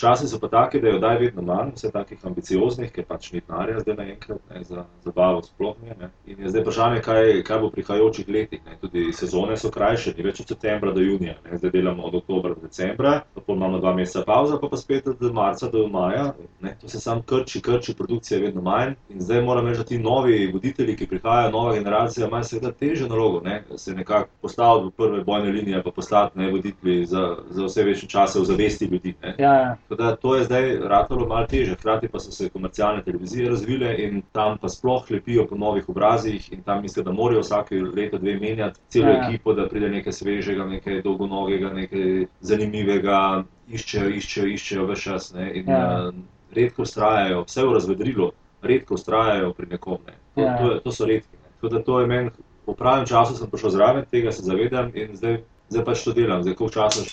časi 0.01 0.27
so 0.27 0.39
pa 0.39 0.47
taki, 0.47 0.81
da 0.81 0.87
je 0.87 0.95
oddaj 0.95 1.19
vedno 1.21 1.41
manj, 1.45 1.75
vse 1.75 1.91
takih 1.93 2.25
ambicioznih, 2.25 2.91
ker 2.91 3.05
pač 3.07 3.31
ni 3.31 3.41
denarja 3.41 3.79
zdaj 3.83 3.97
naenkrat, 3.99 4.41
ne, 4.49 4.63
za 4.63 4.85
zabavo 5.05 5.41
sploh 5.45 5.75
ne. 5.85 5.95
ne. 5.99 6.09
In 6.25 6.41
je 6.43 6.53
zdaj 6.53 6.65
vprašanje, 6.65 7.01
kaj, 7.05 7.33
kaj 7.47 7.61
bo 7.61 7.69
v 7.69 7.75
prihajajočih 7.77 8.29
letih. 8.29 8.61
Ne. 8.65 8.77
Tudi 8.81 9.07
sezone 9.13 9.57
so 9.57 9.71
krajše, 9.73 10.15
ni 10.17 10.25
več 10.25 10.41
od 10.43 10.53
septembra 10.53 10.93
do 10.95 11.03
junija, 11.05 11.35
ne. 11.45 11.59
zdaj 11.61 11.73
delamo 11.75 12.07
od 12.09 12.17
oktobra 12.21 12.55
do 12.55 12.65
decembra, 12.65 13.19
potem 13.35 13.59
imamo 13.59 13.81
dva 13.83 13.93
meseca 13.97 14.23
pauza, 14.27 14.57
pa 14.61 14.69
pa 14.71 14.77
spet 14.77 15.07
od 15.07 15.21
marca 15.33 15.69
do 15.71 15.85
maja. 15.91 16.31
Ne. 16.61 16.75
To 16.81 16.89
se 16.89 16.99
sam 16.99 17.21
krči, 17.21 17.61
krči, 17.61 17.95
produkcije 17.97 18.39
je 18.39 18.45
vedno 18.47 18.61
manj. 18.65 18.95
In 19.09 19.21
zdaj 19.21 19.41
moram 19.45 19.67
reči, 19.67 19.83
da 19.83 19.87
ti 19.91 19.99
novi 19.99 20.51
voditelji, 20.53 20.95
ki 20.97 21.07
prihajajo, 21.13 21.51
nova 21.51 21.75
generacija, 21.77 22.27
imajo 22.27 22.49
seveda 22.49 22.71
težjo 22.71 23.07
nalogo, 23.11 23.41
ne. 23.45 23.63
se 23.77 23.93
nekako 23.95 24.29
postaviti 24.41 24.87
v 24.87 24.91
prve 24.97 25.23
bojne 25.23 25.51
linije, 25.51 25.83
pa 25.83 25.91
postati 25.91 26.39
ne 26.39 26.51
voditelji 26.51 27.05
za, 27.05 27.35
za 27.49 27.65
vse 27.65 27.83
večje 27.83 28.09
čase 28.09 28.39
v 28.39 28.45
zavesti 28.45 28.85
ljudi. 28.85 29.15
Ne. 29.23 29.35
Ja, 29.39 29.53
ja. 29.53 29.75
Tako 29.91 30.03
da 30.03 30.15
to 30.15 30.35
je 30.35 30.43
zdaj 30.43 30.77
ratalo 30.87 31.25
malo 31.27 31.47
teže, 31.47 31.73
hkrati 31.75 32.07
pa 32.07 32.19
so 32.19 32.31
se 32.31 32.49
komercialne 32.49 33.03
televizije 33.03 33.49
razvile 33.49 33.95
in 33.99 34.21
tam 34.31 34.57
pa 34.57 34.69
sploh 34.69 35.03
lepijo 35.11 35.43
po 35.47 35.55
novih 35.55 35.89
obrazih 35.89 36.53
in 36.53 36.61
tam 36.63 36.81
mislijo, 36.81 37.03
da 37.03 37.11
morajo 37.11 37.41
vsake 37.41 37.75
leto 37.95 38.17
dve 38.17 38.37
menjati 38.39 38.79
celo 38.89 39.09
Ja. 39.09 39.27
ekipo, 39.27 39.53
da 39.53 39.67
pride 39.67 39.89
nekaj 39.89 40.13
svežega, 40.13 40.65
nekaj 40.65 41.01
dolgonogega, 41.01 41.73
nekaj 41.73 42.25
zanimivega, 42.39 43.43
iščejo, 43.67 44.09
iščejo, 44.15 44.47
iščejo 44.47 44.87
vse 44.87 45.01
čas. 45.01 45.33
Ne? 45.33 45.51
In 45.59 45.69
Ja. 45.69 45.77
ja. 45.77 46.11
redko 46.55 46.81
ustrajajo, 46.81 47.43
vse 47.47 47.65
v 47.67 47.73
razvedrilu, 47.73 48.31
redko 48.61 48.93
ustrajajo 48.93 49.53
pri 49.53 49.67
nekom. 49.75 49.97
Ne? 50.07 50.13
To, 50.35 50.41
Ja. 50.41 50.57
to, 50.57 50.79
to 50.79 50.91
so 50.91 51.05
redki. 51.05 51.35
Ne? 51.43 51.49
Tako 51.55 51.73
da 51.75 51.83
to 51.83 51.99
je 51.99 52.07
meni, 52.07 52.29
v 52.67 52.73
pravem 52.75 53.05
času 53.05 53.35
sem 53.35 53.49
prišel 53.51 53.69
zraven, 53.69 54.05
tega 54.11 54.31
se 54.31 54.43
zavedam 54.43 54.91
in 54.95 55.15
zdaj, 55.15 55.41
zdaj 55.69 55.83
pač 55.85 56.03
to 56.03 56.13
delam. 56.13 56.43
Zdaj, 56.43 56.55
koliko 56.55 56.73
časa, 56.73 57.03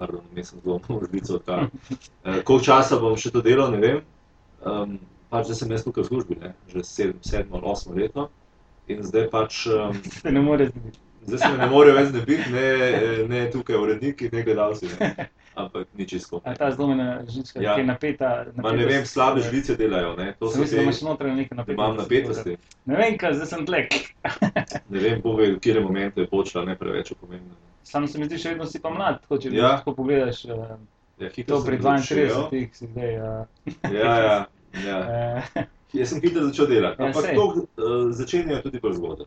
pardon, 0.00 0.24
nisem 0.32 0.58
zelo 0.62 0.80
možbico 0.88 1.36
odkar. 1.36 1.68
Eh, 2.24 2.40
Koliko 2.40 2.64
časa 2.64 2.96
bom 2.98 3.16
še 3.16 3.30
to 3.30 3.42
delal, 3.42 3.70
ne 3.70 3.78
vem. 3.78 4.00
Um, 4.62 4.96
pač 5.28 5.46
zdaj 5.46 5.56
sem 5.58 5.70
jaz 5.70 5.84
tukaj 5.84 6.02
v 6.02 6.08
službi, 6.08 6.34
ne? 6.38 6.50
že 6.66 6.82
sedem, 6.82 7.20
sedmo 7.22 7.56
ali 7.56 7.68
osmo 7.68 7.94
leto. 7.94 8.26
In 8.86 9.00
zdaj 9.02 9.28
pač, 9.28 9.66
um, 9.68 9.94
se 10.02 10.28
ne 10.28 10.40
more 10.42 10.66
zgoditi. 10.66 10.98
zdaj 11.22 11.38
se 11.38 11.50
ne 11.54 11.66
morejo 11.66 11.94
več 11.94 12.08
znebiti, 12.08 12.46
ne, 12.50 12.66
ne 13.28 13.40
tukaj 13.50 13.76
uredniki, 13.76 14.30
ne 14.32 14.42
gledalci, 14.42 14.88
ne. 14.90 15.28
ampak 15.60 15.86
ni 15.94 16.06
čisto. 16.06 16.40
A 16.42 16.54
ta 16.54 16.70
zlomljena 16.70 17.20
žička, 17.28 17.60
Ja. 17.60 17.74
ki 17.74 17.80
je 17.80 17.86
napeta. 17.86 18.28
Ma 18.56 18.72
ne 18.72 18.86
vem, 18.86 19.04
slabe 19.04 19.40
žlice 19.40 19.76
delajo, 19.76 20.16
ne. 20.16 20.32
to 20.34 20.48
Sem 20.48 20.62
mislil, 20.62 20.78
da 20.78 20.82
imaš 20.82 21.00
notranje 21.02 21.36
neke 21.36 21.54
napetosti. 21.54 21.76
imam 21.76 21.96
napetosti. 21.96 22.56
Ne 22.84 22.96
vem, 22.96 23.16
kaj, 23.16 23.34
zdaj 23.34 23.46
sem 23.46 23.66
tlek. 23.66 23.96
Ne 24.88 24.98
vem, 24.98 25.20
bo 25.20 25.34
v 25.34 25.52
katerem 25.54 25.84
momentu 25.84 26.20
je 26.20 26.28
počela, 26.28 26.64
ne 26.64 26.74
preveč 26.74 27.12
pomembno. 27.14 27.54
Samo 27.82 28.06
se 28.06 28.18
mi 28.18 28.26
zdi, 28.26 28.38
še 28.38 28.48
vedno 28.50 28.66
si 28.66 28.78
pa 28.78 28.90
mlad, 28.90 29.20
tako 29.20 29.38
če 29.38 29.50
Ja. 29.50 29.76
tako 29.76 29.94
pogledaš. 29.94 30.44
Uh, 30.44 30.76
Ja, 31.18 31.28
to 31.28 31.60
pri 31.60 31.76
začel. 31.76 32.48
32 32.48 32.72
si 32.72 32.86
zdaj. 32.86 33.12
Uh, 33.14 33.44
Ja, 33.92 34.12
ja, 34.16 34.36
ja. 34.80 34.98
uh, 34.98 35.62
Jaz 35.92 36.08
sem 36.08 36.20
hitro 36.22 36.46
začel 36.46 36.66
delati, 36.66 36.96
Ja, 36.96 37.06
ampak 37.06 37.24
sej. 37.24 37.34
to 37.34 37.44
uh, 37.44 37.64
začenjajo 38.10 38.62
tudi 38.62 38.80
bolj 38.80 38.94
zgodaj. 38.94 39.26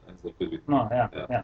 no, 0.67 0.87
ja, 0.89 1.05
Ja. 1.11 1.25
ja. 1.29 1.41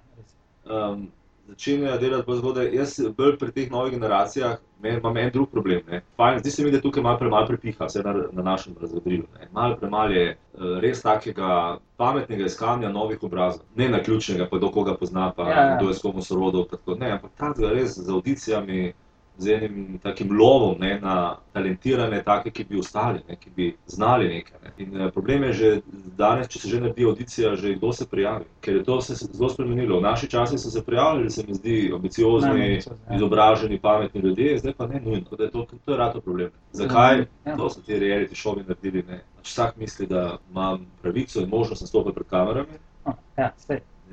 um, 0.65 1.11
začenjajo 1.49 1.97
delati 1.97 2.25
bolj 2.27 2.37
zgodaj. 2.37 2.69
Jaz 2.73 2.93
bolj 3.17 3.37
pri 3.37 3.51
teh 3.51 3.71
novih 3.71 3.93
generacijah 3.93 4.57
me- 4.81 4.93
imam 4.93 5.17
en 5.17 5.29
drug 5.33 5.49
problem. 5.51 5.81
ne. 5.87 6.01
Fajn, 6.17 6.39
zdi 6.39 6.51
se 6.51 6.63
mi, 6.63 6.71
da 6.71 6.81
tukaj 6.81 7.03
malo 7.03 7.17
premalo 7.17 7.47
prepiha, 7.47 7.85
vse 7.85 8.03
na, 8.03 8.13
na 8.31 8.41
našem 8.43 8.75
razvedrilu. 8.81 9.23
ne. 9.33 9.47
Malo 9.51 9.75
premalo 9.75 10.11
je 10.11 10.25
uh, 10.53 10.79
res 10.79 11.01
takega 11.01 11.49
pametnega 11.97 12.45
iskanja 12.45 12.89
novih 12.89 13.23
obrazov. 13.23 13.61
Ne 13.75 13.89
na 13.89 13.99
ključnega, 13.99 14.47
pa 14.47 14.57
do 14.57 14.71
koga 14.71 14.95
pozna, 14.95 15.31
pa 15.31 15.49
Ja, 15.49 15.61
ja. 15.61 15.77
kdo 15.77 15.89
je 15.89 15.93
s 15.93 16.01
komu 16.01 16.21
sorodov. 16.21 16.65
Ne, 16.99 17.11
ampak 17.11 17.31
takega 17.37 17.69
res 17.69 17.97
z 17.97 18.09
audicijami. 18.09 18.93
Z 19.39 19.53
enim 19.55 19.99
takim 20.03 20.31
lovom 20.35 20.75
ne, 20.79 20.99
na 20.99 21.37
talentirane, 21.53 22.21
take, 22.23 22.51
ki 22.51 22.65
bi 22.69 22.79
ostali, 22.79 23.21
ne, 23.29 23.37
ki 23.39 23.49
bi 23.55 23.67
znali 23.87 24.27
nekaj. 24.27 24.57
Ne. 24.63 24.71
In 24.83 25.01
eh, 25.01 25.11
problem 25.15 25.43
je 25.47 25.53
že 25.53 25.69
danes, 26.17 26.49
če 26.51 26.59
se 26.59 26.69
že 26.69 26.81
naredi 26.81 27.05
audicija, 27.07 27.53
že 27.55 27.75
kdo 27.77 27.93
se 27.93 28.07
prijavi. 28.07 28.45
Ker 28.61 28.75
je 28.75 28.83
to 28.83 28.99
se 29.01 29.15
zelo 29.15 29.49
spremenilo. 29.49 29.99
V 29.99 30.03
naši 30.03 30.27
časi 30.27 30.57
so 30.57 30.69
se 30.69 30.83
prijavljali, 30.85 31.29
se 31.29 31.43
mi 31.47 31.53
zdi, 31.53 31.91
ambiciozni, 31.95 32.49
Najambiciozni, 32.49 33.05
ja. 33.09 33.15
izobraženi, 33.15 33.79
pametni 33.79 34.21
ljudje, 34.21 34.57
zdaj 34.59 34.73
pa 34.77 34.87
ne 34.87 35.01
nujno. 35.05 35.37
Da 35.37 35.43
je 35.43 35.51
To, 35.51 35.65
to 35.85 35.91
je 35.91 35.97
rato 35.97 36.21
problem. 36.21 36.51
Zakaj? 36.71 37.25
Ja. 37.45 37.55
To 37.57 37.69
so 37.69 37.81
ti 37.81 37.99
reality 37.99 38.35
šovi 38.35 38.63
naredili. 38.67 39.03
Ne. 39.07 39.23
Pač 39.37 39.49
vsak 39.49 39.77
misli, 39.77 40.07
da 40.07 40.37
imam 40.51 40.85
pravico 41.01 41.41
in 41.41 41.49
možnost 41.49 41.81
nastopati 41.81 42.15
pred 42.15 42.27
kamerami. 42.27 42.79
Oh, 43.05 43.13
ja. 43.37 43.51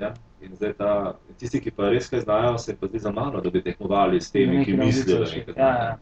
Ja? 0.00 0.14
In 0.40 0.56
zdaj 0.56 0.72
ta, 0.72 1.16
tisti, 1.38 1.60
ki 1.60 1.70
pa 1.70 1.88
res 1.88 2.08
kaj 2.08 2.20
znajo, 2.20 2.58
se 2.58 2.76
pa 2.76 2.86
zdi 2.86 2.98
za 2.98 3.10
malo, 3.10 3.40
da 3.40 3.50
bi 3.50 3.62
tekmovali 3.62 4.20
s 4.20 4.30
temi, 4.30 4.64
ki 4.64 4.72
mislijo, 4.74 5.18
da 5.18 5.24
nekaj 5.24 5.38
Ja, 5.48 5.54
znajo. 5.54 5.88
ja. 5.88 5.98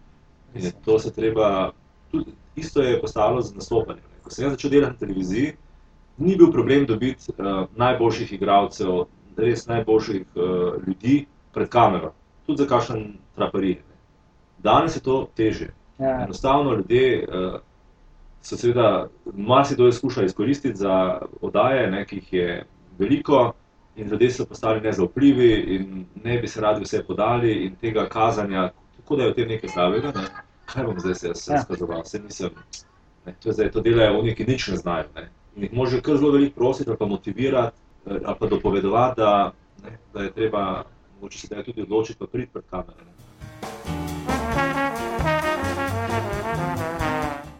In 0.55 0.65
je 0.65 0.73
to 0.85 0.99
se 0.99 1.13
treba, 1.13 1.73
tudi, 2.11 2.31
isto 2.57 2.83
je 2.83 3.01
postalo 3.01 3.43
z 3.43 3.55
nastopanjem. 3.55 4.05
Ko 4.23 4.31
sem 4.31 4.45
jaz 4.45 4.53
začel 4.53 4.71
delati 4.71 4.93
na 4.93 4.99
televiziji, 4.99 5.53
ni 6.19 6.37
bil 6.37 6.53
problem 6.53 6.87
dobiti 6.87 7.33
uh, 7.33 7.47
najboljših 7.77 8.33
igralcev, 8.33 9.05
res 9.37 9.67
najboljših 9.67 10.23
uh, 10.35 10.43
ljudi 10.87 11.25
pred 11.53 11.69
kamero, 11.69 12.13
tudi 12.47 12.63
za 12.63 12.67
kakšen 12.67 13.03
traparij. 13.35 13.75
ne. 13.75 13.95
Danes 14.59 14.97
je 14.97 15.01
to 15.01 15.29
teže. 15.35 15.73
Ja, 15.99 16.21
Enostavno 16.25 16.75
ljudje 16.75 17.27
uh, 17.29 17.59
so 18.43 18.57
seveda 18.57 19.09
marsikdo 19.35 19.93
skuša 19.93 20.25
izkoristiti 20.25 20.77
za 20.77 21.19
oddaje, 21.41 21.91
ne, 21.91 22.05
ki 22.07 22.17
jih 22.17 22.33
je 22.33 22.65
veliko, 22.99 23.53
in 23.97 24.09
ljudje 24.09 24.31
so 24.31 24.45
postali 24.47 24.81
nezaupljivi 24.81 25.53
in 25.77 26.07
ne 26.25 26.39
bi 26.39 26.49
se 26.49 26.61
radi 26.61 26.85
vse 26.85 27.05
podali 27.07 27.53
in 27.53 27.77
tega 27.77 28.09
kazanja, 28.09 28.71
tako 28.97 29.17
da 29.17 29.23
je 29.23 29.31
v 29.31 29.35
tem 29.35 29.49
nekaj 29.49 29.71
slabega. 29.71 30.13
Ne. 30.17 30.27
Kaj 30.65 30.85
bom 30.85 31.01
zdaj 31.01 31.15
se 31.15 31.29
jaz 31.29 31.49
Ja. 31.49 31.63
skazoval? 31.63 32.05
Se 32.05 32.19
nisem. 32.19 32.51
Ne, 33.27 33.35
to, 33.43 33.53
zdaj, 33.53 33.71
to 33.71 33.81
delajo 33.81 34.19
oni, 34.19 34.35
ki 34.35 34.45
nič 34.45 34.69
ne 34.69 34.77
znajo. 34.77 35.05
Ne. 35.15 35.29
In 35.57 35.63
jih 35.63 35.73
može 35.73 36.01
kar 36.03 36.17
zelo 36.17 36.33
veliko 36.33 36.55
prositi 36.55 36.91
ali 36.91 36.99
pa 36.99 37.07
motivirati 37.07 37.77
eh, 38.07 38.19
ali 38.25 38.37
pa 38.41 38.47
dopovedovati, 38.47 39.21
da, 39.21 39.53
ne, 39.85 39.99
da 40.15 40.23
je 40.23 40.33
treba 40.33 40.85
mogoče 41.15 41.39
se 41.39 41.55
da 41.55 41.63
tudi 41.63 41.83
odločiti 41.83 42.19
pa 42.19 42.27
priti 42.27 42.53
pred 42.53 42.65
kamere. 42.71 43.05
Ne. 43.05 43.13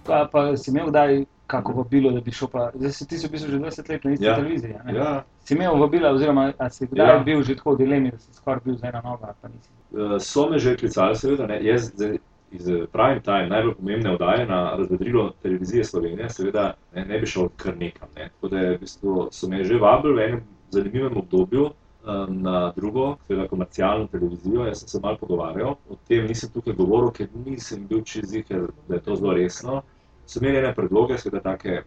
Pa, 0.07 0.29
pa 0.33 0.57
si 0.57 0.71
imel 0.71 0.87
kdaj 0.89 1.25
kako 1.47 1.73
vabilo, 1.73 2.11
da 2.11 2.21
bi 2.21 2.31
šel 2.33 2.49
pa, 2.49 2.71
zdaj 2.75 2.93
si 2.93 3.07
ti 3.09 3.17
v 3.17 3.31
bistvu 3.31 3.51
že 3.51 3.59
20 3.59 3.89
let 3.89 4.05
na 4.05 4.13
isti 4.13 4.25
Ja. 4.27 4.35
televiziji. 4.35 4.75
Ja, 4.95 5.25
Si 5.45 5.55
imel 5.55 5.77
vabila, 5.77 6.11
oziroma 6.11 6.53
si 6.71 6.87
kdaj 6.87 7.07
Ja. 7.07 7.19
bil 7.19 7.43
že 7.43 7.57
tako 7.57 7.75
v 7.75 7.79
dilemi, 7.79 8.11
da 8.11 8.19
si 8.19 8.33
skoraj 8.33 8.61
bil 8.65 8.77
z 8.77 8.85
ena 8.85 9.01
ali 9.05 9.35
pa 9.41 9.49
nisi. 9.49 9.71
Eh, 9.93 10.21
So 10.21 10.49
me 10.51 10.59
že 10.59 10.77
klicali, 10.77 11.17
seveda, 11.17 11.47
ne. 11.47 11.61
jaz 11.63 11.93
zdaj 11.93 12.19
iz 12.51 12.69
eh, 12.69 12.87
prime 12.87 13.21
time, 13.21 13.49
najbolj 13.49 13.75
pomembne 13.75 14.11
oddaje 14.11 14.47
na 14.47 14.77
razvedrilo 14.77 15.31
televizije 15.43 15.85
Slovenije, 15.85 16.31
seveda 16.31 16.75
ne, 16.93 17.05
ne 17.05 17.19
bi 17.19 17.27
šel 17.27 17.49
kar 17.57 17.77
nekam. 17.77 18.09
Ne. 18.17 18.31
Tako 18.31 18.49
da 18.49 18.57
v 18.71 18.79
bistvu, 18.79 19.29
so 19.31 19.49
me 19.49 19.65
že 19.65 19.79
vabili 19.79 20.15
v 20.15 20.21
enem 20.21 20.41
zanimivem 20.71 21.17
obdobju 21.17 21.67
eh, 21.67 22.27
na 22.29 22.73
drugo, 22.77 23.17
seveda 23.27 23.49
komercialno 23.49 24.07
televizijo. 24.07 24.65
Jaz 24.67 24.79
sem 24.79 24.89
se 24.89 25.01
malo 25.03 25.17
pogovarjal, 25.21 25.77
o 25.89 25.97
tem 26.09 26.27
nisem 26.27 26.51
tukaj 26.51 26.73
govoril, 26.75 27.11
ker 27.11 27.29
nisem 27.47 27.87
bil 27.87 28.03
čez 28.03 28.33
ker 28.49 28.67
da 28.89 28.95
je 28.95 29.03
to 29.03 29.17
zelo 29.17 29.33
resno. 29.35 29.83
So 30.27 30.41
imeli 30.41 30.59
ene 30.59 30.75
predloge, 30.75 31.19
seveda 31.19 31.43
take 31.43 31.83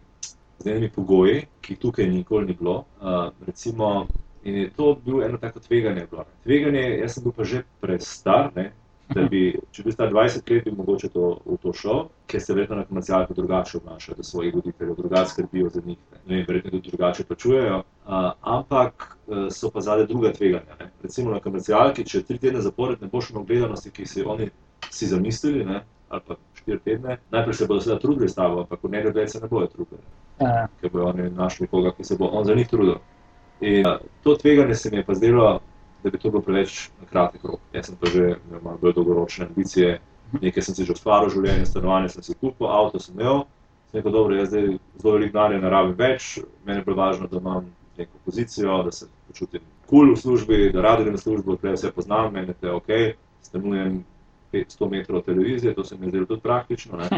z 0.58 0.66
enimi 0.66 0.90
pogoji, 0.90 1.46
ki 1.60 1.72
jih 1.72 1.78
tukaj 1.78 2.08
nikoli 2.10 2.46
ni 2.46 2.56
bilo. 2.58 2.84
Uh, 3.00 3.30
recimo, 3.46 4.06
in 4.44 4.54
je 4.54 4.70
to 4.76 4.94
bil 5.04 5.22
eno 5.22 5.38
tako 5.38 5.60
tveganje. 5.60 6.06
Bilo, 6.10 6.24
ne. 6.26 6.42
tveganje, 6.42 6.84
jaz 6.98 7.14
sem 7.14 7.24
bil 7.24 7.32
pa 7.32 7.44
že 7.44 7.62
prestar, 7.80 8.50
ne, 8.56 8.72
da 9.14 9.24
bi, 9.30 9.42
če 9.72 9.84
bi 9.84 9.92
star 9.92 10.12
20 10.12 10.50
let, 10.50 10.64
bi 10.64 10.74
mogoče 10.76 11.10
to, 11.14 11.28
v 11.46 11.58
to 11.62 11.72
šel, 11.72 12.02
ker 12.30 12.42
se 12.42 12.54
verjetno 12.54 12.80
na 12.80 12.86
komercialku 12.88 13.34
drugače 13.34 13.78
obnašajo 13.78 14.16
do 14.16 14.26
svojih 14.26 14.54
voditeljev, 14.54 14.96
drugače 14.98 15.30
skrbijo 15.30 15.70
za 15.74 15.82
njih. 15.84 15.98
Ne, 16.12 16.20
ne 16.26 16.36
vem, 16.36 16.46
verjetno 16.48 16.70
tudi 16.70 16.90
drugače 16.90 17.24
plačujejo. 17.24 17.78
Uh, 17.78 18.30
ampak 18.40 19.06
uh, 19.26 19.46
so 19.52 19.70
pa 19.70 19.80
zadaj 19.80 20.06
druga 20.06 20.32
tveganja. 20.32 20.78
Ne. 20.80 20.90
Recimo 21.02 21.30
na 21.30 21.40
komercialki, 21.40 22.04
če 22.04 22.22
tri 22.22 22.38
tedne 22.38 22.64
zapored 22.64 23.02
ne 23.02 23.08
boš 23.12 23.30
imel 23.30 23.46
gledanosti, 23.48 23.94
ki 23.94 24.06
si 24.06 24.24
oni 24.24 24.50
si 24.90 25.06
zamislili, 25.06 25.64
ne, 25.64 25.82
ali 26.08 26.22
pa 26.26 26.36
štiri 26.68 26.80
tedne, 26.84 27.16
najprej 27.32 27.54
se 27.54 27.66
bodo 27.66 27.80
seveda 27.80 28.00
trudili 28.00 28.28
s 28.28 28.36
tabo, 28.36 28.60
ampak 28.60 28.82
v 28.82 28.90
nedogled 28.92 29.30
se 29.30 29.40
ne 29.40 29.48
bojo 29.48 29.66
trudili 29.72 30.02
Ja, 30.40 30.68
ker 30.80 30.90
bodo 30.92 31.06
oni 31.08 31.30
našli 31.30 31.66
koga, 31.66 31.92
ki 31.96 32.04
se 32.04 32.16
bo 32.16 32.28
on 32.28 32.44
za 32.44 32.54
njih 32.54 32.68
trudil. 32.68 33.00
In 33.60 33.86
uh, 33.86 33.96
to 34.22 34.36
tveganje 34.36 34.74
se 34.74 34.90
mi 34.90 35.00
je 35.00 35.04
pa 35.04 35.14
zdelo, 35.14 35.60
da 36.04 36.10
bi 36.10 36.18
to 36.18 36.30
bilo 36.30 36.42
preveč 36.42 36.90
na 37.00 37.06
kratek 37.06 37.44
rok. 37.44 37.60
Jaz 37.72 37.86
sem 37.86 37.96
pa 37.96 38.06
že 38.06 38.36
imel 38.50 38.78
bolj 38.80 38.94
dolgoročne 38.94 39.46
ambicije 39.46 39.98
nekaj 40.32 40.62
sem 40.62 40.74
si 40.74 40.84
že 40.84 40.92
ustvaril, 40.92 41.30
življenje, 41.32 41.66
stanovanje 41.66 42.12
sem 42.12 42.26
si 42.26 42.36
kupil, 42.36 42.68
avto 42.68 43.00
sem 43.00 43.16
imel. 43.16 43.46
Sem 43.88 44.00
rekel, 44.00 44.12
dobro, 44.12 44.36
jaz 44.36 44.50
zdaj 44.52 44.66
zelo 45.00 45.14
veliko 45.14 45.32
denarja 45.32 45.60
ne 45.62 45.70
rabim 45.72 45.96
več, 45.96 46.38
meni 46.68 46.82
je 46.82 46.84
bolj 46.84 46.98
važno, 46.98 47.28
da 47.30 47.40
imam 47.40 47.70
neko 47.98 48.20
pozicijo, 48.24 48.82
da 48.84 48.92
se 48.92 49.08
počutim 49.30 49.64
kul 49.88 50.04
cool 50.04 50.14
v 50.14 50.20
službi, 50.20 50.58
da 50.74 50.84
radi 50.84 51.06
grem 51.06 51.16
v 51.16 51.22
službo, 51.22 51.56
da 51.62 51.72
vse 51.72 51.92
poznam, 51.96 52.28
meni 52.34 52.52
je 52.52 52.74
ok, 52.74 52.90
stanujem 53.48 54.02
100 54.52 54.90
metrov 54.90 55.22
televizije, 55.22 55.74
to 55.74 55.84
se 55.84 55.96
mi 55.96 56.06
je 56.06 56.10
zdelo 56.10 56.26
tudi 56.26 56.40
praktično. 56.40 56.98
Ne? 56.98 57.08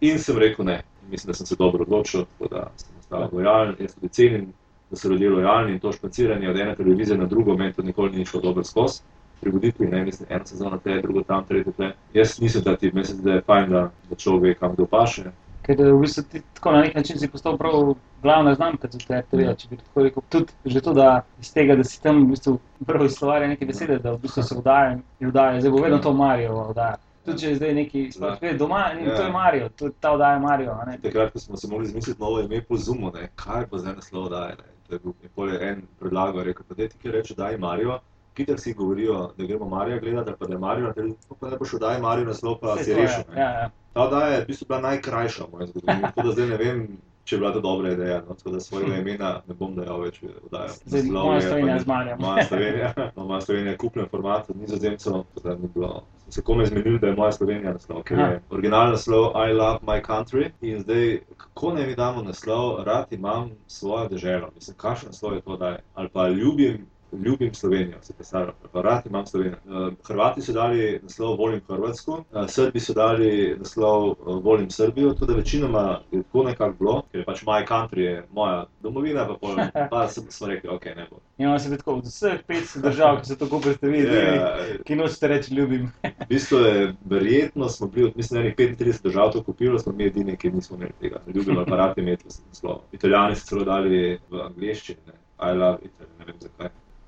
In 0.00 0.18
sem 0.18 0.38
rekel 0.38 0.64
ne, 0.64 0.82
mislim, 1.10 1.30
da 1.30 1.34
sem 1.34 1.46
se 1.46 1.56
dobro 1.58 1.82
odločil, 1.82 2.24
da 2.50 2.70
sem 2.76 2.98
ostal 2.98 3.28
lojalen, 3.32 3.74
jaz 3.78 3.94
tudi 3.94 4.08
cenim, 4.08 4.52
da 4.90 4.96
so 4.96 5.08
ljudje 5.08 5.30
lojalni 5.30 5.72
in 5.72 5.80
to 5.80 5.92
špaciranje 5.92 6.50
od 6.50 6.58
ene 6.58 6.74
televizije 6.76 7.18
na 7.18 7.26
drugo, 7.26 7.56
meni 7.56 7.72
to 7.72 7.82
nikoli 7.82 8.16
ni 8.16 8.24
šlo 8.24 8.40
dobro 8.40 8.64
skozi. 8.64 9.00
Pri 9.40 9.50
voditvi, 9.50 9.86
ne 9.86 10.04
mislim, 10.04 10.28
ena 10.30 10.46
sezona 10.46 10.78
te, 10.78 11.00
druga 11.02 11.22
tam, 11.22 11.44
tretja 11.44 11.72
te. 11.72 11.92
Jaz 12.14 12.40
nisem 12.40 12.62
ta 12.62 12.76
tip, 12.76 12.94
mislim, 12.94 13.22
da 13.22 13.32
je 13.32 13.40
fajn, 13.40 13.70
da, 13.70 13.90
da 14.10 14.16
človek 14.16 14.42
ve, 14.42 14.54
kam 14.54 14.74
kdo 14.74 14.86
paše. 14.86 15.22
Ker 15.64 15.78
v 15.80 16.00
bistvu 16.00 16.22
ti 16.28 16.42
tako 16.54 16.72
na 16.72 16.80
nek 16.84 16.94
način 16.94 17.18
si 17.18 17.28
postal 17.28 17.56
prav 17.58 17.94
glavna 18.22 18.54
znamka 18.54 18.88
za 18.90 18.98
te 18.98 19.20
RTV, 19.20 19.54
če 19.56 19.68
bi 19.70 19.76
tako 19.80 20.02
rekel. 20.02 20.22
Tudi 20.28 20.52
že 20.64 20.80
to, 20.80 20.92
da 20.92 21.22
iz 21.40 21.52
tega, 21.54 21.76
da 21.76 21.84
si 21.84 22.02
tam 22.02 22.20
v 22.26 22.34
bistvu 22.34 22.58
prvo 22.86 23.04
izstvarja 23.08 23.48
neke 23.48 23.66
besede, 23.66 23.98
da 23.98 24.12
v 24.12 24.20
bistvu 24.26 24.42
se 24.42 24.58
vdaja 24.58 24.92
in 25.20 25.30
vdaja. 25.30 25.60
Zdaj 25.60 25.72
bo 25.72 25.82
vedno 25.82 25.98
to 25.98 26.12
Marijo 26.12 26.66
vdaja. 26.70 26.96
Tudi 27.24 27.40
če 27.40 27.48
je 27.48 27.56
zdaj 27.56 27.74
neki 27.74 28.00
sploh 28.12 28.36
ve, 28.42 28.52
doma, 28.60 28.82
in 28.92 29.08
to 29.08 29.22
je 29.22 29.32
Marijo, 29.32 29.68
tudi 29.68 29.94
ta 30.00 30.12
vdaja 30.14 30.38
Marijo. 30.38 30.76
a 30.80 30.84
ne. 30.84 30.98
Takrat, 31.02 31.32
ko 31.32 31.38
smo 31.38 31.56
se 31.56 31.68
mogli 31.68 31.86
izmisliti 31.86 32.20
novo 32.20 32.40
ime 32.40 32.60
po 32.62 32.76
Zumu, 32.76 33.12
ne, 33.14 33.30
kaj 33.34 33.64
bo 33.70 33.78
zdaj 33.78 33.94
naslov 33.96 34.28
daje. 34.28 34.56
Ne. 34.60 34.74
To 34.88 34.94
je 34.94 35.00
bil 35.00 35.62
en 35.62 35.86
predlagal, 36.00 36.44
rekel, 36.44 36.66
pa 36.68 36.74
dajte, 36.74 36.98
ki 37.00 37.10
reče, 37.10 37.34
daj 37.34 37.56
Marijo. 37.58 37.98
Kitar 38.34 38.58
si 38.58 38.74
govorijo, 38.74 39.30
da 39.38 39.46
gremo 39.46 39.68
Marijo 39.68 40.00
gledati, 40.00 40.32
pa 40.38 40.46
da 40.46 40.52
je 40.52 40.58
Marijo 40.58 40.92
pa 41.40 41.50
ne 41.50 41.56
boš 41.56 41.72
daj 41.80 42.00
Marijo 42.00 42.26
naslov, 42.26 42.58
pa 42.60 42.74
Saj 42.76 42.84
si 42.84 42.90
je, 42.90 42.96
rešil. 42.96 43.24
ne. 43.32 43.40
Ja, 43.40 43.50
ja. 43.50 43.70
Ta 43.94 44.02
oddaja 44.02 44.26
je 44.34 44.40
v 44.40 44.46
bistvu 44.46 44.66
bila 44.68 44.80
najkrajša 44.80 45.44
v 45.44 45.50
mojem 45.52 45.68
zgodovini, 45.68 46.02
tako 46.02 46.22
da 46.22 46.32
zdaj 46.32 46.46
ne 46.48 46.56
vem, 46.56 46.78
če 47.24 47.36
je 47.36 47.40
bila 47.40 47.52
to 47.52 47.60
dobra 47.60 47.92
ideja. 47.92 48.22
No? 48.28 48.34
Tako 48.34 48.50
da 48.50 48.60
svojega 48.60 48.96
imena 48.96 49.28
ne 49.48 49.54
bom 49.54 49.74
dajal 49.74 50.00
več 50.00 50.18
v 50.22 50.32
oddajo. 50.42 50.72
Zdaj, 50.84 51.02
moja 51.04 51.40
Slovenija 51.40 51.74
ni- 51.74 51.80
z 51.80 51.86
Marijem. 51.86 52.18
Moja 52.20 52.44
Slovenija, 52.44 52.90
no, 53.16 53.24
moja 53.24 53.40
Slovenija 53.40 53.70
je 53.70 53.78
kupljen 53.78 54.08
format 54.10 54.50
od 54.50 54.56
nizozemcev, 54.56 55.12
da 55.44 55.54
ni 55.54 55.68
bilo. 55.74 56.02
Sem 56.24 56.32
se 56.32 56.42
komaj 56.42 56.66
zmenil, 56.66 56.98
da 56.98 57.06
je 57.06 57.14
moja 57.14 57.32
Slovenija 57.32 57.72
naslov, 57.72 58.02
ker 58.02 58.18
je 58.18 58.24
Aha. 58.24 58.38
originalni 58.50 58.90
naslov 58.90 59.30
I 59.38 59.52
love 59.52 59.78
my 59.82 60.02
country. 60.02 60.50
In 60.60 60.80
zdaj, 60.80 61.20
kako 61.36 61.72
naj 61.72 61.86
mi 61.86 61.94
damo 61.94 62.22
naslov, 62.22 62.84
rad 62.84 63.12
imam 63.12 63.50
svojo 63.66 64.08
državo. 64.08 64.50
Mislim, 64.54 64.76
kakšen 64.76 65.08
naslov 65.08 65.34
je 65.34 65.40
to, 65.40 65.56
da 65.56 65.68
je. 65.68 65.78
Ali 65.94 66.08
pa 66.08 66.28
ljubim. 66.28 66.86
Ljubim 67.16 67.54
Slovenijo, 67.54 67.98
se 68.00 68.12
pisalo, 68.14 68.52
rad 68.74 69.06
imam 69.06 69.26
Slovenijo. 69.26 69.56
Eh, 69.56 69.94
Hrvati 70.04 70.42
so 70.42 70.52
dali 70.52 71.00
naslov 71.02 71.36
Volim 71.36 71.60
Hrvatsko, 71.60 72.24
eh, 72.34 72.48
Srbi 72.48 72.80
so 72.80 72.94
dali 72.94 73.30
naslov 73.58 74.10
eh, 74.10 74.14
Volim 74.24 74.70
Srbijo, 74.70 75.14
tudi 75.14 75.34
večinoma 75.34 76.00
je 76.12 76.22
tako 76.22 76.42
nekako 76.42 76.74
bilo, 76.78 77.02
ker 77.02 77.20
je 77.20 77.24
pač 77.24 77.42
my 77.42 77.66
country, 77.66 78.00
je 78.00 78.26
moja 78.30 78.66
domovina, 78.80 79.26
pa, 79.26 79.34
pol, 79.34 79.56
pa 79.90 80.08
sem- 80.08 80.30
smo 80.30 80.46
rekli, 80.46 80.70
ok, 80.70 80.84
ne 80.86 81.06
bo. 81.10 81.16
Imamo 81.38 81.58
se 81.58 81.76
tako 81.76 81.92
od 81.92 82.04
vseh 82.04 82.40
500 82.48 82.80
držav, 82.80 83.20
ki 83.20 83.26
so 83.26 83.36
tako 83.36 83.60
predstavili, 83.60 84.04
Ja, 84.34 84.56
ki 84.84 84.96
nočete 84.96 85.28
reči 85.28 85.54
ljubim. 85.54 85.92
V 86.02 86.26
bistvu 86.28 86.56
je 86.58 86.94
verjetno, 87.04 87.68
smo 87.68 87.86
bili, 87.88 88.06
od- 88.06 88.16
mislim, 88.16 88.42
da 88.42 88.48
je 88.48 88.54
35 88.56 89.02
držav 89.02 89.32
to 89.32 89.42
kupilo, 89.42 89.78
smo 89.78 89.92
mi 89.92 90.04
edini, 90.04 90.36
ki 90.36 90.50
nismo 90.50 90.76
imeli 90.76 90.92
tega. 91.00 91.20
Ne 91.26 91.32
ljubimo 91.32 91.60
aparati 91.60 92.00
imeti 92.00 92.24
naslov. 92.48 92.78
Italijani 92.92 93.36
so 93.36 93.46
celo 93.46 93.64
dali 93.64 94.18
v 94.30 94.40
angleščini, 94.40 94.98
ne. 95.06 95.12
I 95.40 95.52
love 95.52 95.78
Italy, 95.78 95.92
zakaj. 95.98 96.03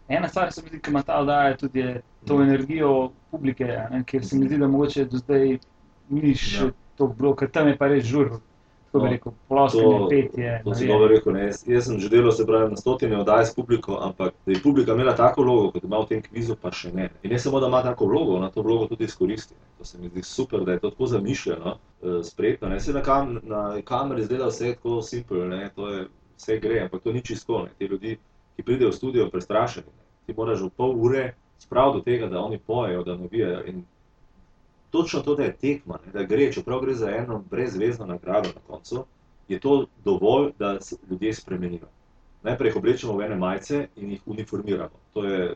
Ena 0.08 0.28
stvar, 0.28 0.48
ki 0.48 0.54
se 0.54 0.62
mi 0.62 0.68
zdi, 0.68 0.80
ki 0.80 0.90
ima 0.90 1.02
ta 1.02 1.20
oddaja, 1.20 1.56
tudi 1.56 1.80
je 1.80 2.00
to 2.26 2.42
energijo 2.42 3.10
publike, 3.30 3.66
ne, 3.90 4.04
ker 4.06 4.24
se 4.24 4.36
mi 4.36 4.46
zdi, 4.46 4.58
da 4.58 4.68
mogoče 4.68 5.04
do 5.04 5.18
zdaj 5.18 5.58
ni 6.10 6.34
še 6.34 6.64
Ja. 6.64 6.70
to 6.96 7.06
bilo, 7.08 7.34
ker 7.34 7.50
tam 7.50 7.68
je 7.68 7.76
pa 7.76 7.88
res 7.88 8.04
žur. 8.04 8.38
Tako 8.86 9.00
bi 9.00 9.04
No, 9.04 9.12
rekel, 9.12 9.32
ploskanje, 9.48 9.98
petje. 10.08 10.60
To 10.64 10.74
si 10.74 10.86
dobro 10.86 11.08
rekel. 11.08 11.32
Ne. 11.32 11.40
Jaz, 11.46 11.64
jaz 11.68 11.84
sem 11.84 11.98
že 12.00 12.08
delal, 12.08 12.32
se 12.32 12.46
pravi, 12.46 12.70
na 12.70 12.76
stotine 12.76 13.18
oddaj 13.18 13.44
s 13.46 13.54
publiko, 13.54 13.98
ampak 14.00 14.32
da 14.46 14.52
je 14.52 14.62
publika 14.62 14.94
imela 14.94 15.12
tako 15.16 15.42
vlogo, 15.42 15.72
kot 15.72 15.84
ima 15.84 15.98
v 15.98 16.06
tem 16.06 16.22
kvizu, 16.22 16.56
pa 16.56 16.70
še 16.70 16.92
ne. 16.94 17.10
In 17.22 17.30
ne 17.30 17.38
samo, 17.38 17.60
da 17.60 17.66
ima 17.66 17.82
tako 17.82 18.06
vlogo, 18.06 18.38
na 18.40 18.48
to 18.50 18.62
vlogo 18.62 18.86
tudi 18.86 19.04
izkoristi. 19.04 19.54
To 19.78 19.84
se 19.84 19.98
mi 19.98 20.08
zdi 20.08 20.22
super, 20.22 20.64
da 20.64 20.72
je 20.72 20.78
to 20.78 20.90
tako 20.90 21.06
zamišljeno, 21.06 21.74
eh, 22.02 22.22
spretno. 22.24 22.68
Ne. 22.68 22.80
Se 22.80 22.92
na, 22.92 23.02
kam, 23.02 23.40
na 23.42 23.82
kameri 23.82 24.22
izgleda 24.22 24.46
vse 24.46 24.74
tako 24.74 25.02
simpel, 25.02 25.48
ne. 25.48 25.70
to 25.74 25.88
je 25.88 26.06
vse 26.38 26.58
gre, 26.58 26.80
ampak 26.86 27.02
to 27.02 27.12
ni 27.12 27.22
čisto. 27.22 27.64
Ne. 27.64 27.70
Ti 27.78 27.84
ljudi, 27.84 28.16
ki 28.56 28.62
pridejo 28.62 28.90
v 28.90 28.96
studio, 28.96 29.28
prestrašeni. 29.30 29.92
Ti 30.26 30.34
moraš 30.36 30.64
v 30.66 30.70
pol 30.76 30.96
ure 30.96 31.34
spraviti 31.58 31.98
do 31.98 32.04
tega, 32.04 32.28
da 32.28 32.40
oni 32.40 32.58
pojejo, 32.58 33.04
da 33.04 33.16
navijajo. 33.16 33.66
In 33.66 33.84
točno 34.90 35.20
to, 35.20 35.34
da 35.34 35.44
je 35.44 35.56
tekma, 35.56 35.98
ne, 36.06 36.12
da 36.12 36.22
gre, 36.22 36.52
čeprav 36.52 36.80
gre 36.80 36.94
za 36.94 37.10
eno 37.10 37.42
brezvezno 37.50 38.06
nagrado 38.06 38.48
na 38.54 38.60
koncu, 38.66 39.04
je 39.48 39.60
to 39.60 39.86
dovolj, 40.04 40.50
da 40.58 40.80
se 40.80 40.96
ljudje 41.10 41.34
spremenijo. 41.34 41.88
Najprej 42.42 42.68
jih 42.68 42.76
oblečemo 42.76 43.16
v 43.16 43.24
ene 43.24 43.36
majice 43.36 43.88
in 43.96 44.10
jih 44.10 44.22
uniformiramo. 44.26 44.98
To 45.14 45.24
je 45.24 45.54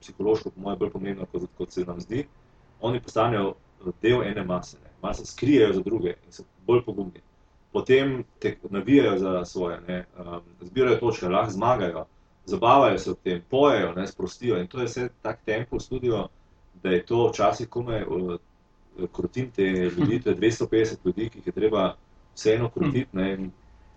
psihološko, 0.00 0.50
po 0.50 0.60
mojem, 0.60 0.78
bolj 0.78 0.90
pomembno, 0.90 1.26
kot, 1.32 1.42
kot 1.58 1.70
se 1.70 1.84
nam 1.86 2.00
zdi. 2.00 2.26
Oni 2.80 3.00
postanejo 3.00 3.54
del 4.02 4.22
ene 4.22 4.44
mase, 4.44 4.76
ne. 4.84 4.90
mase 5.02 5.26
skrijejo 5.26 5.72
za 5.72 5.82
druge 5.82 6.14
in 6.26 6.32
so 6.32 6.42
bolj 6.66 6.84
pogumni. 6.84 7.20
Potem 7.72 8.24
te 8.38 8.56
navijajo 8.70 9.18
za 9.18 9.44
svoje, 9.44 9.80
ne. 9.88 10.04
um, 10.18 10.40
zbirajo 10.60 10.96
točke, 10.96 11.28
lahko 11.28 11.52
zmagajo, 11.52 12.04
zabavajo 12.46 12.98
se 12.98 13.10
ob 13.10 13.18
tem, 13.24 13.42
pojejo, 13.50 13.92
ne, 13.94 14.06
sprostijo. 14.06 14.58
In 14.60 14.66
to 14.66 14.80
je 14.80 14.86
vse 14.86 15.08
tak 15.22 15.40
tempo 15.44 15.76
v 15.76 15.80
studiu, 15.80 16.24
da 16.82 16.90
je 16.90 17.04
to 17.06 17.28
včasih 17.28 17.68
komaj 17.68 18.04
krotim 19.12 19.50
te 19.50 19.62
ljudi, 19.62 20.20
to 20.22 20.30
je 20.30 20.36
250 20.36 20.96
ljudi, 21.04 21.28
ki 21.30 21.38
jih 21.38 21.46
je 21.46 21.52
treba 21.52 21.94
vseeno 22.34 22.70
krotiti. 22.70 23.08
Ne, 23.12 23.50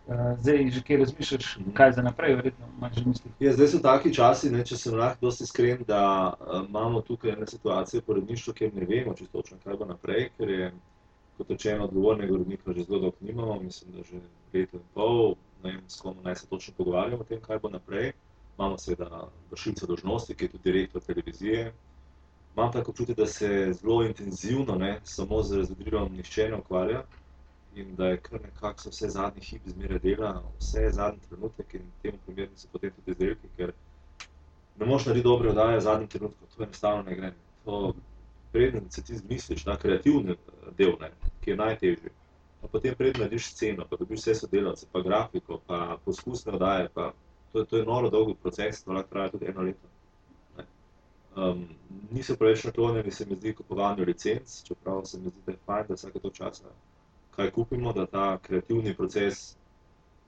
Eh, 0.07 0.35
Zdaj 0.39 0.69
že 0.69 0.81
kaj 0.85 0.97
razmišljaš, 0.97 1.45
kaj 1.73 1.91
za 1.91 2.01
naprej, 2.01 2.35
verjetno 2.35 2.65
imaš 2.77 2.95
že 2.95 3.03
misli. 3.05 3.31
Ja, 3.39 3.53
zdaj 3.53 3.67
so 3.67 3.79
taki 3.81 4.13
časi, 4.13 4.51
ne, 4.53 4.61
če 4.65 4.77
sem 4.77 4.93
lahko 4.93 5.25
dosti 5.25 5.47
iskren, 5.47 5.81
da 5.87 6.01
uh, 6.29 6.59
imamo 6.69 7.01
tukaj 7.01 7.31
ene 7.33 7.47
situacije 7.49 8.01
v 8.01 8.05
porodništvu, 8.05 8.53
kjer 8.53 8.75
ne 8.75 8.85
vemo 8.85 9.15
čisto 9.17 9.41
točno, 9.41 9.57
kaj 9.63 9.79
bo 9.81 9.87
naprej, 9.89 10.29
ker 10.37 10.49
je, 10.49 10.67
kot 11.37 11.49
rečeno, 11.49 11.87
odgovornega 11.89 12.37
urednika 12.37 12.73
že 12.73 12.85
zelo 12.85 12.99
dolgo 12.99 13.17
nimamo, 13.21 13.57
mislim, 13.63 13.97
da 13.97 14.05
že 14.05 14.21
leto 14.53 14.77
in 14.77 14.85
pol, 14.93 15.33
ne 15.63 15.71
vem, 15.71 15.81
s 15.87 15.97
kom 16.01 16.21
naj 16.23 16.35
se 16.35 16.47
točno 16.53 16.73
pogovarjamo 16.77 17.25
o 17.25 17.29
tem, 17.31 17.41
kaj 17.41 17.59
bo 17.65 17.73
naprej. 17.73 18.13
Imamo 18.57 18.77
seveda 18.77 19.27
vršilca 19.51 19.85
dožnosti, 19.85 20.35
ki 20.35 20.45
je 20.45 20.51
tudi 20.51 20.71
direktor 20.71 21.01
televizije. 21.01 21.73
Imam 22.55 22.71
tako 22.71 22.91
občutek, 22.91 23.17
da 23.17 23.25
se 23.27 23.73
zelo 23.73 24.03
intenzivno, 24.03 24.75
ne, 24.75 24.99
samo 25.03 25.43
z 25.43 25.57
razvedrilom 25.57 26.13
nihče 26.13 26.49
ne 26.49 26.57
ukvarja 26.57 27.03
in 27.75 27.95
da 27.95 28.07
je 28.07 28.17
kar 28.17 28.41
nekako 28.41 28.81
se 28.81 28.89
vse 28.89 29.09
zadnji 29.09 29.41
hip 29.41 29.61
zmeraj 29.65 29.99
dela, 29.99 30.43
vse 30.59 30.89
zadnji 30.91 31.19
trenutek 31.29 31.73
in 31.73 31.91
temu 32.01 32.17
primerni 32.25 32.57
so 32.57 32.67
potem 32.71 32.91
tudi 32.91 33.11
izdelki, 33.11 33.47
ker 33.57 33.73
ne 34.79 34.85
moš 34.85 35.05
narediti 35.05 35.27
dobre 35.27 35.49
oddaje 35.49 35.77
v 35.77 35.81
zadnjem 35.81 36.07
trenutku, 36.09 36.47
to 36.55 36.63
enostavno 36.63 37.03
ne 37.03 37.15
gre. 37.15 37.33
To, 37.65 37.93
preden 38.51 38.91
se 38.91 39.03
ti 39.03 39.17
zmisliš, 39.17 39.63
ta 39.63 39.77
kreativni 39.77 40.31
eh, 40.31 40.71
del, 40.77 40.95
ne, 40.99 41.11
ki 41.41 41.51
je 41.51 41.55
najtežji. 41.55 42.11
Pa 42.61 42.67
potem 42.67 42.95
preden 42.95 43.21
narediš 43.21 43.51
sceno, 43.51 43.85
pa 43.89 43.99
dobiš 43.99 44.19
vse 44.19 44.35
sodelavce, 44.35 44.87
pa 44.91 45.01
grafiko, 45.01 45.59
pa 45.67 45.97
poskusne 46.05 46.55
oddaje, 46.55 46.89
pa 46.93 47.11
to, 47.55 47.63
je- 47.63 47.65
to 47.71 47.77
je 47.77 47.85
noro 47.87 48.09
dolg 48.09 48.35
proces, 48.43 48.83
to 48.83 48.93
lahko 48.93 49.09
traja 49.09 49.31
tudi 49.31 49.47
eno 49.47 49.61
leto. 49.63 49.87
ne. 50.57 50.65
Um, 51.35 51.63
niso 52.11 52.35
preveč 52.35 52.63
naklonjeni, 52.67 53.11
se 53.11 53.25
mi 53.25 53.35
zdi, 53.35 53.53
kupovanju 53.55 54.05
licenc, 54.05 54.59
čeprav 54.63 55.05
se 55.05 55.19
mi 55.19 55.29
zdi, 55.29 55.45
da 55.45 55.51
je 55.51 55.63
fajn, 55.65 55.87
da 55.87 55.93
vsake 55.95 56.19
to 56.19 56.29
časa 56.31 56.75
kaj 57.35 57.51
kupimo, 57.51 57.93
da 57.93 58.05
ta 58.05 58.37
kreativni 58.37 58.93
proces 58.95 59.55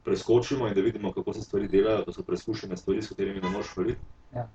preskočimo 0.04 0.68
in 0.68 0.74
da 0.74 0.82
vidimo, 0.82 1.12
kako 1.12 1.34
se 1.34 1.42
stvari 1.42 1.68
delajo. 1.68 2.02
To 2.04 2.14
so 2.14 2.24
preizkušene 2.24 2.78
stvari, 2.78 3.02
s 3.02 3.10
katerimi 3.10 3.42
ne 3.42 3.50
moreš 3.50 3.68
hvaliti. 3.68 4.00
Ja. 4.36 4.50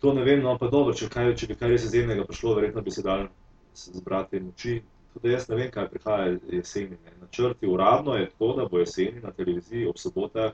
To 0.00 0.12
ne 0.12 0.24
vem, 0.24 0.42
no 0.42 0.58
pa 0.58 0.68
dobro, 0.68 0.94
če, 0.94 1.08
kaj, 1.08 1.34
če 1.36 1.46
bi 1.46 1.54
kaj 1.54 1.68
res 1.68 1.84
izjemnega 1.84 2.24
prišlo, 2.24 2.54
verjetno 2.54 2.82
bi 2.82 2.90
se 2.90 3.02
dal 3.02 3.26
zbrati 3.74 4.40
moči. 4.40 4.82
Tudi 5.14 5.32
jaz 5.32 5.48
ne 5.48 5.56
vem, 5.56 5.70
kaj 5.70 5.88
prihaja 5.88 6.36
jeseni. 6.52 6.98
Ne. 7.04 7.12
Načrti 7.20 7.66
uradno 7.66 8.14
je 8.14 8.28
tako, 8.30 8.52
da 8.56 8.68
bo 8.68 8.78
jeseni 8.78 9.20
na 9.20 9.32
televiziji 9.32 9.86
ob 9.88 9.96
sobotah, 9.98 10.52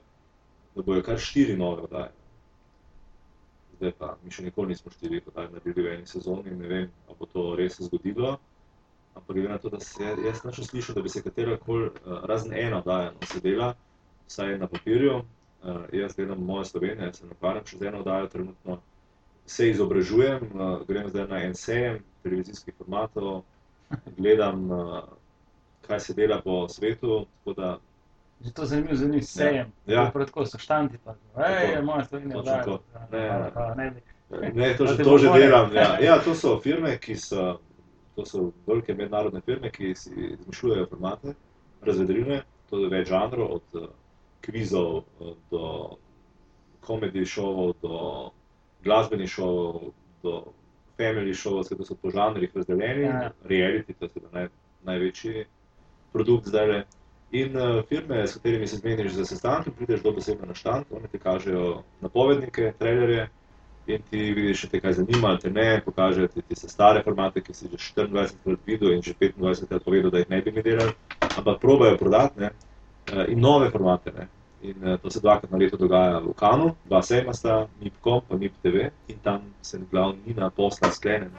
da 0.75 0.83
bojo 0.83 1.03
kar 1.03 1.19
štiri 1.19 1.57
nove 1.57 1.83
oddaje. 1.83 2.11
Zdaj 3.77 3.93
pa 3.99 4.17
mi 4.23 4.31
še 4.31 4.45
nikoli 4.47 4.73
nismo 4.73 4.93
štiri 4.95 5.21
oddaj 5.27 5.49
naredili 5.53 5.85
v 5.89 5.93
eni 5.97 6.07
sezoni, 6.07 6.55
ne 6.57 6.69
vem, 6.69 6.91
ali 7.09 7.17
bo 7.19 7.27
to 7.27 7.47
res 7.59 7.81
zgodilo. 7.83 8.37
Ampak 9.15 9.37
glede 9.37 9.49
na 9.49 9.59
to, 9.59 9.69
da 9.69 9.81
se 9.81 10.05
jaz 10.05 10.45
nisem 10.45 10.65
slišal, 10.65 10.95
da 10.95 11.03
bi 11.03 11.11
se 11.13 11.23
katera 11.23 11.59
koli, 11.61 11.91
razen 12.31 12.55
ena 12.57 12.79
oddaja, 12.79 13.11
no, 13.13 13.29
sedela, 13.29 13.73
vsaj 14.29 14.59
na 14.59 14.69
papirju. 14.71 15.23
Uh, 15.63 15.83
jaz 15.95 16.17
gledam 16.17 16.41
mojo 16.43 16.65
Slovenijo, 16.65 17.07
jaz 17.07 17.21
se 17.21 17.27
ne 17.27 17.37
ukvarjam 17.37 17.67
še 17.67 17.77
z 17.79 17.91
eno 17.91 18.01
oddajo 18.03 18.31
trenutno. 18.33 18.79
Se 19.47 19.69
izobražujem, 19.71 20.49
uh, 20.55 20.81
grem 20.89 21.11
zdaj 21.13 21.29
na 21.31 21.43
en 21.47 21.55
sejem 21.55 22.01
televizijskih 22.23 22.75
formatov, 22.79 23.43
gledam, 24.17 24.65
uh, 24.71 24.97
kaj 25.87 26.01
se 26.01 26.17
dela 26.19 26.41
po 26.43 26.65
svetu. 26.69 27.25
Tako 27.43 27.55
da 27.61 27.69
Že 28.45 28.53
to 28.53 28.67
zanimivo, 28.67 28.95
zanimivo, 28.95 29.23
sejem. 29.23 29.73
Ja. 29.87 30.11
Prav 30.13 30.27
tako 30.27 30.47
so 30.47 30.59
štanti, 30.59 30.99
pa 31.05 31.15
Tako. 31.35 31.83
moja 31.85 32.05
Slovenija, 32.05 32.37
Točno 32.37 32.53
da, 32.53 32.63
to. 32.65 32.83
Ne, 33.77 33.91
ne. 33.91 33.93
Ne, 34.55 34.77
to, 34.77 34.87
že, 34.87 35.05
to 35.05 35.19
že 35.19 35.29
delam. 35.35 35.75
Ja. 35.75 35.99
ja, 36.01 36.19
to 36.25 36.35
so 36.35 36.57
firme, 36.61 36.99
ki 36.99 37.17
so 37.17 37.59
To 38.15 38.25
so 38.27 38.53
velike 38.67 38.95
mednarodne 38.95 39.41
firme, 39.41 39.71
ki 39.73 39.95
si 39.95 40.11
izmišljujejo 40.33 40.87
formate, 40.91 41.35
razvedrine, 41.81 42.43
to 42.71 42.83
je 42.83 42.91
več 42.93 43.09
žanrov, 43.09 43.55
od 43.57 43.77
uh, 43.81 43.87
kvizov 44.45 44.99
uh, 44.99 45.31
do 45.51 45.71
komedij 46.85 47.25
šovov, 47.33 47.73
do 47.81 48.01
glasbenih 48.85 49.31
šovov, 49.33 49.93
do 50.23 50.35
family 51.01 51.33
šovov, 51.35 51.71
to 51.71 51.87
so 51.89 51.97
po 51.97 52.13
žanrih 52.13 52.53
razdeljeni, 52.55 53.07
Ja. 53.09 53.31
reality, 53.49 53.97
to 53.99 54.11
je 54.13 54.29
naj, 54.33 54.49
največji 54.85 55.47
produkt 56.13 56.53
zdaj. 56.53 56.85
In 57.33 57.57
uh, 57.57 57.83
firme, 57.89 58.27
s 58.27 58.35
katerimi 58.35 58.67
se 58.67 58.77
zmeniš 58.77 59.13
za 59.13 59.25
sestanke, 59.25 59.71
prideš 59.71 60.03
dobesedno 60.03 60.47
na 60.47 60.55
štand, 60.55 60.85
oni 60.91 61.09
ti 61.09 61.19
kažejo 61.19 61.83
napovednike, 62.01 62.73
trailerje 62.79 63.29
in 63.87 64.03
ti 64.11 64.19
vidiš, 64.37 64.61
če 64.61 64.69
te 64.69 64.81
kaj 64.81 64.93
zanima 64.99 65.29
ali 65.29 65.41
te 65.41 65.51
ne, 65.51 65.81
pokažejo 65.85 66.29
ti 66.29 66.43
tiste 66.49 66.69
stare 66.69 67.03
formate, 67.03 67.41
ki 67.41 67.55
si 67.55 67.71
že 67.73 67.79
24 68.05 68.37
krat 68.45 68.67
videl 68.67 68.93
in 68.93 69.03
že 69.03 69.15
25 69.17 69.69
krat 69.69 69.85
povedal, 69.85 70.11
da 70.11 70.19
jih 70.19 70.31
ne 70.31 70.43
bi 70.43 70.53
mi 70.53 70.63
delali, 70.63 70.93
ampak 71.37 71.61
probajo 71.61 71.97
prodati 71.97 72.41
ne, 72.41 72.51
eh, 73.13 73.25
in 73.29 73.41
nove 73.41 73.71
formate. 73.71 74.13
Ne. 74.19 74.29
In 74.63 74.89
uh, 74.89 74.99
to 75.01 75.11
se 75.11 75.21
dvakrat 75.21 75.51
na 75.51 75.59
leto 75.59 75.77
dogaja 75.77 76.21
v 76.21 76.35
Kanu, 76.39 76.75
dva 76.85 77.03
sejma 77.03 77.33
sta, 77.35 77.67
MIP.com 77.81 78.21
pa 78.29 78.37
MIP 78.37 78.61
TV 78.63 78.91
in 79.09 79.19
tam 79.25 79.41
se 79.63 79.81
glavnina 79.91 80.51
posla 80.51 80.93
sklene. 80.93 81.33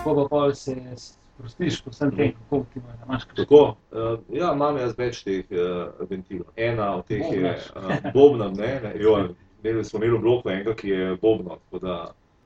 Ne. 0.00 0.04
Ko 0.04 0.14
pa 0.14 0.28
pol 0.28 0.54
se 0.54 0.74
sprostiš 0.96 1.80
po 1.82 1.90
vsem 1.90 2.10
tem, 2.16 2.32
kako 2.32 2.64
ti 2.72 2.78
imaš, 2.78 2.96
imaš 3.06 3.24
kakšen- 3.24 3.36
Tako, 3.36 3.76
uh, 3.92 4.18
ja, 4.32 4.52
imam 4.52 4.76
jaz 4.76 4.94
več 4.98 5.22
teh 5.24 5.44
uh, 5.50 6.08
ventilov. 6.10 6.46
Ena 6.56 6.96
od 6.96 7.06
teh 7.06 7.20
je 7.22 7.40
Bobnaš. 7.40 7.70
uh, 7.76 8.12
Bobna, 8.14 8.50
ne, 8.50 8.80
ne, 8.82 8.92
joj, 9.00 9.28
imeli 9.62 9.84
smo 9.84 9.98
imeli 9.98 10.18
v 10.18 10.20
bloku 10.20 10.50
enega, 10.50 10.74
ki 10.74 10.88
je 10.88 11.16
Bobno, 11.22 11.58
tako 11.64 11.78
da 11.78 11.96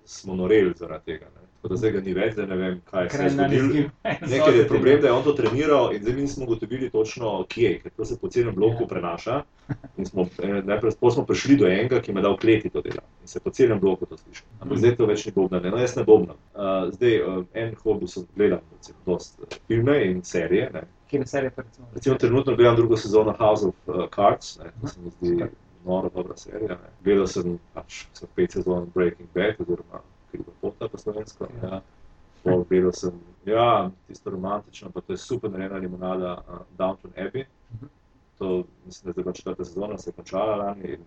smo 0.04 0.34
noreli 0.34 0.74
zaradi 0.76 1.04
tega. 1.04 1.26
Ne. 1.34 1.40
Tako 1.64 1.72
da 1.72 1.76
zdaj 1.80 1.92
ga 1.92 2.00
ni 2.00 2.12
več, 2.12 2.34
da 2.36 2.44
ne 2.46 2.56
vem, 2.56 2.74
kaj 2.84 3.06
se 3.08 3.22
je 3.22 3.28
zgodilo. 3.30 3.84
Nekaj 4.04 4.56
je 4.58 4.64
problem, 4.68 4.98
da 5.00 5.06
je 5.08 5.12
on 5.12 5.22
to 5.24 5.32
treniral 5.32 5.94
in 5.94 6.02
zdaj 6.02 6.14
mi 6.14 6.20
nismo 6.20 6.44
ugotovili 6.44 6.90
točno, 6.90 7.30
kje, 7.48 7.78
ker 7.80 7.92
to 7.96 8.04
se 8.04 8.18
po 8.20 8.28
celem 8.28 8.54
bloku 8.54 8.82
Ja. 8.82 8.88
prenaša. 8.88 9.36
In 9.96 10.04
smo, 10.06 10.26
eh, 10.42 10.60
najprej 10.62 10.92
smo 10.92 11.24
prišli 11.24 11.56
do 11.56 11.64
enega, 11.66 12.00
ki 12.00 12.12
mi 12.12 12.20
je 12.20 12.22
dal 12.22 12.36
kleti 12.36 12.68
to 12.68 12.82
dela 12.84 13.00
in 13.22 13.28
se 13.28 13.40
po 13.40 13.50
celem 13.50 13.80
bloku 13.80 14.06
to 14.06 14.16
sliši. 14.16 14.42
Ampak 14.60 14.76
Mhm. 14.76 14.78
zdaj 14.78 14.96
to 14.96 15.06
več 15.06 15.26
ni 15.26 15.32
bobnanje, 15.32 15.70
no 15.70 15.76
jaz 15.78 15.96
ne 15.96 16.04
bobnam. 16.04 16.36
Uh, 16.54 16.92
zdaj 16.92 17.16
uh, 17.22 17.44
en 17.54 17.74
hobi 17.74 18.08
sem 18.08 18.26
gledal, 18.36 18.60
recimo, 18.72 18.98
dost 19.06 19.40
filme 19.66 20.04
in 20.04 20.22
serije. 20.22 20.70
Ne. 20.74 20.82
Kjer 21.08 21.28
serije 21.28 21.50
pa 21.50 21.62
recimo? 21.62 21.86
Recimo 21.94 22.16
trenutno 22.16 22.56
gledam 22.56 22.76
drugo 22.76 22.96
sezono 22.96 23.32
House 23.32 23.64
of 23.66 23.74
uh, 23.88 24.04
Cards, 24.14 24.58
ne, 24.58 24.64
to 24.80 24.88
se 24.88 25.00
mi 25.00 25.10
zdi 25.10 25.44
noro 25.86 26.10
dobra 26.14 26.36
serija. 26.36 26.76
Ne. 26.76 26.90
Gledal 27.04 27.26
sem 27.26 27.58
pač 27.74 28.04
sem 28.12 28.28
pet 28.36 28.52
sezon 28.52 28.90
Breaking 28.94 29.28
Bad 29.34 29.54
oziroma 29.60 30.04
Kriva 30.34 30.52
pota 30.60 30.88
po 30.88 30.98
slovensko. 30.98 31.48
Ja. 31.62 31.80
Ja. 32.44 32.56
Gledal 32.68 32.92
sem, 32.92 33.14
ja, 33.46 33.68
tisto 34.06 34.30
romantično, 34.30 34.90
pa 34.90 35.00
to 35.00 35.14
je 35.14 35.22
super 35.22 35.50
narejena 35.50 35.78
limonada 35.78 36.34
uh, 36.40 36.64
Downton 36.74 37.14
Abbey. 37.16 37.46
Mhm. 37.72 37.86
To 38.38 38.50
mislim, 38.84 39.04
da 39.04 39.08
je 39.08 39.12
zdaj 39.12 39.22
bila 39.22 39.32
četrta 39.32 39.64
sezona, 39.64 39.98
se 39.98 40.10
je 40.10 40.14
končala 40.14 40.56
lani 40.56 40.98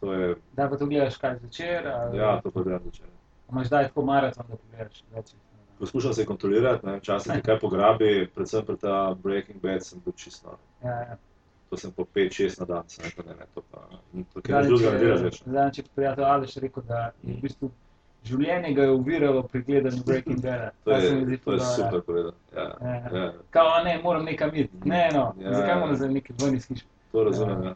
to 0.00 0.12
je, 0.12 0.36
Da 0.52 0.68
pa 0.68 0.76
to 0.76 0.86
gledaš 0.86 1.16
kaj 1.16 1.38
zvečer, 1.38 1.88
ali 1.88 2.18
ja, 2.18 2.40
to 2.40 2.50
pa 2.50 2.62
gledam 2.62 2.84
začel. 2.84 3.06
imaš 3.50 3.66
zdaj 3.66 3.88
tako 3.88 4.02
maraton, 4.02 4.46
da 4.48 4.56
pogledaš 4.56 5.02
več. 5.12 5.34
Poskušam 5.78 6.12
se 6.12 6.24
kontrolirati, 6.26 6.86
ne, 6.86 6.96
včasih 6.96 7.32
ti 7.32 7.42
kaj 7.42 7.58
pograbi, 7.58 8.28
predvsem 8.34 8.64
pri 8.66 8.76
ta 8.76 9.14
Breaking 9.14 9.60
Bad 9.62 9.84
sem 9.84 10.00
bil 10.04 10.12
čisto. 10.12 10.48
nor. 10.48 10.58
Ja, 10.84 11.00
ja. 11.00 11.16
To 11.70 11.76
sem 11.76 11.92
po 11.92 12.04
5-6 12.04 12.60
na 12.60 12.66
dan, 12.66 12.88
sem 12.88 13.04
rekel, 13.04 13.24
ne, 13.28 13.34
ne, 13.34 13.46
to 13.54 13.62
pa, 13.70 13.84
to 14.34 14.40
kaj 14.42 14.64
drugega 14.66 14.92
ne 14.92 14.98
delaš 14.98 15.20
več. 15.20 15.42
ne. 15.46 15.52
Zadnjič 15.52 15.78
je 15.78 15.84
prijatelj 15.94 16.24
Aleš 16.24 16.56
rekel, 16.56 16.82
da 16.82 17.12
je 17.22 17.34
v 17.34 17.40
bistvu 17.42 17.70
življenje 18.24 18.72
ga 18.74 18.82
je 18.82 18.90
uviralo 18.90 19.42
pri 19.42 19.62
gledanju 19.62 20.02
Breaking 20.06 20.40
Bada. 20.44 20.70
To 20.84 20.90
je, 20.90 21.24
zdi 21.24 21.38
to 21.38 21.52
je 21.52 21.60
super 21.60 22.00
povedal. 22.00 22.32
Ja, 22.56 22.66
Ja. 22.82 23.18
ja, 23.18 23.32
Kao, 23.50 23.84
ne, 23.84 24.00
moram 24.02 24.24
nekam 24.24 24.50
iti. 24.54 24.70
Ne, 24.84 25.08
no, 25.14 25.34
Ja. 25.38 25.54
zakaj 25.54 25.80
moram 25.80 25.96
za 25.96 26.08
neki 26.08 26.32
ven 26.38 26.54
iz 26.54 26.66
hiše? 26.68 26.84
to 27.12 27.24
razumem. 27.24 27.62
Ja. 27.64 27.74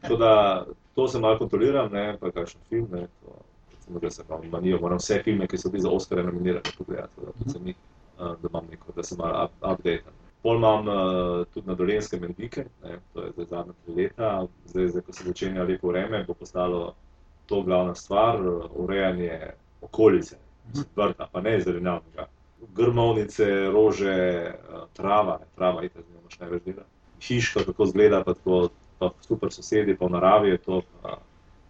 Tako 0.00 0.16
da 0.16 0.64
to 0.94 1.08
se 1.08 1.20
malo 1.20 1.38
kontroliram, 1.38 1.92
ne, 1.92 2.16
pa 2.20 2.30
kakšen 2.30 2.60
film, 2.68 2.88
ne, 2.92 3.06
to, 3.20 3.32
recimo, 3.72 3.98
da 3.98 4.10
se 4.10 4.22
imam 4.28 4.40
manijo, 4.50 4.78
moram 4.80 4.98
vse 4.98 5.20
filme, 5.24 5.46
ki 5.46 5.58
so 5.58 5.70
bili 5.70 5.82
za 5.82 5.90
Oscare 5.90 6.22
nominirani, 6.22 6.72
pogledati, 6.78 7.12
da, 7.16 7.32
predvsem 7.32 7.66
jih, 7.66 7.76
uh, 8.18 8.26
da 8.42 8.48
imam 8.50 8.66
neko, 8.70 8.92
da 8.96 9.02
se 9.02 9.16
malo 9.18 9.44
up, 9.44 9.52
update. 9.62 10.02
Pol 10.42 10.56
imam 10.56 10.88
uh, 10.88 10.94
tudi 11.54 11.66
na 11.66 11.74
Dolenskem 11.74 12.24
en 12.24 12.34
vikend, 12.38 12.68
ne, 12.84 12.98
to 13.12 13.22
je 13.22 13.30
zdaj 13.32 13.44
zadnja 13.46 13.72
tri 13.84 13.94
leta, 13.94 14.30
zdaj, 14.66 14.88
zdaj, 14.88 15.02
ko 15.02 15.12
se 15.12 15.24
začenja 15.24 15.62
lepo 15.62 15.88
vreme, 15.88 16.24
bo 16.24 16.34
postalo 16.34 16.94
to 17.46 17.62
glavna 17.62 17.94
stvar, 17.94 18.40
urejanje 18.74 19.38
okolice, 19.82 20.38
vrta, 20.96 21.28
pa 21.32 21.40
ne 21.40 21.58
zelenjavnega. 21.60 22.28
Grmovnice, 22.72 23.46
rože, 23.74 24.14
uh, 24.54 24.84
trava, 24.96 25.40
ne, 25.42 25.48
trava, 25.58 25.84
itak, 25.84 26.04
z 26.06 26.14
njo 26.14 26.20
imaš 26.20 26.38
največ 26.40 26.62
dela. 26.68 26.86
Hiška, 27.22 27.64
kako 27.66 27.84
izgleda, 27.90 28.22
pa 28.24 28.34
tako 28.34 28.68
pa 29.02 29.10
super 29.26 29.50
sosedi, 29.52 29.96
pa 29.98 30.06
v 30.06 30.14
naravi 30.14 30.54
je 30.54 30.58
to 30.62 30.82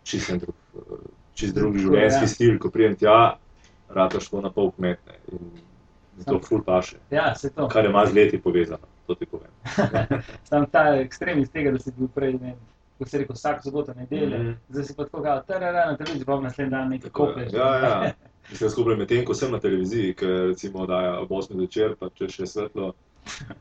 čist 0.04 0.30
en 0.30 0.38
drug, 0.38 0.54
eh, 0.76 1.04
čist 1.34 1.54
drug 1.54 1.72
Tako, 1.72 1.84
življenjski 1.86 2.26
ja. 2.26 2.30
stil, 2.34 2.58
ko 2.60 2.70
prijem 2.74 2.96
tja, 3.00 3.18
rataš 3.88 4.28
to 4.28 4.42
na 4.44 4.50
pol 4.52 4.72
kmetne 4.76 5.16
in 5.32 5.48
to 6.28 6.38
ful 6.44 6.60
paše. 6.64 6.98
Ja, 7.10 7.32
se 7.34 7.50
to. 7.50 7.68
Kar 7.72 7.88
ima 7.88 8.04
z 8.06 8.14
leti 8.14 8.40
povezano, 8.40 8.90
to 9.08 9.16
ti 9.16 9.26
povem. 9.26 9.48
Sam 10.50 10.68
ta 10.70 10.84
ekstrem 11.00 11.40
iz 11.40 11.50
tega, 11.50 11.72
da 11.72 11.80
si 11.80 11.94
bil 11.96 12.10
prej, 12.12 12.36
ne, 12.36 12.52
vem, 12.52 12.60
kot 13.03 13.09
se 13.09 13.18
rekel, 13.18 13.34
vsak 13.34 13.62
soboto 13.62 13.94
nedelje, 13.94 14.38
Mhm. 14.38 14.53
zdaj 14.68 14.84
si 14.84 14.94
pa 14.94 15.05
tako 15.05 15.22
kao, 15.22 15.42
tarara 15.42 15.86
na 15.86 15.96
televiziji, 15.96 16.24
pa 16.24 16.40
naslednji 16.40 16.70
dan 16.70 16.88
nekaj 16.88 17.07
je. 17.07 17.11
koplješ. 17.12 17.53
Ja, 17.53 17.78
ja. 17.78 18.12
Mislim, 18.50 18.70
skupaj 18.70 18.96
medtem, 18.96 19.24
ko 19.24 19.34
sem 19.34 19.50
na 19.50 19.59
televiziji, 19.59 20.14
ker 20.14 20.48
recimo 20.48 20.86
dajo 20.86 21.20
ob 21.20 21.32
8 21.32 21.55
zvečer, 21.55 21.94
pa 21.94 22.11
če 22.11 22.28
še 22.28 22.40
je 22.40 22.48
svetlo, 22.48 22.94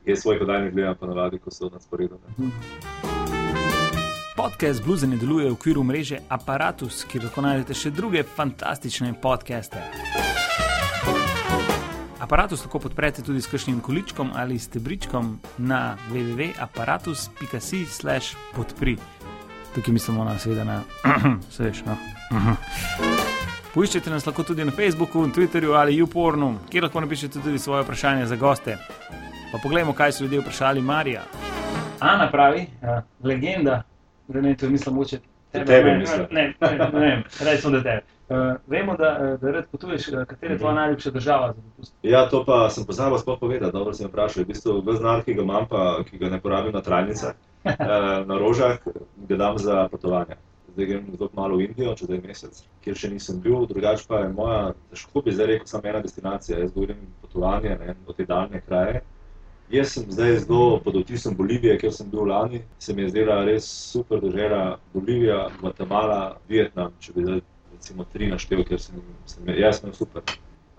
jaz 0.05 0.19
svoj 0.19 0.39
podajnik 0.39 0.73
gledam 0.73 0.95
pa 0.95 1.07
navadi, 1.07 1.39
ko 1.39 1.51
so 1.51 1.67
na 1.67 1.79
sporedu. 1.79 2.19
ne. 2.19 2.27
Podcast 4.33 4.81
Bluzen 4.81 5.13
deluje 5.13 5.45
v 5.45 5.51
okviru 5.51 5.83
mreže 5.83 6.19
Apparatus, 6.27 7.03
kjer 7.03 7.23
lahko 7.23 7.41
najdete 7.41 7.75
še 7.75 7.91
druge 7.91 8.25
fantastične 8.25 9.15
podcaste. 9.15 9.77
Apparatus 12.19 12.61
lahko 12.61 12.79
podprete 12.79 13.21
tudi 13.21 13.37
s 13.37 13.47
kakšnim 13.47 13.79
količkom 13.79 14.31
ali 14.33 14.55
stebričkom 14.55 15.39
na 15.59 15.97
www.apparatus.si/slash 16.09 18.55
podpri. 18.55 18.97
Tukaj 19.75 19.93
mislimo 19.93 20.23
na, 20.23 20.39
seveda, 20.39 20.63
na, 20.63 20.81
se 21.55 21.63
veš, 21.63 21.83
no. 21.85 21.97
Poiščete 23.73 24.11
nas 24.11 24.25
lahko 24.27 24.43
tudi 24.43 24.65
na 24.67 24.71
Facebooku, 24.75 25.23
Twitterju 25.31 25.77
ali 25.79 25.95
YouPornu, 25.95 26.49
kjer 26.69 26.83
lahko 26.83 27.01
napišete 27.05 27.39
tudi 27.39 27.59
svoje 27.59 27.85
vprašanje 27.85 28.25
za 28.27 28.35
goste. 28.35 28.77
Pa 29.51 29.59
poglejmo, 29.63 29.93
kaj 29.93 30.11
so 30.11 30.23
ljudje 30.23 30.41
vprašali 30.41 30.81
Marija. 30.81 31.23
Ana 31.99 32.31
pravi, 32.31 32.67
ja, 32.83 33.01
legenda, 33.23 33.83
da 34.27 34.41
ne 34.41 34.55
to 34.57 34.69
mislim 34.69 34.95
moče. 34.95 35.19
Tebe 35.51 35.91
ne, 35.91 35.97
mislim. 35.97 36.27
Ne, 36.31 36.53
ne, 36.61 36.77
ne, 36.77 37.23
ne 37.39 37.51
recimo 37.51 37.71
da 37.77 37.83
tebe. 37.83 38.01
Uh, 38.31 38.37
vemo, 38.67 38.95
da, 38.95 39.19
eh, 39.21 39.37
da 39.37 39.51
rad 39.51 39.65
potuješ, 39.71 40.07
eh, 40.07 40.25
katera 40.27 40.53
je 40.53 40.57
tvoja 40.59 40.73
najljubša 40.73 41.11
država 41.11 41.47
za 41.53 41.61
dopust. 41.61 41.93
Ja, 42.03 42.29
to 42.29 42.45
pa 42.45 42.69
sem 42.69 42.85
pozabil 42.85 43.17
sploh 43.17 43.39
povedati, 43.39 43.71
dobro 43.71 43.93
sem 43.93 44.07
vprašal. 44.07 44.43
V 44.43 44.47
bistvu, 44.47 44.75
ves 44.87 44.99
denar, 44.99 45.23
ki 45.23 45.33
ga 45.33 45.43
imam, 45.43 45.65
pa 45.67 46.03
ki 46.07 46.17
ga 46.17 46.29
ne 46.29 46.39
porabim 46.39 46.71
na 46.71 46.81
trajnicah, 46.81 47.33
eh, 47.65 47.75
na 48.25 48.37
rožah, 48.39 48.77
ga 49.27 49.35
dam 49.35 49.57
za 49.57 49.87
potovanja. 49.91 50.39
Zdaj 50.73 50.85
grem 50.85 51.11
zelo 51.11 51.29
malo 51.33 51.57
v 51.57 51.67
Indijo, 51.67 51.95
čez 51.95 52.09
en 52.09 52.23
mesec, 52.23 52.63
kjer 52.85 52.95
še 52.95 53.09
nisem 53.11 53.41
bil, 53.43 53.65
drugače 53.67 54.07
pa 54.07 54.23
je 54.23 54.29
moja, 54.31 54.61
težko 54.93 55.25
bi 55.25 55.35
zdaj 55.35 55.51
rekel, 55.51 55.67
samo 55.67 55.91
ena 55.91 55.99
destinacija. 55.99 56.59
Jaz 56.59 56.71
govorim 56.71 57.03
potovanje 57.21 57.75
ne, 57.83 57.95
v 58.07 58.15
te 58.15 58.25
daljne 58.25 58.63
kraje. 58.63 59.03
Jaz 59.71 59.93
sem 59.93 60.03
zdaj 60.11 60.37
zelo 60.43 60.79
pod 60.83 60.95
vtisom 60.99 61.35
Bolivije, 61.35 61.77
kjer 61.79 61.93
sem 61.93 62.09
bil 62.11 62.25
lani. 62.27 62.59
Se 62.79 62.93
mi 62.93 63.05
je 63.05 63.09
zdela 63.09 63.43
res 63.47 63.65
super 63.91 64.19
država 64.19 64.77
Bolivija, 64.93 65.45
Gvatemala, 65.59 66.37
Vietnam, 66.49 66.91
če 66.99 67.13
bi 67.15 67.23
zdaj 67.23 67.39
recimo 67.71 68.05
tri 68.13 68.27
naštel, 68.27 68.65
ker 68.67 68.81
sem, 68.83 68.99
sem 69.25 69.53
jaz 69.55 69.79
imel 69.79 69.95
super. 69.95 70.27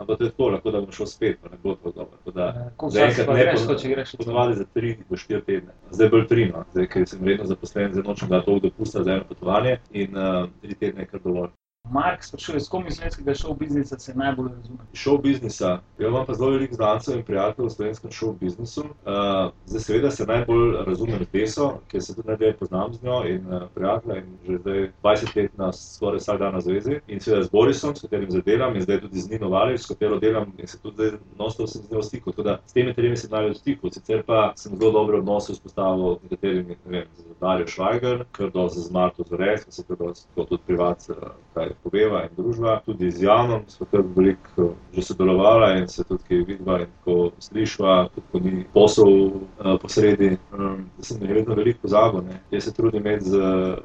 Ampak 0.03 0.19
to 0.19 0.25
je 0.25 0.31
tako, 0.31 0.49
lahko 0.49 0.75
da 0.75 0.83
bom 0.83 0.93
šel 0.93 1.09
spet, 1.09 1.41
pa 1.41 1.49
ne 1.49 1.57
bo 1.63 1.75
to 1.75 1.93
dobro. 1.95 2.19
Tako 2.19 2.37
da, 2.37 2.51
zaenkrat 2.83 3.17
časa 3.17 3.27
pa 3.27 3.39
ne 3.39 3.47
greš, 3.47 3.67
to, 3.71 3.79
če 3.81 3.95
greš? 3.95 4.15
Ponovadi 4.21 4.61
za 4.61 4.69
tri 4.75 4.95
do 5.09 5.17
štiri 5.17 5.43
tedne, 5.47 5.77
zdaj 5.91 6.13
bolj 6.13 6.29
tri, 6.29 6.47
no. 6.53 6.65
zdaj, 6.75 6.89
ker 6.93 7.09
sem 7.09 7.25
redno 7.29 7.49
zaposlen, 7.49 7.93
zdaj 7.97 8.09
nočem 8.11 8.33
dati 8.33 8.51
toliko 8.51 8.69
dopusta 8.69 9.05
za 9.07 9.17
eno 9.17 9.29
potovanje 9.29 9.79
in 9.93 10.19
uh, 10.19 10.49
tri 10.61 10.77
tedne 10.81 11.07
je 11.07 11.13
kar 11.15 11.25
dovolj. 11.25 11.53
Mark 11.91 12.25
sprašuje, 12.25 12.61
s 12.61 12.69
kom 12.69 12.87
iz 12.87 12.95
slovenskega 12.97 13.35
šov 13.35 13.55
biznisa 13.61 13.99
se 13.99 14.15
najbolj 14.15 14.49
razume. 14.49 14.79
Šov 14.95 15.19
biznisa. 15.19 15.71
Jaz 15.99 16.09
imam 16.09 16.27
pa 16.27 16.35
zelo 16.35 16.51
veliko 16.51 16.75
znancev 16.75 17.17
in 17.19 17.25
prijateljev 17.25 17.67
v 17.67 17.71
slovenskem 17.71 18.11
šov 18.11 18.33
biznisu. 18.41 18.81
Uh, 18.81 19.51
zdaj, 19.67 19.81
seveda, 19.81 20.11
se 20.11 20.27
najbolj 20.27 20.77
razumem 20.87 21.25
z 21.25 21.29
Deso, 21.33 21.67
ker 21.91 22.03
se 22.03 22.15
tudi 22.15 22.29
najbolj 22.29 22.55
poznam 22.61 22.95
z 22.95 23.03
njo 23.03 23.19
in 23.29 23.53
uh, 23.53 23.63
prijatelja 23.75 24.17
in 24.23 24.31
že 24.47 24.59
zdaj 24.59 24.89
20 25.03 25.37
let 25.37 25.59
na 25.59 25.73
skoraj 25.73 26.23
vsak 26.23 26.39
dan 26.39 26.55
na 26.55 26.61
zvezi. 26.61 27.01
In 27.09 27.21
seveda 27.21 27.43
z 27.43 27.51
Borisom, 27.51 27.97
s 27.97 28.07
katerim 28.07 28.31
zdaj 28.31 28.43
delam 28.47 28.77
in 28.77 28.83
zdaj 28.83 29.01
tudi 29.01 29.21
z 29.21 29.31
Nino 29.31 29.49
Valič, 29.49 29.81
s 29.81 29.93
katero 29.93 30.19
delam 30.19 30.53
in 30.59 30.67
se 30.67 30.81
tudi 30.83 31.13
nostal 31.39 31.67
sem 31.67 31.83
z 31.83 31.93
njo 31.93 32.01
v 32.01 32.05
stiku. 32.05 32.31
Tako 32.31 32.43
da 32.43 32.59
s 32.67 32.73
temi 32.73 32.95
tremi 32.95 33.17
sem 33.17 33.31
najbolj 33.31 33.53
v 33.53 33.59
stiku. 33.59 33.93
Sicer 33.93 34.23
pa 34.27 34.53
sem 34.57 34.79
zelo 34.79 34.93
dobre 34.93 35.19
odnose 35.19 35.53
vzpostavil 35.53 36.17
z 36.17 36.23
nekaterimi, 36.23 36.79
ne 36.87 36.99
vem, 36.99 37.07
z 37.19 37.41
Darjo 37.41 37.67
Švajger, 37.67 38.25
kar 38.33 38.51
dosti 38.51 38.81
z 38.81 38.91
Marto 38.91 39.25
Zorec, 39.29 39.67
se 39.69 39.85
tudi 39.85 40.63
privat, 40.67 41.11
uh, 41.11 41.37
kaj 41.55 41.72
poveva 41.83 42.23
in 42.27 42.35
družba. 42.37 42.81
Tudi 42.87 43.11
z 43.11 43.27
javnom 43.27 43.63
smo 43.69 43.87
kar 43.91 44.03
veliko 44.17 44.67
eh, 44.67 44.97
že 44.97 45.03
sodelovala 45.03 45.73
in 45.79 45.89
se 45.89 46.05
tudi 46.05 46.23
kaj 46.29 46.45
vidva 46.49 46.81
in 46.85 46.91
ko 47.05 47.31
slišva, 47.39 48.09
tudi 48.15 48.27
ko 48.33 48.41
ni 48.45 48.65
posel 48.73 49.13
uh, 49.13 49.77
posredi. 49.83 50.37
Um, 50.53 50.85
sem 51.01 51.21
vedno 51.21 51.55
veliko 51.55 51.87
pozabil. 51.87 52.23
Ne. 52.29 52.41
Jaz 52.51 52.69
se 52.69 52.75
trudim 52.75 53.01
imeti 53.01 53.25
z, 53.25 53.39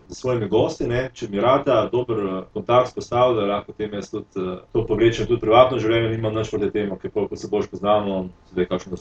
z 0.07 0.19
svojimi 0.19 0.49
gosti, 0.49 0.87
ne. 0.87 1.07
če 1.13 1.29
mi 1.31 1.41
rada 1.41 1.89
dober 1.91 2.43
kontakt 2.53 2.91
spostavlja, 2.91 3.47
lahko 3.47 3.73
tem 3.77 3.93
jaz 3.93 4.11
tudi 4.11 4.43
uh, 4.43 4.59
to 4.73 4.85
povlečem 4.87 5.27
tudi 5.27 5.41
privatno 5.41 5.79
življenje, 5.79 6.15
nimam 6.15 6.35
nič 6.35 6.51
proti 6.51 6.71
temu, 6.71 6.99
ker 7.01 7.13
ko 7.13 7.27
se 7.35 7.49
boš 7.51 7.71
poznamo, 7.71 8.27
zdaj 8.51 8.69
kakšno 8.73 8.99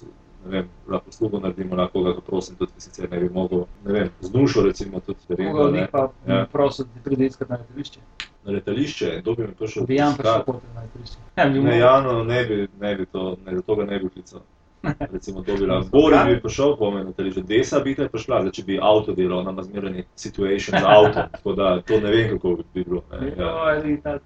vem, 0.51 0.69
lahko 0.89 1.13
slugo 1.13 1.41
naredimo, 1.41 1.77
lahko 1.77 2.03
ga 2.03 2.15
prosim, 2.27 2.57
tudi 2.57 2.73
sicer 2.79 3.11
ne 3.11 3.21
bi 3.21 3.29
mogel, 3.35 3.65
ne 3.85 3.93
vem, 3.93 4.11
z 4.21 4.31
dušo 4.31 4.63
recimo 4.63 5.01
tudi 5.01 5.19
verjetno. 5.29 5.53
Mogoče 5.53 5.81
ne 5.81 5.87
pa 5.93 6.09
ja. 6.27 6.47
prosim, 6.53 6.87
da 6.95 7.01
pride 7.05 7.27
iskati 7.27 7.53
na 7.53 7.59
letališče. 7.59 8.01
Na 8.45 8.53
letališče, 8.53 9.19
kdo 9.21 9.35
bi 9.35 9.47
mi 9.47 9.55
prišel? 9.55 9.87
Bi 9.87 9.95
Jan 9.95 10.15
prišel 10.17 10.45
potem 10.47 10.71
na 10.75 10.83
letališče. 10.83 11.19
Ja, 11.37 11.49
ne, 11.49 11.79
Jano, 11.79 12.25
ne 12.25 12.45
bi, 12.45 12.69
ne 12.81 12.95
bi 12.95 13.07
to, 13.07 13.37
ne, 13.47 13.57
zato 13.57 13.77
ga 13.77 13.85
ne 13.85 13.99
bi 13.99 14.09
klical. 14.09 14.41
Recimo, 15.13 15.43
to 15.43 15.57
bi 15.57 15.67
lahko. 15.67 15.89
Boris 15.93 16.25
bi 16.27 16.41
prišel 16.43 16.77
po 16.79 16.91
meni 16.91 17.05
na 17.05 17.11
letališče, 17.11 17.43
desa 17.43 17.81
bi 17.81 17.95
te 17.95 18.09
prišla, 18.09 18.41
zdaj 18.41 18.53
če 18.53 18.65
bi 18.67 18.81
avto 18.83 19.15
delal, 19.15 19.45
nam 19.45 19.63
zmerani 19.63 20.05
situation 20.15 20.79
z 20.79 20.85
avtom, 20.87 21.31
tako 21.33 21.53
da 21.53 21.77
to 21.81 22.01
ne 22.01 22.11
vem, 22.11 22.33
kako 22.37 22.57
bi 22.57 22.85
bilo. 22.85 23.03
Ne, 23.13 23.33
ja. 23.39 23.53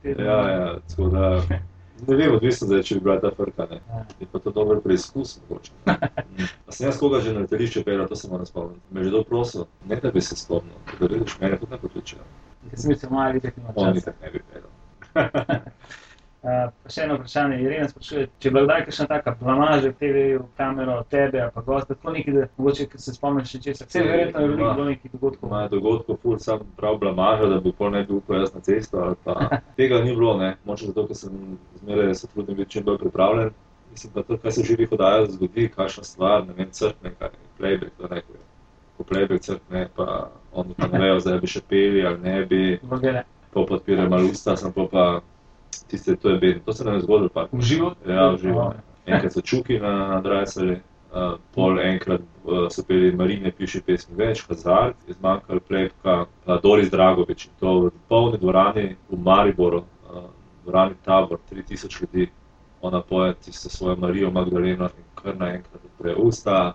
ja, 0.04 0.40
ja, 0.50 0.78
tako 0.88 1.08
da. 1.08 1.34
Ne 2.08 2.16
vem, 2.16 2.34
odvisno 2.34 2.76
je, 2.76 2.82
če 2.82 2.98
bi 2.98 3.04
bila 3.06 3.16
ta 3.20 3.30
frka. 3.36 3.66
Ne. 3.70 3.80
Je 4.20 4.28
pa 4.32 4.38
to 4.38 4.52
dober 4.54 4.80
preizkus. 4.84 5.38
A 6.68 6.72
sem 6.72 6.86
jaz 6.86 6.98
koga 7.00 7.20
že 7.24 7.34
na 7.34 7.44
letališču 7.44 7.84
pel, 7.84 8.06
to 8.08 8.16
se 8.16 8.30
moram 8.30 8.46
spomniti. 8.46 8.80
Me 8.90 9.04
že 9.04 9.10
dobro 9.10 9.28
prosil, 9.28 9.66
ne 9.88 10.00
da 10.00 10.10
bi 10.10 10.22
se 10.24 10.36
spomnil, 10.36 10.78
da 11.00 11.06
vidiš, 11.06 11.38
mene 11.40 11.58
tudi 11.58 11.72
ne 11.72 11.78
pokličejo. 11.78 12.28
Jaz 12.72 12.84
sem 12.84 12.94
mislil, 12.94 13.10
malo. 13.10 13.40
On 13.74 13.92
nikak 13.94 14.22
ne 14.22 14.30
bi 14.30 14.44
pel. 14.52 14.70
Uh, 16.40 16.70
še 16.88 17.02
eno 17.04 17.18
vprašanje, 17.18 17.56
Irina 17.60 17.86
sprašuje, 17.90 18.22
če 18.40 18.48
je 18.48 18.50
bila 18.54 18.62
kdaj 18.64 18.84
kakšna 18.86 19.04
taka 19.10 19.34
blamaža 19.36 19.90
v 19.90 19.96
TV-ju, 20.00 20.44
kamero, 20.56 20.94
tebe, 21.12 21.42
pa 21.52 21.62
gosta, 21.66 21.92
tako 21.92 22.14
nekaj, 22.14 22.32
da 22.32 22.44
mogoče, 22.56 22.86
se 22.96 23.12
spomniš 23.12 23.50
še 23.52 23.58
česa. 23.66 23.84
Vse 23.84 24.04
verjetno 24.06 24.40
je 24.40 24.48
veliko 24.48 24.70
bilo 24.78 24.86
nekih 24.86 25.12
dogodkov. 25.12 25.50
Ima 25.50 25.60
dogodkov, 25.68 26.16
ful, 26.22 26.38
sam 26.40 26.62
prav 26.78 26.96
blamaža, 27.02 27.50
da 27.50 27.58
bi 27.60 27.74
pol 27.76 27.92
ne 27.92 28.00
bil 28.08 28.22
upal 28.22 28.38
jaz 28.40 28.54
na 28.54 28.62
cesto, 28.64 29.02
ali 29.04 29.18
pa 29.26 29.36
tega 29.80 29.98
ni 30.00 30.14
bilo, 30.16 30.38
ne. 30.40 30.54
Moče 30.64 30.88
zato, 30.94 31.04
ker 31.10 31.18
sem 31.20 31.34
zmeraj 31.82 32.14
se 32.22 32.30
trudim 32.32 32.56
biti 32.62 32.72
čim 32.78 32.86
bolj 32.88 32.96
pripravljen. 33.02 33.50
Mislim 33.90 34.12
pa 34.14 34.24
to, 34.24 34.38
kaj 34.40 34.54
se 34.56 34.62
v 34.62 34.70
živih 34.70 34.94
oddajah 34.96 35.26
zgodi, 35.34 35.66
kakšna 35.74 36.06
stvar, 36.08 36.46
ne 36.46 36.56
vem, 36.56 36.70
crkne, 36.72 37.12
kaj, 37.18 37.34
playback, 37.58 37.92
to 37.98 38.08
nekaj. 38.14 38.38
Ko 38.96 39.04
playback 39.12 39.44
crkne, 39.44 39.90
pa 39.92 40.30
oni 40.56 40.72
pa 40.78 40.88
ne 40.88 41.04
vejo, 41.04 41.20
zdaj 41.20 41.36
bi 41.44 41.52
še 41.52 41.62
peli 41.68 42.06
ali 42.06 42.24
ne 42.24 42.38
bi. 42.48 42.62
Vogele. 42.94 43.26
Pa 43.52 43.66
podpira 43.68 44.08
malo 44.08 44.32
usta, 44.32 44.56
sem 44.56 44.72
pa 44.72 44.86
pa 44.88 45.04
tiste, 45.90 46.16
to 46.16 46.28
je 46.28 46.38
bedno. 46.38 46.62
To 46.64 46.72
se 46.72 46.84
nam 46.84 46.94
je 46.94 47.00
zgodilo. 47.00 47.28
Pa. 47.28 47.48
V 47.52 47.60
živo? 47.60 47.94
Ja, 48.06 48.30
v 48.30 48.38
živo. 48.38 48.74
Enkrat 49.06 49.32
so 49.32 49.40
čuki 49.40 49.78
na, 49.78 49.92
na 50.08 50.20
Drajsali, 50.20 50.80
uh, 51.12 51.38
pol 51.54 51.80
enkrat 51.80 52.20
uh, 52.44 52.68
so 52.70 52.82
peli 52.86 53.12
Marine, 53.16 53.52
piše 53.52 53.82
pesmi 53.82 54.16
več, 54.16 54.44
Hazard, 54.48 54.96
je 55.08 55.16
zmanjkal 55.18 55.60
plepka, 55.68 56.16
uh, 56.46 56.60
Doris 56.62 56.90
Dragovič. 56.90 57.48
To 57.60 57.88
v 57.88 57.92
polni 58.08 58.38
dvorani 58.38 58.86
v 59.10 59.18
Mariboru, 59.18 59.82
uh, 59.82 60.28
dvorani 60.64 60.94
Tabor, 61.04 61.40
3000 61.50 62.02
ljudi, 62.02 62.30
ona 62.80 63.02
poje 63.02 63.34
tisto 63.34 63.68
svojo 63.68 63.96
Marijo 63.96 64.30
Magdaleno 64.30 64.88
in 64.98 65.08
kar 65.14 65.36
naenkrat 65.36 65.84
odpre 65.84 66.14
usta 66.16 66.74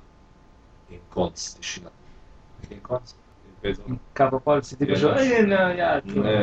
in 0.89 0.99
konc, 1.09 1.39
tišina. 1.57 1.89
In 2.69 2.81
konc. 2.83 3.15
Kaj 4.13 4.29
pa 4.29 4.39
pol 4.39 4.61
si 4.61 4.77
ti 4.77 4.85
prišel? 4.85 5.15
Ja, 5.77 6.01
ne, 6.05 6.41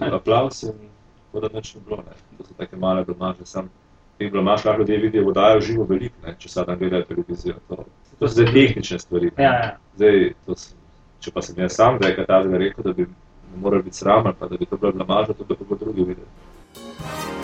uh, 0.00 0.14
aplaus 0.16 0.62
in 0.62 0.93
tako 1.34 1.48
da 1.48 1.56
nič 1.58 1.74
ni 1.74 1.80
bilo. 1.86 1.96
Ne. 1.96 2.38
To 2.38 2.44
so 2.44 2.54
take 2.54 2.76
male 2.76 3.04
blamaže. 3.04 3.46
Sam 3.46 3.70
teh 4.18 4.30
blamaž, 4.32 4.62
kar 4.62 4.78
ljudje 4.78 4.98
vidijo, 4.98 5.24
vodajo 5.24 5.60
živo 5.60 5.84
veliko, 5.84 6.14
ne, 6.26 6.36
če 6.38 6.48
sedaj 6.48 6.76
gledajo 6.76 7.08
televizijo. 7.08 7.54
To, 7.68 7.84
to 8.18 8.28
so 8.28 8.34
zdaj 8.34 8.52
tehnične 8.52 8.98
stvari. 8.98 9.30
Ja, 9.38 9.52
ja. 9.52 9.76
Zdaj, 9.96 10.32
to, 10.46 10.54
če 11.20 11.34
pa 11.34 11.42
sem 11.42 11.58
jaz 11.58 11.74
sam, 11.74 11.98
da 11.98 12.08
je 12.08 12.16
kaj 12.20 12.28
takega 12.30 12.60
rekel, 12.62 12.84
da 12.86 12.92
bi 12.92 13.08
morali 13.56 13.88
biti 13.88 13.96
sram, 13.96 14.30
pa 14.38 14.48
da 14.48 14.56
bi 14.56 14.66
to 14.66 14.76
bila 14.76 14.92
blamaža, 14.92 15.34
to 15.34 15.44
bi 15.44 15.58
pa 15.68 15.80
drugi 15.80 16.06
videli. 16.12 17.43